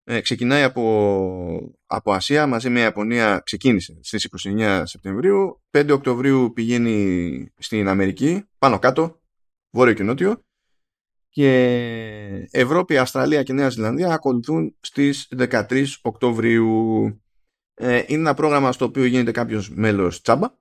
[0.04, 5.62] Ε, ξεκινάει από, από Ασία μαζί με Ιαπωνία ξεκίνησε στις 29 Σεπτεμβρίου.
[5.72, 9.22] 5 Οκτωβρίου πηγαίνει στην Αμερική πάνω κάτω
[9.70, 10.44] βόρειο και νότιο
[11.30, 17.06] και Ευρώπη, Αυστραλία και Νέα Ζηλανδία ακολουθούν στις 13 Οκτωβρίου.
[17.74, 20.60] Ε, είναι ένα πρόγραμμα στο οποίο γίνεται κάποιος μέλος τσάμπα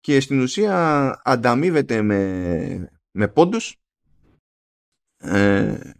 [0.00, 3.76] και στην ουσία ανταμείβεται με, με πόντους
[5.16, 5.92] ε,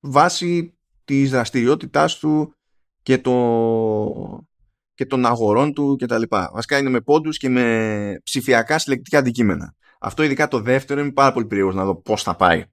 [0.00, 2.54] βάσει της δραστηριότητάς του
[3.02, 4.46] και, το,
[4.94, 6.22] και των αγορών του κτλ.
[6.28, 9.74] Βασικά είναι με πόντους και με ψηφιακά συλλεκτικά αντικείμενα.
[9.98, 12.64] Αυτό ειδικά το δεύτερο είμαι πάρα πολύ περίεργος να δω πώς θα πάει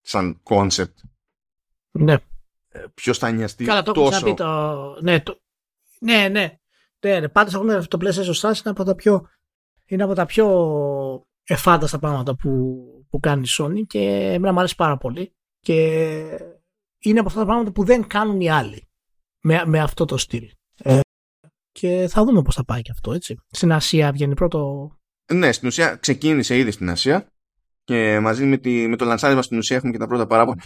[0.00, 0.98] σαν concept.
[1.90, 2.16] Ναι.
[2.68, 4.24] Ε, ποιος θα νοιαστεί Καλά, το τόσο.
[4.24, 4.98] Πει το...
[5.00, 5.40] Ναι, το...
[5.98, 6.56] ναι, ναι.
[7.04, 7.28] Ναι, ναι.
[7.28, 9.28] Πάντως έχουμε το PlayStation Stars είναι από τα πιο,
[9.86, 10.46] είναι από τα πιο
[11.44, 13.98] εφάνταστα πράγματα που, που κάνει η Sony και
[14.32, 15.74] εμένα μου αρέσει πάρα πολύ και
[16.98, 18.88] είναι από αυτά τα πράγματα που δεν κάνουν οι άλλοι
[19.40, 20.50] με, με αυτό το στυλ.
[20.82, 21.00] Ε,
[21.72, 23.36] και θα δούμε πώς θα πάει και αυτό, έτσι.
[23.50, 24.90] Στην Ασία βγαίνει πρώτο
[25.32, 27.26] ναι, στην ουσία ξεκίνησε ήδη στην Ασία
[27.84, 30.62] και μαζί με, τη, με το λανσάρισμα στην ουσία έχουμε και τα πρώτα παράπονα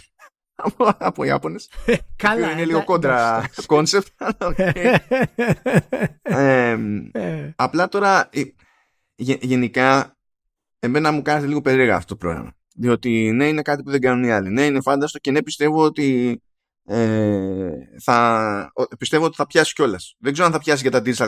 [0.57, 1.69] από, από Ιάπωνες.
[2.15, 2.51] Καλά.
[2.51, 4.07] Είναι λίγο κόντρα concept.
[7.55, 8.29] Απλά τώρα
[9.15, 10.17] γενικά
[10.79, 12.51] εμένα μου κάνει λίγο περίεργα αυτό το πρόγραμμα.
[12.75, 14.49] Διότι ναι είναι κάτι που δεν κάνουν οι άλλοι.
[14.49, 16.39] Ναι είναι φάνταστο και ναι πιστεύω ότι
[16.89, 19.99] ε, θα, πιστεύω ότι θα πιάσει κιόλα.
[20.17, 21.27] Δεν ξέρω αν θα πιάσει για τα digital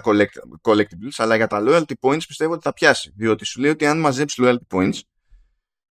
[0.62, 3.14] collectibles, αλλά για τα loyalty points πιστεύω ότι θα πιάσει.
[3.16, 5.00] Διότι σου λέει ότι αν μαζέψει loyalty points,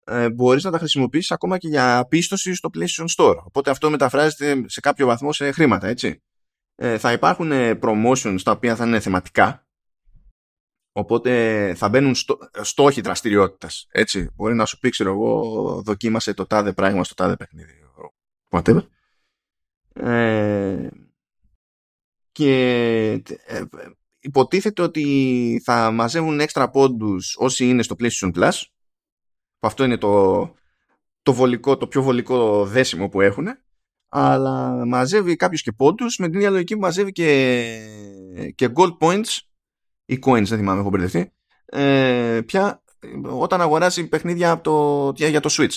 [0.04, 3.36] ε, μπορείς να τα χρησιμοποιήσεις ακόμα και για πίστοση στο PlayStation Store.
[3.44, 6.22] Οπότε αυτό μεταφράζεται σε κάποιο βαθμό σε χρήματα, έτσι.
[6.74, 7.50] Ε, θα υπάρχουν
[7.82, 9.66] promotions τα οποία θα είναι θεματικά.
[10.92, 13.86] Οπότε θα μπαίνουν στο, στόχοι δραστηριότητας.
[13.90, 14.30] Έτσι.
[14.34, 17.72] Μπορεί να σου πει, ξέρω εγώ, δοκίμασε το τάδε πράγμα στο τάδε παιχνίδι.
[18.50, 18.86] Whatever.
[19.94, 20.88] Ε,
[22.32, 23.10] και
[23.46, 23.62] ε,
[24.20, 28.62] υποτίθεται ότι θα μαζεύουν έξτρα πόντους όσοι είναι στο PlayStation Plus
[29.62, 30.54] που αυτό είναι το,
[31.22, 33.46] το, βολικό, το πιο βολικό δέσιμο που έχουν
[34.08, 39.38] αλλά μαζεύει κάποιος και πόντους με την ίδια λογική που μαζεύει και, και gold points
[40.04, 41.32] ή coins δεν θυμάμαι έχω μπερδευτεί.
[41.64, 42.82] Ε, πια
[43.22, 44.62] όταν αγοράσει παιχνίδια από
[45.14, 45.76] το, για το Switch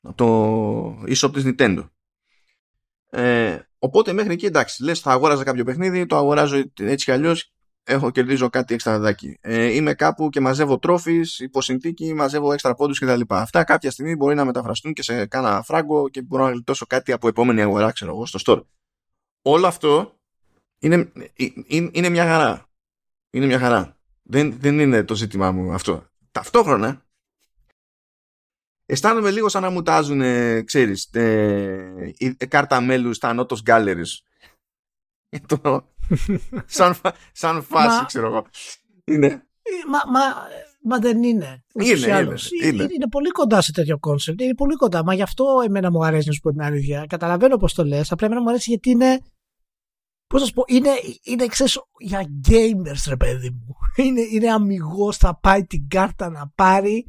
[0.00, 1.88] από το eShop της Nintendo.
[3.10, 7.52] Ε, οπότε μέχρι εκεί εντάξει, λες θα αγόραζα κάποιο παιχνίδι, το αγοράζω έτσι κι αλλιώς,
[7.84, 9.38] έχω κερδίζω κάτι έξτρα δάκι.
[9.40, 13.20] Ε, είμαι κάπου και μαζεύω τρόφις, υποσυνθήκη, μαζεύω έξτρα πόντους κτλ.
[13.28, 17.12] Αυτά κάποια στιγμή μπορεί να μεταφραστούν και σε κάνα φράγκο και μπορώ να γλιτώσω κάτι
[17.12, 18.64] από επόμενη αγορά, ξέρω εγώ, στο store.
[19.42, 20.18] Όλο αυτό
[20.78, 21.12] είναι,
[21.66, 22.66] είναι, είναι μια χαρά.
[23.30, 23.96] Είναι μια χαρά.
[24.22, 26.06] Δεν, δεν είναι το ζήτημά μου αυτό.
[26.30, 27.04] Ταυτόχρονα
[28.86, 30.22] αισθάνομαι λίγο σαν να μου τάζουν,
[30.64, 34.18] ξέρεις, ε, η κάρτα μέλους στα Notos Galleries.
[36.66, 36.94] Σαν,
[37.32, 38.46] σαν φάση, ξέρω εγώ.
[39.04, 39.26] Είναι.
[39.26, 40.20] Ε, μα, μα,
[40.82, 41.64] μα δεν είναι.
[41.74, 42.86] Είναι, είναι, είναι, είναι.
[42.94, 44.40] είναι, πολύ κοντά σε τέτοιο concept.
[44.40, 45.04] Είναι πολύ κοντά.
[45.04, 47.06] Μα γι' αυτό εμένα μου αρέσει να σου πω την αλήθεια.
[47.08, 48.12] Καταλαβαίνω πώς το λες.
[48.12, 49.20] Απλά εμένα μου αρέσει γιατί είναι.
[50.26, 50.90] Πώς να σου πω, είναι,
[51.22, 53.76] είναι ξέρεις, για gamers, ρε παιδί μου.
[54.04, 57.06] Είναι, είναι αμυγός, θα πάει την κάρτα να πάρει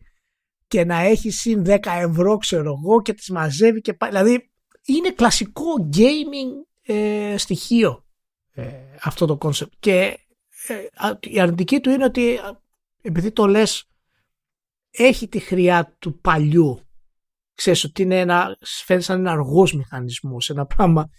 [0.67, 4.09] και να έχει συν 10 ευρώ ξέρω εγώ και τις μαζεύει και πάει.
[4.09, 4.51] Δηλαδή
[4.85, 8.05] είναι κλασικό gaming ε, στοιχείο
[8.53, 8.71] ε,
[9.01, 10.19] αυτό το concept και
[10.67, 10.87] ε,
[11.19, 12.39] η αρνητική του είναι ότι
[13.01, 13.87] επειδή το λες
[14.89, 16.83] έχει τη χρειά του παλιού
[17.55, 21.09] ξέρεις ότι είναι ένα, φαίνεται σαν ένα αργός μηχανισμός, ένα πράγμα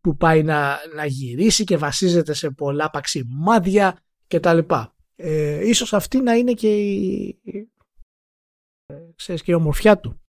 [0.00, 4.94] που πάει να, να γυρίσει και βασίζεται σε πολλά παξιμάδια και τα λοιπά.
[5.16, 7.40] Ε, ίσως αυτή να είναι και η,
[8.86, 10.21] ε, ξέρεις, και η ομορφιά του.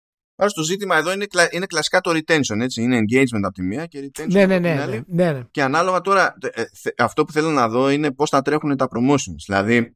[0.44, 2.82] Άρα το ζήτημα εδώ είναι, είναι κλασικά το retention, έτσι.
[2.82, 5.04] Είναι engagement από τη μία και retention ναι, από ναι, την ναι, άλλη.
[5.08, 5.44] ναι, ναι.
[5.52, 6.64] Και ανάλογα τώρα, ε,
[6.98, 9.44] αυτό που θέλω να δω είναι πώς θα τρέχουν τα promotions.
[9.46, 9.96] Δηλαδή,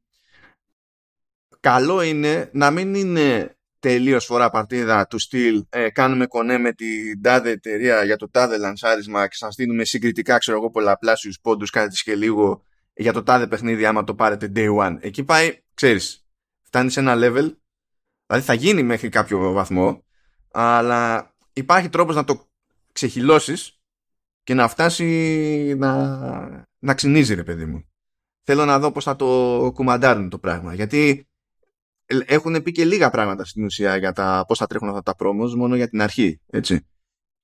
[1.60, 7.22] καλό είναι να μην είναι τελείως φορά παρτίδα του στυλ ε, κάνουμε κονέ με την
[7.22, 12.02] τάδε εταιρεία για το τάδε λανσάρισμα και σας δίνουμε συγκριτικά ξέρω εγώ πολλαπλάσιους πόντους κάτι
[12.02, 12.62] και λίγο
[12.94, 14.96] για το τάδε παιχνίδι άμα το πάρετε day one.
[15.00, 16.26] Εκεί πάει, ξέρεις,
[16.62, 17.54] φτάνει σε ένα level
[18.26, 20.02] δηλαδή θα γίνει μέχρι κάποιο βαθμό
[20.50, 22.48] αλλά υπάρχει τρόπος να το
[22.92, 23.80] ξεχυλώσεις
[24.42, 27.84] και να φτάσει να, να ξυνίζει ρε παιδί μου.
[28.42, 31.28] Θέλω να δω πώς θα το κουμαντάρουν το πράγμα γιατί
[32.08, 35.50] έχουν πει και λίγα πράγματα στην ουσία για τα πώς θα τρέχουν αυτά τα promos
[35.56, 36.86] μόνο για την αρχή, έτσι.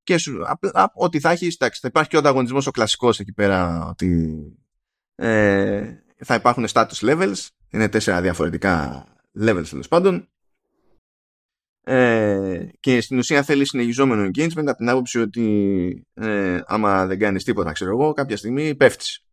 [0.02, 0.42] Και σου,
[0.94, 4.36] ότι θα έχεις, εντάξει, θα υπάρχει και ο ανταγωνισμός ο κλασικός εκεί πέρα, ότι
[5.14, 9.04] ε, θα υπάρχουν status levels, είναι τέσσερα διαφορετικά
[9.40, 10.28] levels τέλος πάντων.
[11.86, 17.44] Ε, και στην ουσία θέλει συνεχιζόμενο engagement από την άποψη ότι ε, άμα δεν κάνεις
[17.44, 19.24] τίποτα, ξέρω εγώ, κάποια στιγμή πέφτεις.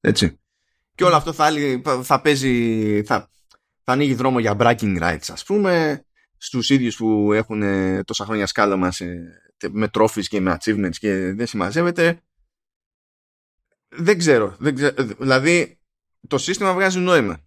[0.00, 0.40] Έτσι.
[0.94, 1.50] Και όλο αυτό θα,
[2.02, 3.30] θα παίζει, θα,
[3.84, 6.04] θα ανοίγει δρόμο για bragging rights ας πούμε
[6.36, 7.62] στους ίδιους που έχουν
[8.04, 9.06] τόσα χρόνια σκάλωμα σε,
[9.70, 12.22] με trophies και με achievements και δεν συμμαζεύεται
[13.88, 15.80] δεν ξέρω, δεν ξέρω δηλαδή
[16.28, 17.44] το σύστημα βγάζει νόημα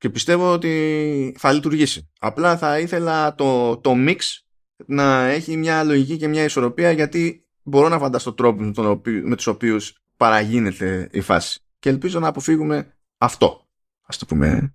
[0.00, 4.18] και πιστεύω ότι θα λειτουργήσει απλά θα ήθελα το, το mix
[4.86, 8.72] να έχει μια λογική και μια ισορροπία γιατί μπορώ να φανταστώ τρόπο
[9.02, 13.68] με τους οποίους παραγίνεται η φάση και ελπίζω να αποφύγουμε αυτό
[14.02, 14.74] ας το πούμε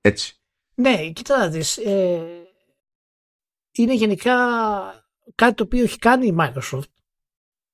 [0.00, 0.40] έτσι.
[0.74, 1.76] Ναι, κοίτα να δεις.
[1.76, 2.46] Ε,
[3.72, 4.36] είναι γενικά
[5.34, 6.92] κάτι το οποίο έχει κάνει η Microsoft.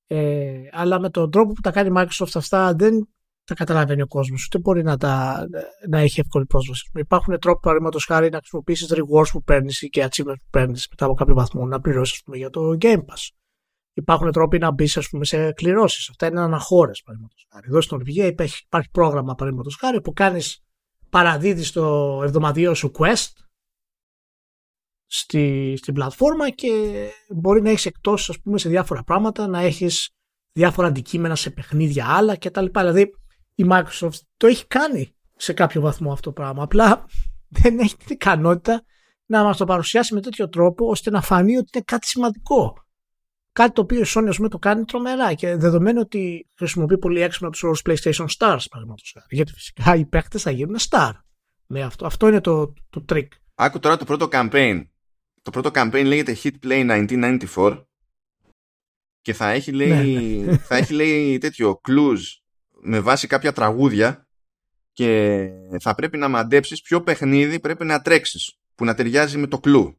[0.06, 3.13] Ε, αλλά με τον τρόπο που τα κάνει η Microsoft αυτά δεν
[3.44, 5.46] τα καταλαβαίνει ο κόσμος, ούτε μπορεί να, τα,
[5.88, 6.90] να έχει εύκολη πρόσβαση.
[6.94, 11.14] Υπάρχουν τρόποι, παραδείγματος χάρη, να χρησιμοποιήσεις rewards που παίρνεις και achievements που παίρνεις μετά από
[11.14, 13.28] κάποιο βαθμό, να πληρώσεις για το Game Pass.
[13.96, 16.08] Υπάρχουν τρόποι να μπεις σε κληρώσεις.
[16.08, 17.66] Αυτά είναι αναχώρες, παραδείγματος χάρη.
[17.68, 20.64] Εδώ στην Ορβηγία υπάρχει, υπάρχει πρόγραμμα, παραδείγματος χάρη, που κάνεις
[21.10, 23.32] παραδίδεις το εβδομαδιαίο σου quest
[25.06, 26.68] στη, στην πλατφόρμα και
[27.34, 30.10] μπορεί να έχεις εκτός ας πούμε σε διάφορα πράγματα, να έχεις
[30.52, 32.80] διάφορα αντικείμενα σε παιχνίδια άλλα και τα λοιπά.
[32.80, 33.10] Δηλαδή
[33.54, 36.62] η Microsoft το έχει κάνει σε κάποιο βαθμό αυτό το πράγμα.
[36.62, 37.06] Απλά
[37.48, 38.84] δεν έχει την ικανότητα
[39.26, 42.84] να μας το παρουσιάσει με τέτοιο τρόπο ώστε να φανεί ότι είναι κάτι σημαντικό.
[43.52, 47.20] Κάτι το οποίο η Sony ας πούμε, το κάνει τρομερά και δεδομένου ότι χρησιμοποιεί πολύ
[47.20, 51.12] έξυπνα τους όρους PlayStation Stars, παραδείγματος Γιατί φυσικά οι παίχτε θα γίνουν star.
[51.66, 52.06] Με αυτό.
[52.06, 53.28] αυτό είναι το, το trick.
[53.54, 54.82] Άκου τώρα το πρώτο campaign.
[55.42, 57.06] Το πρώτο campaign λέγεται Hit Play
[57.54, 57.84] 1994
[59.20, 60.58] και θα έχει λέει, ναι, ναι.
[60.58, 62.20] θα έχει λέει τέτοιο clues
[62.84, 64.28] με βάση κάποια τραγούδια
[64.92, 65.48] και
[65.80, 69.98] θα πρέπει να μαντέψεις ποιο παιχνίδι πρέπει να τρέξεις που να ταιριάζει με το κλου.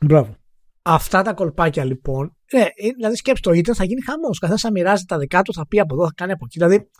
[0.00, 0.36] Μπράβο.
[0.82, 4.38] Αυτά τα κολπάκια λοιπόν, ε, ε δηλαδή σκέψτε το ίντερνετ θα γίνει χαμός.
[4.38, 6.58] Καθένα θα μοιράζει τα δικά του, θα πει από εδώ, θα κάνει από εκεί.
[6.58, 6.90] Δηλαδή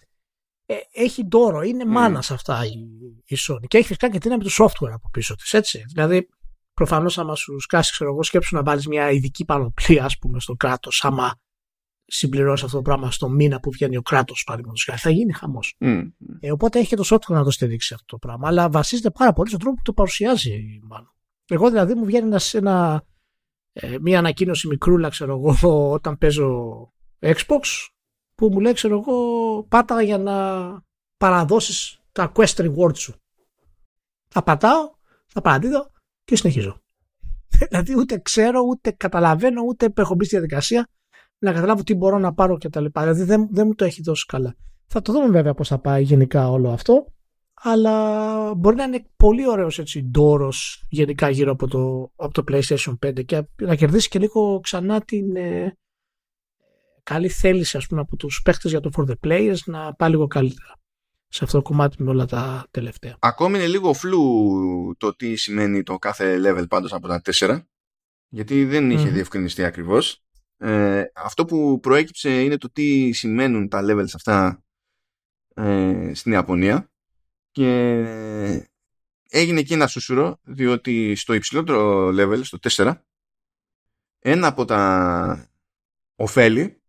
[0.67, 1.91] ε, έχει δώρο, είναι mm.
[1.91, 2.71] μάνας σε αυτά η,
[3.25, 3.67] η Sony.
[3.69, 5.85] Και έχει φυσικά και την με το software από πίσω της, έτσι.
[5.87, 6.29] Δηλαδή,
[6.75, 10.55] προφανώς άμα σου σκάσεις, ξέρω εγώ, σκέψου να βάλεις μια ειδική πανοπλία, ας πούμε, στο
[10.55, 11.41] κράτος, άμα
[12.11, 15.77] συμπληρώσει αυτό το πράγμα στο μήνα που βγαίνει ο κράτος, παραδείγματος χάρη, θα γίνει χαμός.
[15.81, 16.03] Mm.
[16.41, 18.49] Ε, οπότε έχει και το software να το στηρίξει αυτό το πράγμα.
[18.49, 21.15] Αλλά βασίζεται πάρα πολύ στον τρόπο που το παρουσιάζει, μάλλον.
[21.47, 23.05] Εγώ δηλαδή μου βγαίνει ένας, ένα
[23.73, 27.63] ε, μία ανακοίνωση μικρούλα, ξέρω εγώ, όταν παίζω Xbox,
[28.35, 30.37] που μου λέει, ξέρω εγώ, πάτα για να
[31.17, 33.15] παραδώσεις τα quest rewards σου.
[34.29, 34.91] Θα πατάω,
[35.27, 35.91] θα παραδίδω
[36.25, 36.83] και συνεχίζω.
[37.69, 40.89] δηλαδή ούτε ξέρω, ούτε καταλαβαίνω, ούτε έχω μπει στη διαδικασία
[41.41, 42.85] να καταλάβω τι μπορώ να πάρω κτλ.
[42.93, 44.55] Δηλαδή δεν, δεν μου το έχει δώσει καλά.
[44.87, 47.07] Θα το δούμε βέβαια πώς θα πάει γενικά όλο αυτό
[47.63, 52.99] αλλά μπορεί να είναι πολύ ωραίος έτσι ντόρος γενικά γύρω από το, από το PlayStation
[53.07, 55.77] 5 και να κερδίσει και λίγο ξανά την ε,
[57.03, 60.27] καλή θέληση ας πούμε από τους παίχτες για το For the Players να πάει λίγο
[60.27, 60.75] καλύτερα
[61.29, 63.17] σε αυτό το κομμάτι με όλα τα τελευταία.
[63.19, 67.61] Ακόμη είναι λίγο φλού το τι σημαίνει το κάθε level πάντως από τα 4
[68.29, 69.13] γιατί δεν είχε mm.
[69.13, 70.23] διευκρινιστεί ακριβώς.
[70.63, 74.65] Ε, αυτό που προέκυψε είναι το τι σημαίνουν τα levels αυτά
[75.55, 76.91] ε, στην Ιαπωνία.
[77.51, 77.65] Και
[79.29, 82.95] έγινε εκεί ένα σούσουρο διότι στο υψηλότερο level, στο 4
[84.19, 85.51] ένα από τα
[86.15, 86.83] ωφέλη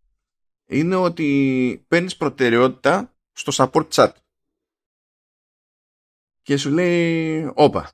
[0.65, 4.11] είναι ότι παίρνεις προτεραιότητα στο support chat.
[6.41, 7.91] Και σου λέει όπα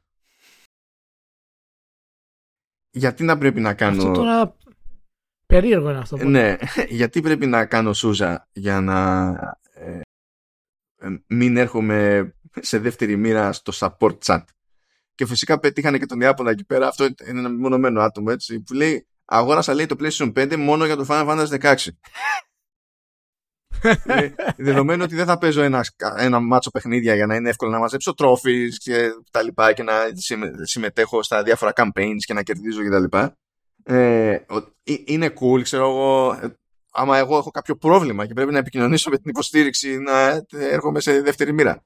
[2.98, 4.57] γιατί να πρέπει να κάνω αυτό τώρα
[5.48, 6.56] περίεργο είναι αυτό ναι,
[6.99, 9.30] γιατί πρέπει να κάνω σούζα για να
[9.74, 10.02] ε,
[10.98, 14.44] ε, μην έρχομαι σε δεύτερη μοίρα στο support chat;
[15.15, 16.88] Και φυσικά πετύχανε και τον Ιάπωνα εκεί πέρα.
[16.88, 20.95] Αυτό είναι ένα μονομένο άτομο έτσι που λέει αγόρασα λέει το PlayStation 5 μόνο για
[20.95, 21.76] το Final Fantasy 16
[24.06, 25.86] ε, δεδομένου ότι δεν θα παίζω ένα,
[26.18, 29.94] ένα μάτσο παιχνίδια για να είναι εύκολο να μαζέψω τρόφις και τα λοιπά και να
[30.61, 33.38] συμμετέχω στα διάφορα campaigns και να κερδίζω και τα λοιπά
[33.89, 34.45] ε,
[34.84, 36.57] είναι cool ξέρω εγώ ε,
[36.91, 41.22] άμα εγώ έχω κάποιο πρόβλημα και πρέπει να επικοινωνήσω με την υποστήριξη να έρχομαι σε
[41.22, 41.85] δεύτερη μοίρα.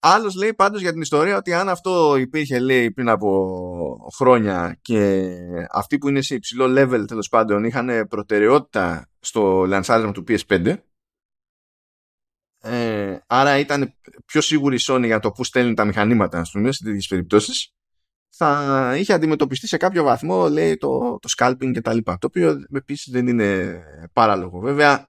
[0.00, 5.30] Άλλος λέει πάντως για την ιστορία ότι αν αυτό υπήρχε λέει πριν από χρόνια και
[5.70, 10.76] αυτοί που είναι σε υψηλό level τέλος πάντων είχαν προτεραιότητα στο λανσάρισμα του PS5
[12.60, 13.94] ες, άρα ήταν
[14.26, 17.72] πιο σίγουρη η Sony για το που στέλνει τα μηχανήματα ας πούμε, σε τέτοιες περιπτώσεις
[18.28, 22.56] θα είχε αντιμετωπιστεί σε κάποιο βαθμό λέει το, το scalping και τα λοιπά το οποίο
[22.74, 23.80] επίσης δεν είναι
[24.12, 25.08] παράλογο βέβαια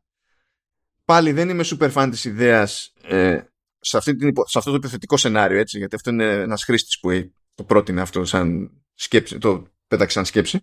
[1.05, 3.39] πάλι δεν είμαι super fan της ιδέας ε,
[3.79, 7.09] σε, αυτή την, σε αυτό το επιθετικό σενάριο, έτσι, γιατί αυτό είναι ένας χρήστης που
[7.55, 10.59] το πρότεινε αυτό σαν σκέψη, το πέταξε σαν σκέψη.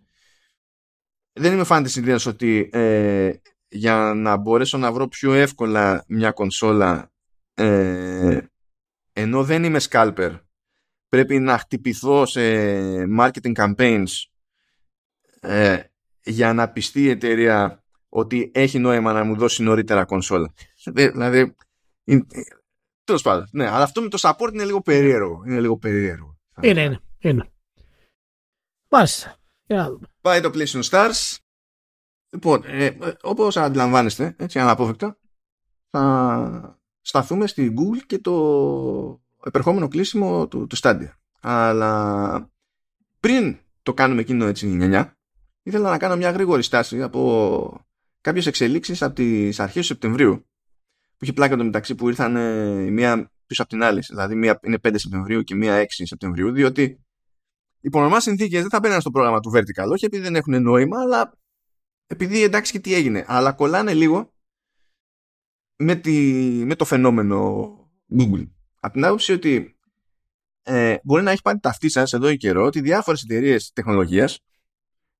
[1.33, 3.33] Δεν είμαι φαν της ιδέας ότι ε,
[3.69, 7.13] για να μπορέσω να βρω πιο εύκολα μια κονσόλα
[7.55, 8.39] ε,
[9.13, 10.41] ενώ δεν είμαι scalper
[11.09, 12.41] πρέπει να χτυπηθώ σε
[13.19, 14.07] marketing campaigns
[15.41, 15.81] ε,
[16.23, 20.53] για να πιστεί η εταιρεία ότι έχει νόημα να μου δώσει νωρίτερα κονσόλα.
[20.85, 21.55] Δηλαδή,
[23.07, 23.49] Τέλος πάντων.
[23.53, 25.43] Ναι, αλλά αυτό με το support είναι λίγο περίεργο.
[25.47, 26.39] Είναι λίγο περίεργο.
[26.61, 27.01] Είναι, είναι.
[27.19, 27.51] είναι.
[28.89, 29.37] Μάλιστα.
[30.21, 31.37] Πάει το PlayStation Stars.
[32.31, 35.19] Λοιπόν, ε, όπως αντιλαμβάνεστε, έτσι αναπόφευκτα,
[35.91, 41.11] θα σταθούμε στη Google και το επερχόμενο κλείσιμο του, του Stadia.
[41.41, 42.51] Αλλά
[43.21, 45.11] πριν το κάνουμε εκείνο έτσι 9,
[45.63, 47.87] ήθελα να κάνω μια γρήγορη στάση από
[48.21, 50.47] κάποιες εξελίξεις από τις αρχές του Σεπτεμβρίου
[51.17, 52.37] που είχε πλάκα το μεταξύ που ήρθαν
[52.87, 54.01] η μία πίσω από την άλλη.
[54.09, 57.01] Δηλαδή, μία είναι 5 Σεπτεμβρίου και μία 6 Σεπτεμβρίου, διότι
[57.81, 61.01] υπό νορμά συνθήκες δεν θα μπαίνουν στο πρόγραμμα του Vertical, όχι επειδή δεν έχουν νόημα,
[61.01, 61.39] αλλά
[62.07, 63.25] επειδή εντάξει και τι έγινε.
[63.29, 64.35] Αλλά κολλάνε λίγο
[65.77, 66.13] με, τη,
[66.65, 67.71] με το φαινόμενο
[68.19, 68.47] Google.
[68.87, 69.77] Από την άποψη ότι
[70.63, 74.41] ε, μπορεί να έχει πάρει ταυτή σα εδώ η καιρό ότι διάφορες εταιρείες τεχνολογίας,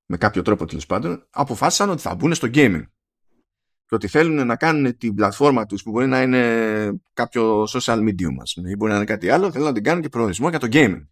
[0.05, 2.83] με κάποιο τρόπο τέλος πάντων, αποφάσισαν ότι θα μπουν στο gaming
[3.85, 8.33] και ότι θέλουν να κάνουν την πλατφόρμα τους που μπορεί να είναι κάποιο social media
[8.35, 10.67] μας ή μπορεί να είναι κάτι άλλο, θέλουν να την κάνουν και προορισμό για το
[10.71, 11.07] gaming.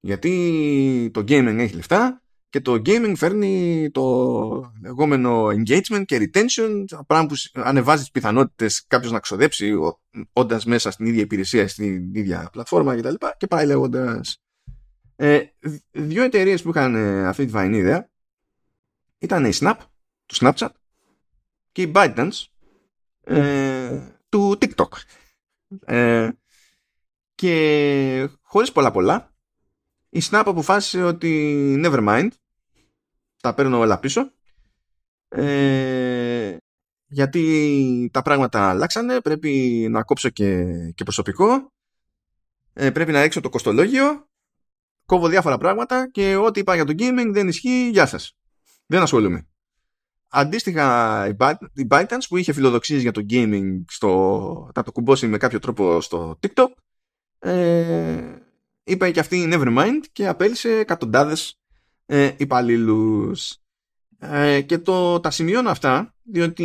[0.00, 7.26] Γιατί το gaming έχει λεφτά και το gaming φέρνει το λεγόμενο engagement και retention, πράγμα
[7.26, 9.72] που ανεβάζει τις πιθανότητες κάποιος να ξοδέψει
[10.32, 13.14] όντας μέσα στην ίδια υπηρεσία, στην ίδια πλατφόρμα κτλ.
[13.14, 14.42] Και, και πάει λέγοντας.
[15.16, 15.40] Ε,
[15.90, 16.96] δύο εταιρείες που είχαν
[17.26, 18.10] αυτή τη βαϊνή ιδέα
[19.18, 19.76] ήταν η Snap,
[20.26, 20.70] το Snapchat
[21.72, 22.44] και η ByteDance
[23.24, 24.88] ε, του TikTok.
[25.84, 26.28] Ε,
[27.34, 29.34] και χωρίς πολλά πολλά
[30.08, 32.28] η Snap αποφάσισε ότι never mind
[33.40, 34.32] τα παίρνω όλα πίσω.
[35.28, 36.56] Ε,
[37.06, 40.64] γιατί τα πράγματα αλλάξανε πρέπει να κόψω και,
[40.94, 41.72] και προσωπικό.
[42.72, 44.28] Ε, πρέπει να ρίξω το κοστολόγιο.
[45.06, 47.88] Κόβω διάφορα πράγματα και ό,τι είπα για το gaming δεν ισχύει.
[47.92, 48.36] Γεια σας.
[48.86, 49.48] Δεν ασχολούμαι.
[50.28, 51.26] Αντίστοιχα
[51.74, 56.00] η ByteDance που είχε φιλοδοξίες για το gaming στο, να το κουμπώσει με κάποιο τρόπο
[56.00, 56.68] στο TikTok
[57.38, 58.36] ε,
[58.84, 61.59] είπε και αυτή Nevermind και απέλησε εκατοντάδες
[62.10, 63.56] ε, υπαλλήλους.
[64.18, 66.64] Ε, και το, τα σημειώνω αυτά διότι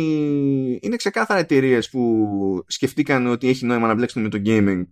[0.82, 4.86] είναι ξεκάθαρα εταιρείες που σκεφτήκαν ότι έχει νόημα να μπλέξουν με το gaming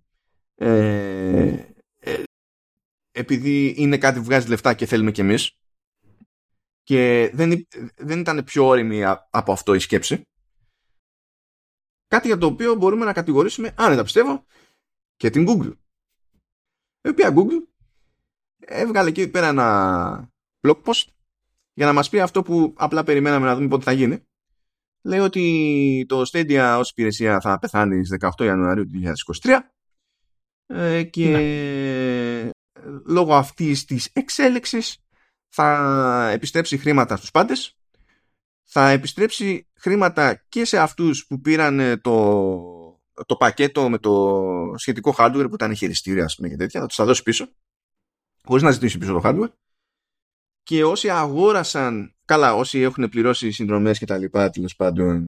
[0.55, 1.67] ε,
[1.99, 2.23] ε,
[3.11, 5.59] επειδή είναι κάτι που βγάζει λεφτά και θέλουμε κι εμείς
[6.83, 7.67] και δεν,
[7.97, 10.23] δεν ήταν πιο όρημη από αυτό η σκέψη.
[12.07, 14.45] Κάτι για το οποίο μπορούμε να κατηγορήσουμε, άνετα πιστεύω,
[15.17, 15.73] και την Google.
[17.01, 17.69] Η οποία Google
[18.59, 20.33] έβγαλε εκεί πέρα ένα
[20.65, 21.05] blog post
[21.75, 24.25] για να μας πει αυτό που απλά περιμέναμε να δούμε πότε θα γίνει.
[25.03, 29.01] Λέει ότι το Stadia ως υπηρεσία θα πεθάνει στις 18 Ιανουαρίου του
[29.43, 29.59] 2023
[30.67, 32.51] ε, και ναι.
[33.07, 34.99] λόγω αυτής της εξέλιξης
[35.49, 37.79] θα επιστρέψει χρήματα στους πάντες
[38.65, 42.15] θα επιστρέψει χρήματα και σε αυτούς που πήραν το
[43.27, 46.97] το πακέτο με το σχετικό hardware που ήταν χειριστήριο ας πούμε και τέτοια, θα τους
[46.97, 47.49] τα δώσει πίσω
[48.45, 49.53] χωρίς να ζητήσει πίσω το hardware
[50.65, 55.25] και όσοι αγόρασαν, καλά όσοι έχουν πληρώσει συνδρομές και τα λοιπά τέλος πάντων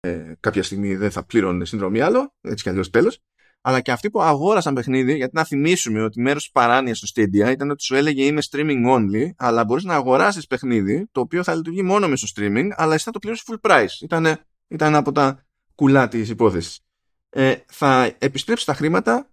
[0.00, 3.20] ε, κάποια στιγμή δεν θα πλήρωνε συνδρομή άλλο, έτσι κι αλλιώς τέλος
[3.60, 7.50] αλλά και αυτοί που αγόρασαν παιχνίδι, γιατί να θυμίσουμε ότι μέρος της παράνοιας στο Stadia
[7.50, 11.54] ήταν ότι σου έλεγε είμαι streaming only, αλλά μπορείς να αγοράσεις παιχνίδι το οποίο θα
[11.54, 14.00] λειτουργεί μόνο μέσω streaming, αλλά εσύ θα το πληρώσεις full price.
[14.00, 16.80] Ήταν, ήταν από τα κουλά της υπόθεσης.
[17.30, 19.30] Ε, θα επιστρέψει τα χρήματα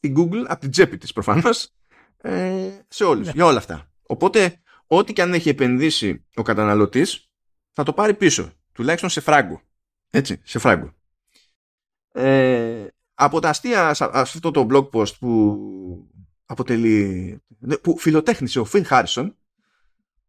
[0.00, 1.70] η Google από την τσέπη της προφανώς
[2.16, 3.32] ε, σε όλους, ναι.
[3.34, 3.91] για όλα αυτά.
[4.06, 7.30] Οπότε, ό,τι και αν έχει επενδύσει ο καταναλωτής,
[7.72, 8.52] θα το πάρει πίσω.
[8.72, 9.62] Τουλάχιστον σε φράγκο.
[10.10, 10.94] Έτσι, σε φράγκο.
[12.12, 15.58] Ε, από τα αστεία σε αυτό το blog post που
[16.46, 17.42] αποτελεί
[17.82, 19.30] που φιλοτέχνησε ο Phil Harrison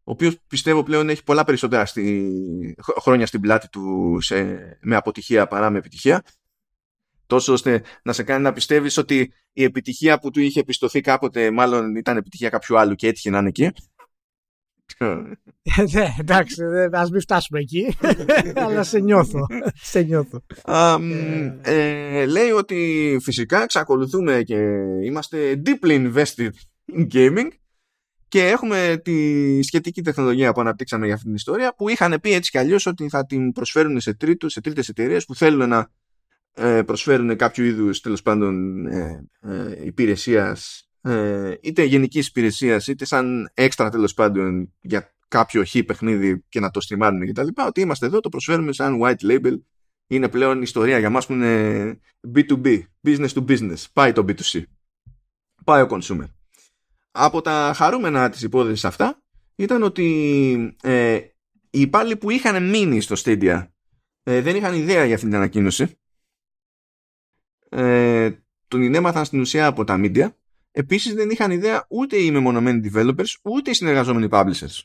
[0.05, 4.43] ο οποίος πιστεύω πλέον έχει πολλά περισσότερα στη, χρόνια στην πλάτη του σε,
[4.81, 6.23] με αποτυχία παρά με επιτυχία
[7.27, 11.51] τόσο ώστε να σε κάνει να πιστεύεις ότι η επιτυχία που του είχε επιστοθεί κάποτε
[11.51, 13.71] μάλλον ήταν επιτυχία κάποιου άλλου και έτυχε να είναι εκεί
[15.93, 17.97] ναι, εντάξει, ας μην φτάσουμε εκεί,
[18.65, 19.45] αλλά σε νιώθω.
[19.73, 20.43] σε νιώθω.
[21.61, 24.57] Ε, λέει ότι φυσικά εξακολουθούμε και
[25.03, 26.49] είμαστε deeply invested
[26.95, 27.47] in gaming
[28.27, 32.51] και έχουμε τη σχετική τεχνολογία που αναπτύξαμε για αυτήν την ιστορία που είχαν πει έτσι
[32.51, 35.87] κι αλλιώς ότι θα την προσφέρουν σε, τρίτους, σε τρίτες εταιρείες που θέλουν να ε,
[36.85, 39.25] προσφέρουν κάποιο είδους τέλος πάντων ε,
[39.83, 46.59] υπηρεσίας ε, είτε γενικής υπηρεσίας, είτε σαν έξτρα τέλος πάντων για κάποιο χ παιχνίδι και
[46.59, 47.47] να το στριμάνουν κτλ.
[47.67, 49.59] Ότι είμαστε εδώ, το προσφέρουμε σαν white label.
[50.07, 51.99] Είναι πλέον ιστορία για μας που είναι
[52.35, 53.83] B2B, business to business.
[53.93, 54.61] Πάει το B2C.
[55.63, 56.27] Πάει ο consumer.
[57.11, 59.23] Από τα χαρούμενα της υπόθεσης αυτά
[59.55, 61.13] ήταν ότι ε,
[61.69, 63.67] οι υπάλληλοι που είχαν μείνει στο Stadia
[64.23, 65.97] ε, δεν είχαν ιδέα για αυτή την ανακοίνωση.
[67.73, 68.31] Ε,
[68.67, 70.29] τον έμαθαν στην ουσία από τα media
[70.75, 74.81] Επίσης δεν είχαν ιδέα ούτε οι μεμονωμένοι developers, ούτε οι συνεργαζόμενοι publishers.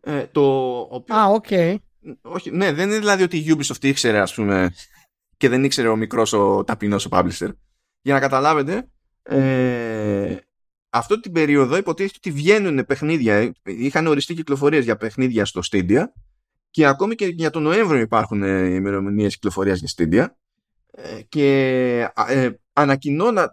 [0.00, 1.14] Ε, το οποίο...
[1.14, 1.44] Α, OK.
[1.48, 1.76] Okay.
[2.22, 4.74] Όχι, ναι, δεν είναι δηλαδή ότι η Ubisoft ήξερε, ας πούμε,
[5.36, 7.48] και δεν ήξερε ο μικρός ο ταπεινός ο publisher.
[8.00, 8.90] Για να καταλάβετε,
[9.22, 10.36] ε,
[10.90, 16.04] αυτό την περίοδο υποτίθεται ότι βγαίνουν παιχνίδια, είχαν οριστεί κυκλοφορίες για παιχνίδια στο Stadia
[16.70, 20.41] και ακόμη και για τον Νοέμβριο υπάρχουν ε, ημερομηνίες κυκλοφορίας για Stadia ε,
[21.28, 21.48] και
[22.28, 22.50] ε,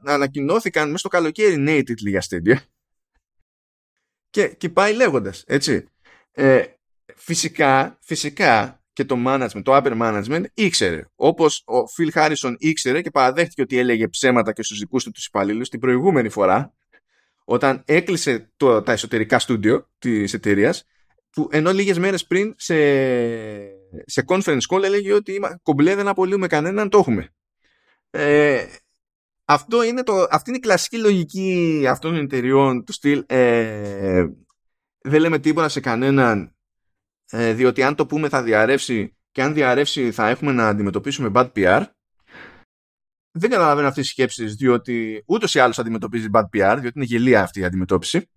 [0.03, 2.57] ανακοινώθηκαν μέσα στο καλοκαίρι νέοι τίτλοι για Stadia
[4.29, 5.85] και, και πάει λέγοντας έτσι.
[6.31, 6.63] Ε,
[7.15, 11.05] φυσικά, φυσικά και το management, το upper management ήξερε.
[11.15, 15.25] Όπως ο Phil Harrison ήξερε και παραδέχτηκε ότι έλεγε ψέματα και στους δικούς του τους
[15.25, 16.73] υπαλλήλους την προηγούμενη φορά
[17.43, 20.85] όταν έκλεισε το, τα εσωτερικά στούντιο της εταιρείας,
[21.29, 22.75] που ενώ λίγες μέρες πριν σε,
[24.05, 27.33] σε conference call έλεγε ότι κομπλέ δεν απολύουμε κανέναν, το έχουμε.
[28.09, 28.65] Ε,
[29.45, 34.27] αυτό είναι το, αυτή είναι η κλασική λογική αυτών των εταιριών του στυλ ε,
[35.01, 36.55] δεν λέμε τίποτα σε κανέναν
[37.29, 41.51] ε, διότι αν το πούμε θα διαρρεύσει και αν διαρρεύσει θα έχουμε να αντιμετωπίσουμε bad
[41.55, 41.85] PR
[43.31, 47.41] δεν καταλαβαίνω αυτές τις σκέψεις διότι ούτως ή άλλως αντιμετωπίζει bad PR διότι είναι γελία
[47.41, 48.29] αυτή η αντιμετώπιση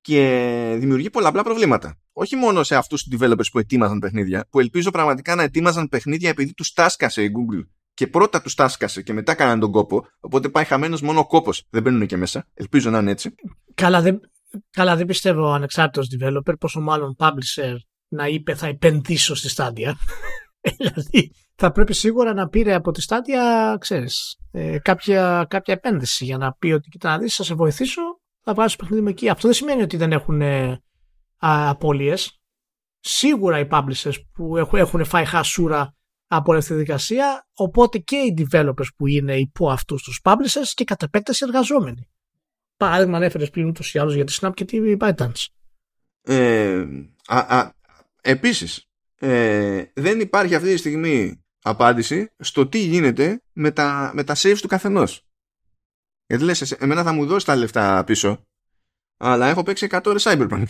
[0.00, 2.01] και δημιουργεί πολλαπλά προβλήματα.
[2.12, 6.28] Όχι μόνο σε αυτούς τους developers που ετοίμαζαν παιχνίδια, που ελπίζω πραγματικά να ετοίμαζαν παιχνίδια
[6.28, 10.06] επειδή τους τάσκασε η Google και πρώτα τους τάσκασε και μετά κάναν τον κόπο.
[10.20, 11.66] Οπότε πάει χαμένος μόνο ο κόπος.
[11.70, 12.46] Δεν μπαίνουν και μέσα.
[12.54, 13.34] Ελπίζω να είναι έτσι.
[13.74, 14.20] Καλά, δεν,
[14.70, 17.74] καλά, δεν πιστεύω ο ανεξάρτητος developer, πόσο μάλλον publisher
[18.08, 19.96] να είπε θα επενδύσω στη στάδια.
[20.76, 26.38] δηλαδή θα πρέπει σίγουρα να πήρε από τη στάδια, ξέρεις, ε, κάποια, κάποια επένδυση για
[26.38, 28.02] να πει ότι κοίτα να δεις, θα σε βοηθήσω,
[28.44, 29.28] θα βγάλεις το παιχνίδι με εκεί.
[29.28, 30.82] Αυτό δεν σημαίνει ότι δεν έχουν ε,
[31.42, 32.40] απώλειες.
[33.00, 35.94] Σίγουρα οι publishers που έχουν, έχουν φάει χασούρα
[36.26, 40.84] από αυτή τη δικασία, οπότε και οι developers που είναι υπό αυτούς τους publishers και
[40.84, 42.08] κατ' επέκταση εργαζόμενοι.
[42.76, 45.46] Παράδειγμα, ανέφερε πριν ούτως ή άλλως για τη Snap και τη ByteDance.
[46.22, 46.86] Ε,
[48.22, 48.88] Επίσης,
[49.18, 54.58] ε, δεν υπάρχει αυτή τη στιγμή απάντηση στο τι γίνεται με τα, με τα saves
[54.60, 55.26] του καθενός.
[56.26, 58.46] Γιατί λες, εμένα θα μου δώσεις τα λεφτά πίσω,
[59.16, 60.64] αλλά έχω παίξει 100 ώρες Cyberpunk.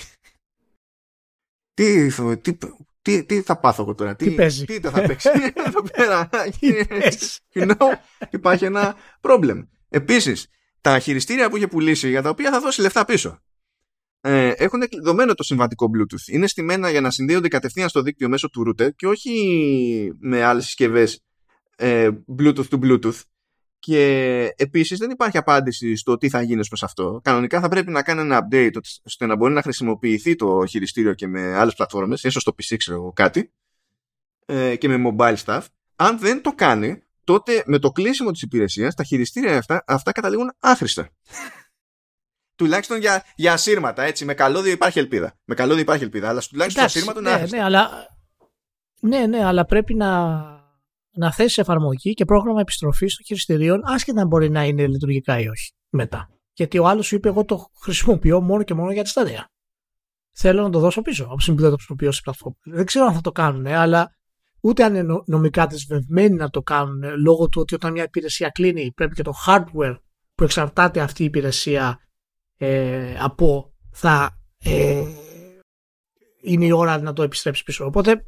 [1.75, 2.59] Τι, τι,
[3.03, 5.29] τι, τι θα πάθω εγώ τώρα, τι, τι παίζει; Τι θα παίξει
[5.67, 6.29] εδώ πέρα.
[7.55, 7.87] you know,
[8.31, 9.69] υπάρχει ένα πρόβλημα.
[9.89, 10.47] Επίσης,
[10.81, 13.41] τα χειριστήρια που είχε πουλήσει για τα οποία θα δώσει λεφτά πίσω
[14.25, 16.33] ε, έχουν δομένο το συμβατικό Bluetooth.
[16.33, 20.65] Είναι στημένα για να συνδέονται κατευθείαν στο δίκτυο μέσω του router και όχι με άλλες
[20.65, 21.21] συσκευές
[21.77, 22.09] ε,
[22.39, 23.21] Bluetooth to Bluetooth.
[23.85, 27.21] Και επίσης δεν υπάρχει απάντηση στο τι θα γίνει προς αυτό.
[27.23, 28.77] Κανονικά θα πρέπει να κάνει ένα update
[29.07, 33.13] ώστε να μπορεί να χρησιμοποιηθεί το χειριστήριο και με άλλες πλατφόρμες, ίσως στο PC ξέρω
[33.15, 33.53] κάτι,
[34.47, 35.61] ε, και με mobile stuff.
[35.97, 40.53] αν δεν το κάνει, τότε με το κλείσιμο της υπηρεσίας τα χειριστήρια αυτά, αυτά καταλήγουν
[40.59, 41.09] άχρηστα.
[42.57, 44.25] τουλάχιστον για, για ασύρματα, έτσι.
[44.25, 45.39] Με καλώδιο υπάρχει ελπίδα.
[45.45, 47.91] Με καλώδιο υπάρχει ελπίδα, αλλά τουλάχιστον Εντάξει, ασύρματο ναι, ναι, αλλά,
[49.01, 50.62] ναι, ναι, αλλά πρέπει να,
[51.13, 55.49] να θέσει εφαρμογή και πρόγραμμα επιστροφής των χειριστηρίων, άσχετα αν μπορεί να είναι λειτουργικά ή
[55.49, 56.29] όχι μετά.
[56.53, 59.51] Γιατί ο άλλος σου είπε: Εγώ το χρησιμοποιώ μόνο και μόνο για τη στάδια.
[60.35, 62.57] Θέλω να το δώσω πίσω, όπως δεν το χρησιμοποιώ σε πλατφόρμα.
[62.65, 64.17] Δεν ξέρω αν θα το κάνουν, αλλά
[64.61, 68.93] ούτε αν είναι νομικά δεσμευμένοι να το κάνουν λόγω του ότι όταν μια υπηρεσία κλείνει
[68.93, 69.97] πρέπει και το hardware
[70.35, 71.99] που εξαρτάται αυτή η υπηρεσία
[72.57, 75.05] ε, από θα ε,
[76.43, 77.85] είναι η ώρα να το επιστρέψει πίσω.
[77.85, 78.23] Οπότε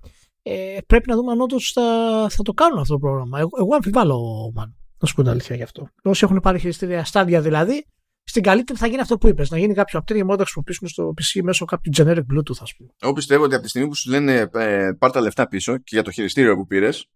[0.46, 1.82] ε, πρέπει να δούμε αν όντως θα,
[2.30, 3.38] θα το κάνουν αυτό το πρόγραμμα.
[3.38, 4.76] Εγώ, εγώ αμφιβάλλω, μάλλον.
[4.98, 5.88] Να σου πω την αλήθεια γι' αυτό.
[6.02, 7.86] Όσοι έχουν πάρει χειριστήρια στάδια δηλαδή,
[8.24, 9.50] στην καλύτερη θα γίνει αυτό που είπες.
[9.50, 12.74] Να γίνει κάποιο update για να το χρησιμοποιήσουν στο PC μέσω κάποιου generic Bluetooth, ας
[12.76, 12.90] πούμε.
[12.98, 15.82] Εγώ πιστεύω ότι από τη στιγμή που σου λένε ε, πάρ τα λεφτά πίσω και
[15.84, 17.06] για το χειριστήριο που πήρες,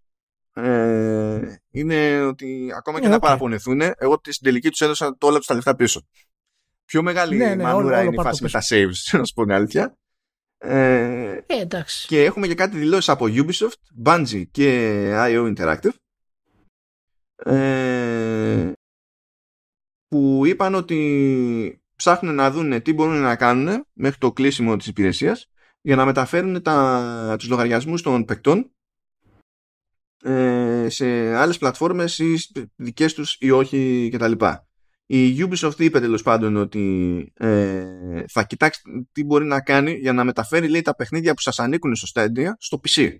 [0.52, 1.40] ε,
[1.70, 3.20] είναι ότι ακόμα και ε, να okay.
[3.20, 6.06] παραπονεθούν, εγώ στην τελική τους έδωσα το όλα τους τα λεφτά πίσω.
[6.84, 9.52] Πιο μεγάλη ναι, ναι, μανούρα είναι η φάση με τα saves, να σου πω την
[9.52, 9.98] αλήθεια.
[10.58, 12.06] Ε, ε, εντάξει.
[12.06, 15.94] Και έχουμε και κάτι δηλώσεις από Ubisoft, Bungie και IO Interactive.
[17.36, 18.72] Ε,
[20.08, 25.50] που είπαν ότι ψάχνουν να δουν τι μπορούν να κάνουν μέχρι το κλείσιμο της υπηρεσίας
[25.80, 28.70] για να μεταφέρουν τα, τους λογαριασμούς των παικτών
[30.22, 32.36] ε, σε άλλες πλατφόρμες ή
[32.76, 34.32] δικές τους ή όχι κτλ.
[35.10, 38.80] Η Ubisoft είπε τέλος πάντων ότι ε, θα κοιτάξει
[39.12, 42.50] τι μπορεί να κάνει για να μεταφέρει λέει, τα παιχνίδια που σας ανήκουν στο Stadia
[42.58, 43.16] στο PC.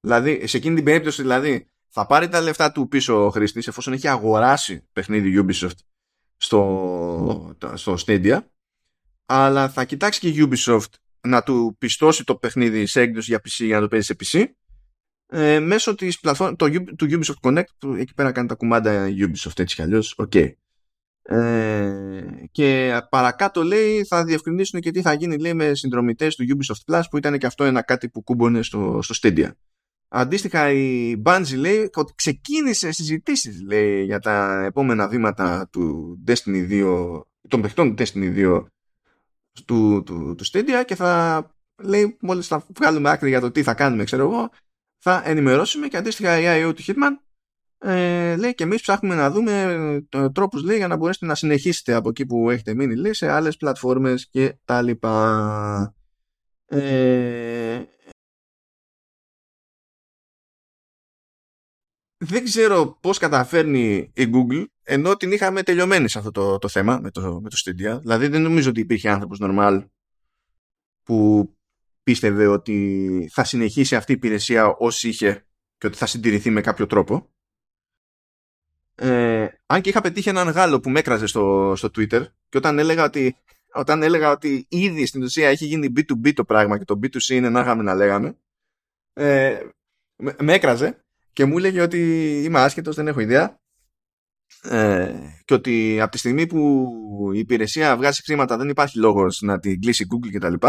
[0.00, 3.92] Δηλαδή, σε εκείνη την περίπτωση δηλαδή, θα πάρει τα λεφτά του πίσω ο χρήστης εφόσον
[3.92, 5.78] έχει αγοράσει παιχνίδι Ubisoft
[6.36, 8.38] στο, στο Stadia
[9.26, 13.64] αλλά θα κοιτάξει και η Ubisoft να του πιστώσει το παιχνίδι σε έκδοση για PC
[13.64, 14.44] για να το παίζει σε PC
[15.34, 19.58] ε, μέσω της πλατφόρμα, το, του Ubisoft Connect που εκεί πέρα κάνει τα κουμάντα Ubisoft
[19.58, 20.52] έτσι κι αλλιώς okay.
[21.22, 26.94] ε, και παρακάτω λέει θα διευκρινίσουν και τι θα γίνει λέει με συνδρομητές του Ubisoft
[26.94, 29.50] Plus που ήταν και αυτό ένα κάτι που κούμπονε στο, στο Stadia
[30.08, 37.20] Αντίστοιχα η Bungie λέει ότι ξεκίνησε συζητήσεις λέει, για τα επόμενα βήματα του Destiny 2,
[37.48, 38.64] των παιχτών του Destiny 2
[39.64, 41.46] του, του, του Stadia και θα
[41.82, 44.50] λέει μόλις θα βγάλουμε άκρη για το τι θα κάνουμε ξέρω εγώ
[45.06, 47.16] θα ενημερώσουμε και αντίστοιχα η IO του Hitman
[47.78, 49.62] ε, λέει και εμείς ψάχνουμε να δούμε
[50.10, 53.30] ε, τρόπους λέει για να μπορέσετε να συνεχίσετε από εκεί που έχετε μείνει λέει σε
[53.30, 55.94] άλλες πλατφόρμες και τα λοιπά
[56.66, 57.82] ε,
[62.16, 66.98] δεν ξέρω πώς καταφέρνει η Google ενώ την είχαμε τελειωμένη σε αυτό το, το θέμα
[66.98, 68.00] με το, με το Stadia.
[68.00, 69.86] Δηλαδή δεν νομίζω ότι υπήρχε άνθρωπος normal
[71.02, 71.48] που
[72.04, 75.46] πίστευε ότι θα συνεχίσει αυτή η υπηρεσία όσοι είχε
[75.78, 77.28] και ότι θα συντηρηθεί με κάποιο τρόπο.
[78.94, 82.78] Ε, αν και είχα πετύχει έναν Γάλλο που με έκραζε στο, στο Twitter και όταν
[82.78, 83.36] έλεγα ότι
[83.72, 87.48] όταν έλεγα ότι ήδη στην ουσία έχει γίνει B2B το πράγμα και το B2C είναι
[87.48, 88.36] να είχαμε να λέγαμε
[89.12, 89.58] ε,
[90.16, 92.00] με έκραζε και μου έλεγε ότι
[92.44, 93.60] είμαι άσχετος, δεν έχω ιδέα
[94.62, 95.14] ε,
[95.44, 96.90] και ότι από τη στιγμή που
[97.34, 100.66] η υπηρεσία βγάζει χρήματα δεν υπάρχει λόγος να την κλείσει Google κτλ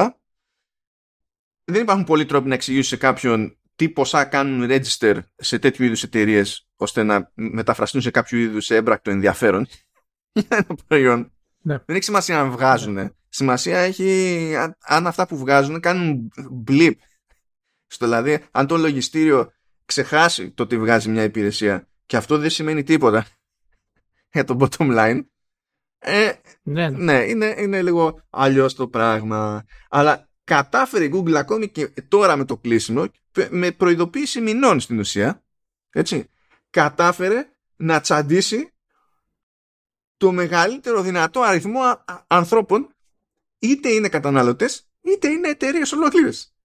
[1.66, 6.04] δεν υπάρχουν πολλοί τρόποι να εξηγήσει σε κάποιον τι ποσά κάνουν register σε τέτοιου είδους
[6.04, 9.68] εταιρείες ώστε να μεταφραστούν σε κάποιο είδους έμπρακτο ενδιαφέρον
[10.34, 11.32] για ένα προϊόν.
[11.62, 11.78] Ναι.
[11.86, 12.94] Δεν έχει σημασία αν βγάζουν.
[12.94, 13.10] Ναι.
[13.30, 16.32] Σημασία έχει αν αυτά που βγάζουν κάνουν
[16.68, 16.94] blip.
[17.88, 19.52] Στο δηλαδή, αν το λογιστήριο
[19.86, 23.26] ξεχάσει το ότι βγάζει μια υπηρεσία και αυτό δεν σημαίνει τίποτα
[24.34, 25.26] για το bottom line.
[26.00, 26.32] Ε,
[26.64, 27.04] ναι, ναι.
[27.04, 29.66] ναι είναι, είναι λίγο αλλιώς το πράγμα.
[29.90, 33.06] Αλλά κατάφερε η Google ακόμη και τώρα με το κλείσιμο
[33.50, 35.44] με προειδοποίηση μηνών στην ουσία
[35.90, 36.30] έτσι,
[36.70, 38.74] κατάφερε να τσαντήσει
[40.18, 41.82] το μεγαλύτερο δυνατό αριθμό
[42.28, 42.96] ανθρώπων
[43.60, 46.56] είτε είναι καταναλωτές είτε είναι εταιρείες ολόκληρες.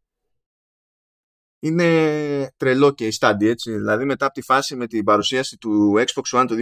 [1.63, 3.73] Είναι τρελό και η study έτσι.
[3.73, 6.55] Δηλαδή μετά από τη φάση με την παρουσίαση του Xbox One το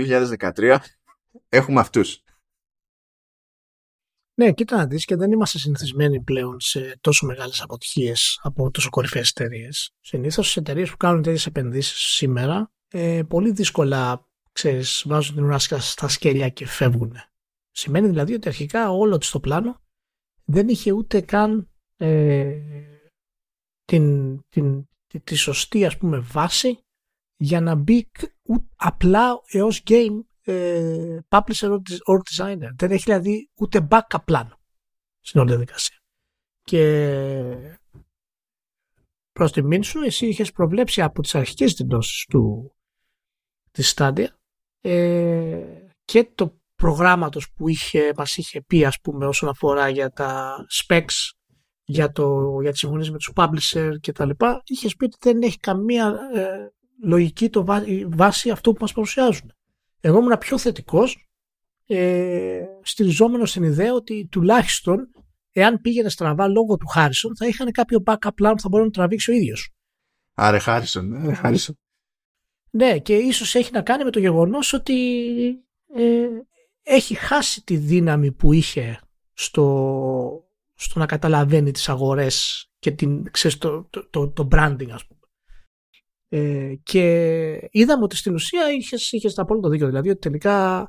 [0.56, 0.76] 2013
[1.48, 2.22] έχουμε αυτούς.
[4.38, 8.88] Ναι, κοίτα να δεις και δεν είμαστε συνηθισμένοι πλέον σε τόσο μεγάλες αποτυχίες από τόσο
[8.90, 9.90] κορυφαίες εταιρείες.
[10.00, 15.58] Συνήθως σε εταιρείες που κάνουν τέτοιες επενδύσεις σήμερα ε, πολύ δύσκολα ξέρεις, βάζουν την ουρά
[15.58, 17.12] στα σκέλια και φεύγουν.
[17.70, 19.80] Σημαίνει δηλαδή ότι αρχικά όλο το πλάνο
[20.44, 22.60] δεν είχε ούτε καν ε,
[23.84, 26.78] την, την, τη, τη, σωστή ας πούμε βάση
[27.36, 28.10] για να μπει
[28.76, 30.20] απλά έως game
[30.52, 31.70] ε, publisher
[32.06, 32.70] or designer.
[32.76, 34.60] Δεν έχει δηλαδή ούτε backup πλάνο
[35.20, 35.96] στην όλη διαδικασία.
[36.62, 37.78] Και
[39.32, 42.74] προς τη σου, εσύ είχες προβλέψει από τις αρχικές δηλώσεις του,
[43.70, 44.26] της Stadia
[44.80, 45.64] ε,
[46.04, 51.30] και το προγράμματος που είχε, μας είχε πει ας πούμε όσον αφορά για τα specs
[51.84, 55.42] για, το, για τις συμφωνίες με τους publisher και τα λοιπά είχες πει ότι δεν
[55.42, 56.72] έχει καμία ε,
[57.02, 57.64] λογική το
[58.08, 59.52] βάση αυτό που μας παρουσιάζουν.
[60.00, 61.28] Εγώ ήμουν πιο θετικός
[61.86, 65.10] ε, στηριζόμενος στην ιδέα ότι τουλάχιστον
[65.52, 68.90] εάν πήγαινε στραβά λόγω του Χάρισον θα είχαν κάποιο backup plan που θα μπορεί να
[68.90, 69.70] τραβήξει ο ίδιος.
[70.34, 71.78] Άρε Χάρισον, Χάρισον.
[72.70, 75.24] Ναι, και ίσως έχει να κάνει με το γεγονός ότι
[75.94, 76.26] ε,
[76.82, 79.00] έχει χάσει τη δύναμη που είχε
[79.32, 80.44] στο,
[80.74, 85.17] στο να καταλαβαίνει τις αγορές και την, ξέρεις, το, το, το, branding ας πούμε.
[86.28, 87.02] Ε, και
[87.70, 89.86] είδαμε ότι στην ουσία είχες, είχες απόλυτο δίκιο.
[89.86, 90.86] Δηλαδή ότι τελικά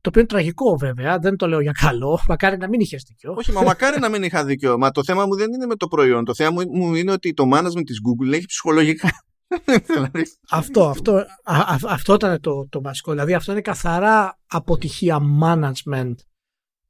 [0.00, 2.20] το οποίο είναι τραγικό βέβαια, δεν το λέω για καλό.
[2.28, 3.34] Μακάρι να μην είχες δίκιο.
[3.36, 4.78] Όχι, μα μακάρι να μην είχα δίκιο.
[4.78, 6.24] Μα το θέμα μου δεν είναι με το προϊόν.
[6.24, 9.10] Το θέμα μου είναι ότι το management της Google έχει ψυχολογικά
[10.50, 13.10] αυτό, αυτό, α, αυτό ήταν το, το βασικό.
[13.10, 16.14] Δηλαδή αυτό είναι καθαρά αποτυχία management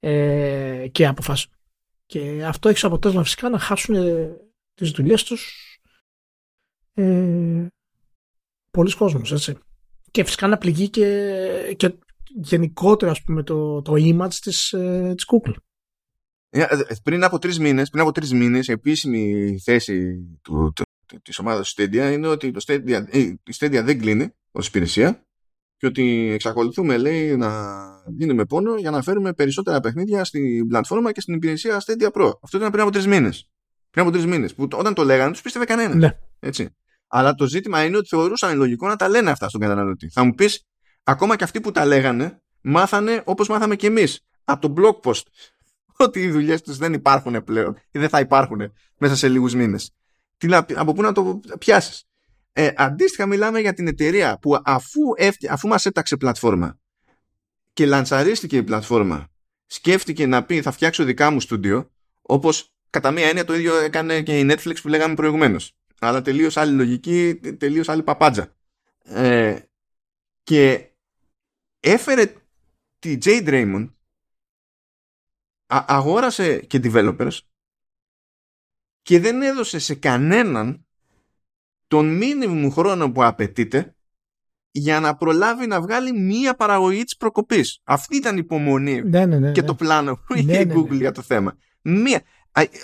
[0.01, 1.55] ε, και αποφάσεων.
[2.07, 4.37] Και αυτό έχει σαν αποτέλεσμα φυσικά να χάσουν ε,
[4.75, 5.55] τις δουλειές τους
[6.95, 7.67] ε,
[8.71, 9.59] πολλοί κόσμος, έτσι.
[10.11, 11.95] Και φυσικά να πληγεί και, και
[12.25, 15.55] γενικότερα ας πούμε το, το image της, ε, της Google.
[16.51, 16.67] Ε,
[17.03, 20.73] πριν από τρεις μήνες, πριν από τρεις μήνες, η επίσημη θέση του,
[21.23, 25.25] της ομάδας Stadia είναι ότι το Stadia, ε, η Stadia δεν κλείνει ως υπηρεσία
[25.77, 27.51] και ότι εξακολουθούμε λέει να
[28.07, 32.33] δίνουμε πόνο για να φέρουμε περισσότερα παιχνίδια στην πλατφόρμα και στην υπηρεσία Stadia Pro.
[32.43, 33.51] Αυτό ήταν πριν από τρεις μήνες.
[33.91, 34.55] Πριν από τρεις μήνες.
[34.55, 35.95] Που όταν το λέγανε τους πίστευε κανένας.
[35.95, 36.19] Ναι.
[36.41, 36.77] Έτσι.
[37.13, 40.09] Αλλά το ζήτημα είναι ότι θεωρούσαν λογικό να τα λένε αυτά στον καταναλωτή.
[40.09, 40.67] Θα μου πεις,
[41.03, 44.21] ακόμα και αυτοί που τα λέγανε, μάθανε όπως μάθαμε κι εμείς.
[44.45, 45.23] Από το blog post.
[45.97, 49.95] Ότι οι δουλειές τους δεν υπάρχουν πλέον ή δεν θα υπάρχουν μέσα σε λίγους μήνες
[50.41, 52.05] τι, από πού να το πιάσεις;
[52.53, 55.01] Ε, αντίστοιχα μιλάμε για την εταιρεία που αφού,
[55.51, 56.79] αφού μας έταξε πλατφόρμα
[57.73, 59.29] και λαντσαρίστηκε η πλατφόρμα
[59.67, 64.23] σκέφτηκε να πει θα φτιάξω δικά μου στούντιο όπως κατά μία έννοια το ίδιο έκανε
[64.23, 68.55] και η Netflix που λέγαμε προηγουμένως αλλά τελείως άλλη λογική, τελείως άλλη παπάντζα
[69.03, 69.59] ε,
[70.43, 70.91] και
[71.81, 72.35] έφερε
[72.99, 73.89] τη Jade Raymond
[75.67, 77.39] αγόρασε και developers
[79.03, 80.87] και δεν έδωσε σε κανέναν
[81.87, 83.95] τον μήνυμο χρόνο που απαιτείται
[84.71, 87.81] για να προλάβει να βγάλει μία παραγωγή της προκοπής.
[87.85, 91.13] Αυτή ήταν η υπομονή ναι, ναι, ναι, και το πλάνο που είχε η Google για
[91.13, 91.57] το θέμα.
[91.83, 92.23] Μία.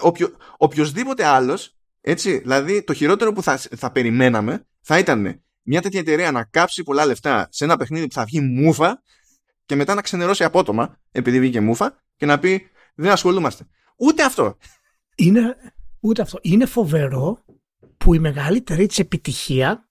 [0.01, 1.76] Οποιο, οποιοςδήποτε άλλος,
[2.09, 6.83] έτσι, δηλαδή το χειρότερο που θα, θα περιμέναμε θα ήταν μια τέτοια εταιρεία να κάψει
[6.83, 9.03] πολλά λεφτά σε ένα παιχνίδι που θα βγει μούφα
[9.65, 13.66] και μετά να ξενερώσει απότομα επειδή βγήκε μούφα και να πει δεν ασχολούμαστε.
[13.97, 14.57] Ούτε αυτό.
[15.15, 15.57] Είναι,
[16.01, 16.39] Ούτε αυτό.
[16.43, 17.45] Είναι φοβερό
[17.97, 19.89] που η μεγαλύτερη της επιτυχία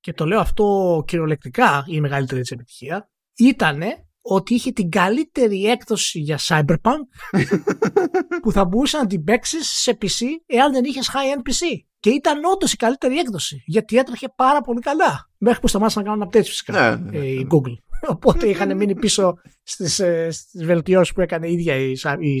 [0.00, 3.82] και το λέω αυτό κυριολεκτικά η μεγαλύτερη της επιτυχία ήταν
[4.22, 7.02] ότι είχε την καλύτερη έκδοση για Cyberpunk
[8.42, 11.84] που θα μπορούσε να την παίξει σε PC εάν δεν είχες high-end PC.
[12.00, 13.62] Και ήταν όντως η καλύτερη έκδοση.
[13.66, 15.28] Γιατί έτρεχε πάρα πολύ καλά.
[15.38, 17.26] Μέχρι που σταμάτησαν να κάνουν updates φυσικά ναι, ναι, ναι.
[17.26, 17.74] η Google.
[18.14, 21.94] Οπότε είχαν μείνει πίσω στις ε, βελτιώσεις που έκανε η ίδια η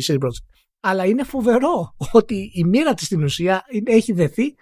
[0.06, 4.54] CD Projekt αλλά είναι φοβερό ότι η μοίρα της στην ουσία έχει δεθεί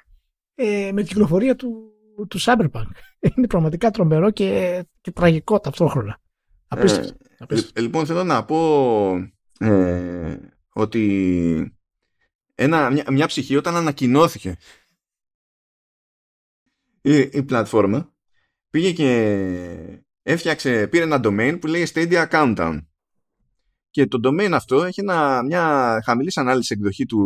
[0.55, 1.93] ε, με την κυκλοφορία του,
[2.29, 2.87] του Cyberpunk.
[3.37, 6.21] Είναι πραγματικά τρομερό και, και τραγικό ταυτόχρονα.
[6.69, 7.17] Απίστευτο.
[7.73, 9.15] Ε, λοιπόν, θέλω να πω
[9.59, 10.37] ε,
[10.73, 11.79] ότι
[12.55, 14.57] ένα, μια, μια ψυχή όταν ανακοινώθηκε
[17.01, 18.15] η, η πλατφόρμα
[18.71, 22.79] πήγε και έφτιαξε, πήρε ένα domain που λέει Stadia Countdown
[23.91, 27.21] και το domain αυτό έχει ένα, μια χαμηλής ανάλυση εκδοχή του,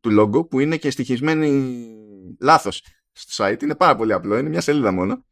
[0.00, 1.86] του logo που είναι και στοιχισμένη
[2.40, 3.62] λάθος στο site.
[3.62, 5.24] Είναι πάρα πολύ απλό, είναι μια σελίδα μόνο.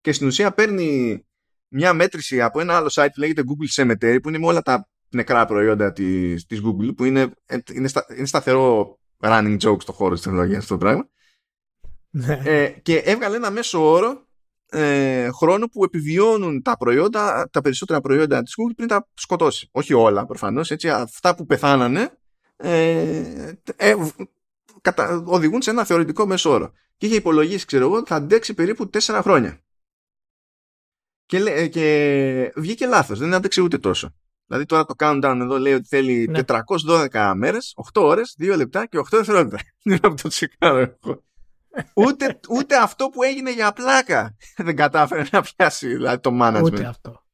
[0.00, 1.20] Και στην ουσία παίρνει
[1.68, 4.88] μια μέτρηση από ένα άλλο site που λέγεται Google Cemetery που είναι με όλα τα
[5.08, 7.30] νεκρά προϊόντα της, της Google που είναι,
[7.72, 11.08] είναι, στα, είναι σταθερό running joke στο χώρο της τεχνολογίας αυτό το πράγμα.
[12.10, 12.40] Ναι.
[12.44, 14.26] ε, και έβγαλε ένα μέσο όρο
[14.70, 19.68] ε, χρόνο που επιβιώνουν τα προϊόντα, τα περισσότερα προϊόντα της Google πριν τα σκοτώσει.
[19.72, 22.10] Όχι όλα προφανώς, έτσι, αυτά που πεθάνανε
[22.56, 23.94] ε, ε,
[24.80, 26.72] κατα, οδηγούν σε ένα θεωρητικό μέσο όρο.
[26.96, 29.60] Και είχε υπολογίσει, ξέρω εγώ, θα αντέξει περίπου 4 χρόνια.
[31.26, 34.14] Και, ε, και βγήκε λάθος, δεν άντεξε ούτε τόσο.
[34.46, 36.40] Δηλαδή τώρα το countdown εδώ λέει ότι θέλει ναι.
[36.46, 39.58] 412 μέρες, 8 ώρες, 2 λεπτά και 8 δευτερόλεπτα.
[39.84, 41.24] Δεν από το τσεκάρω εγώ
[41.94, 46.62] ούτε, ούτε αυτό που έγινε για πλάκα δεν κατάφερε να πιάσει δηλαδή, το management.
[46.62, 47.24] Ούτε αυτό.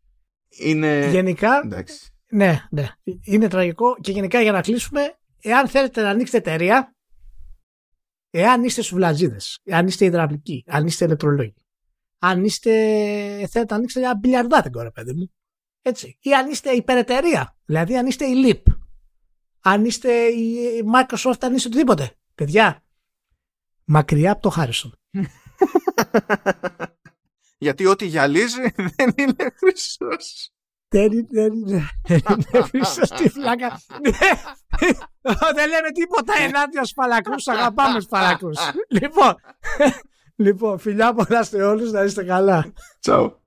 [0.48, 1.08] Είναι...
[1.10, 2.12] Γενικά, Εντάξει.
[2.30, 2.88] ναι, ναι.
[3.24, 5.00] Είναι τραγικό και γενικά για να κλείσουμε,
[5.40, 6.94] εάν θέλετε να ανοίξετε εταιρεία,
[8.34, 11.54] Εάν είστε σουβλατζίδες, αν είστε υδραυλικοί, αν είστε ηλεκτρολόγοι,
[12.24, 12.70] αν είστε.
[13.50, 15.32] θέλετε να ανοίξετε ένα μπιλιαρδάτικο, ρε παιδί μου.
[15.82, 16.18] Έτσι.
[16.20, 17.56] Ή αν είστε υπερεταιρεία.
[17.64, 18.62] Δηλαδή, αν είστε η LEAP.
[19.60, 22.16] Αν είστε η Microsoft, αν είστε οτιδήποτε.
[22.34, 22.84] Παιδιά,
[23.84, 24.98] μακριά από το Χάρισον.
[27.58, 30.52] Γιατί ό,τι γυαλίζει δεν είναι χρυσός.
[30.88, 31.88] Δεν είναι,
[32.68, 33.80] χρυσός στη φλάκα.
[35.56, 37.48] Δεν λέμε τίποτα ενάντια στους φαλακρούς.
[37.48, 38.58] Αγαπάμε τους φαλακρούς.
[38.88, 39.34] Λοιπόν,
[40.42, 41.92] λοιπόν, φιλιά πολλά σε όλους.
[41.92, 42.72] Να είστε καλά.
[43.00, 43.41] Τσαου.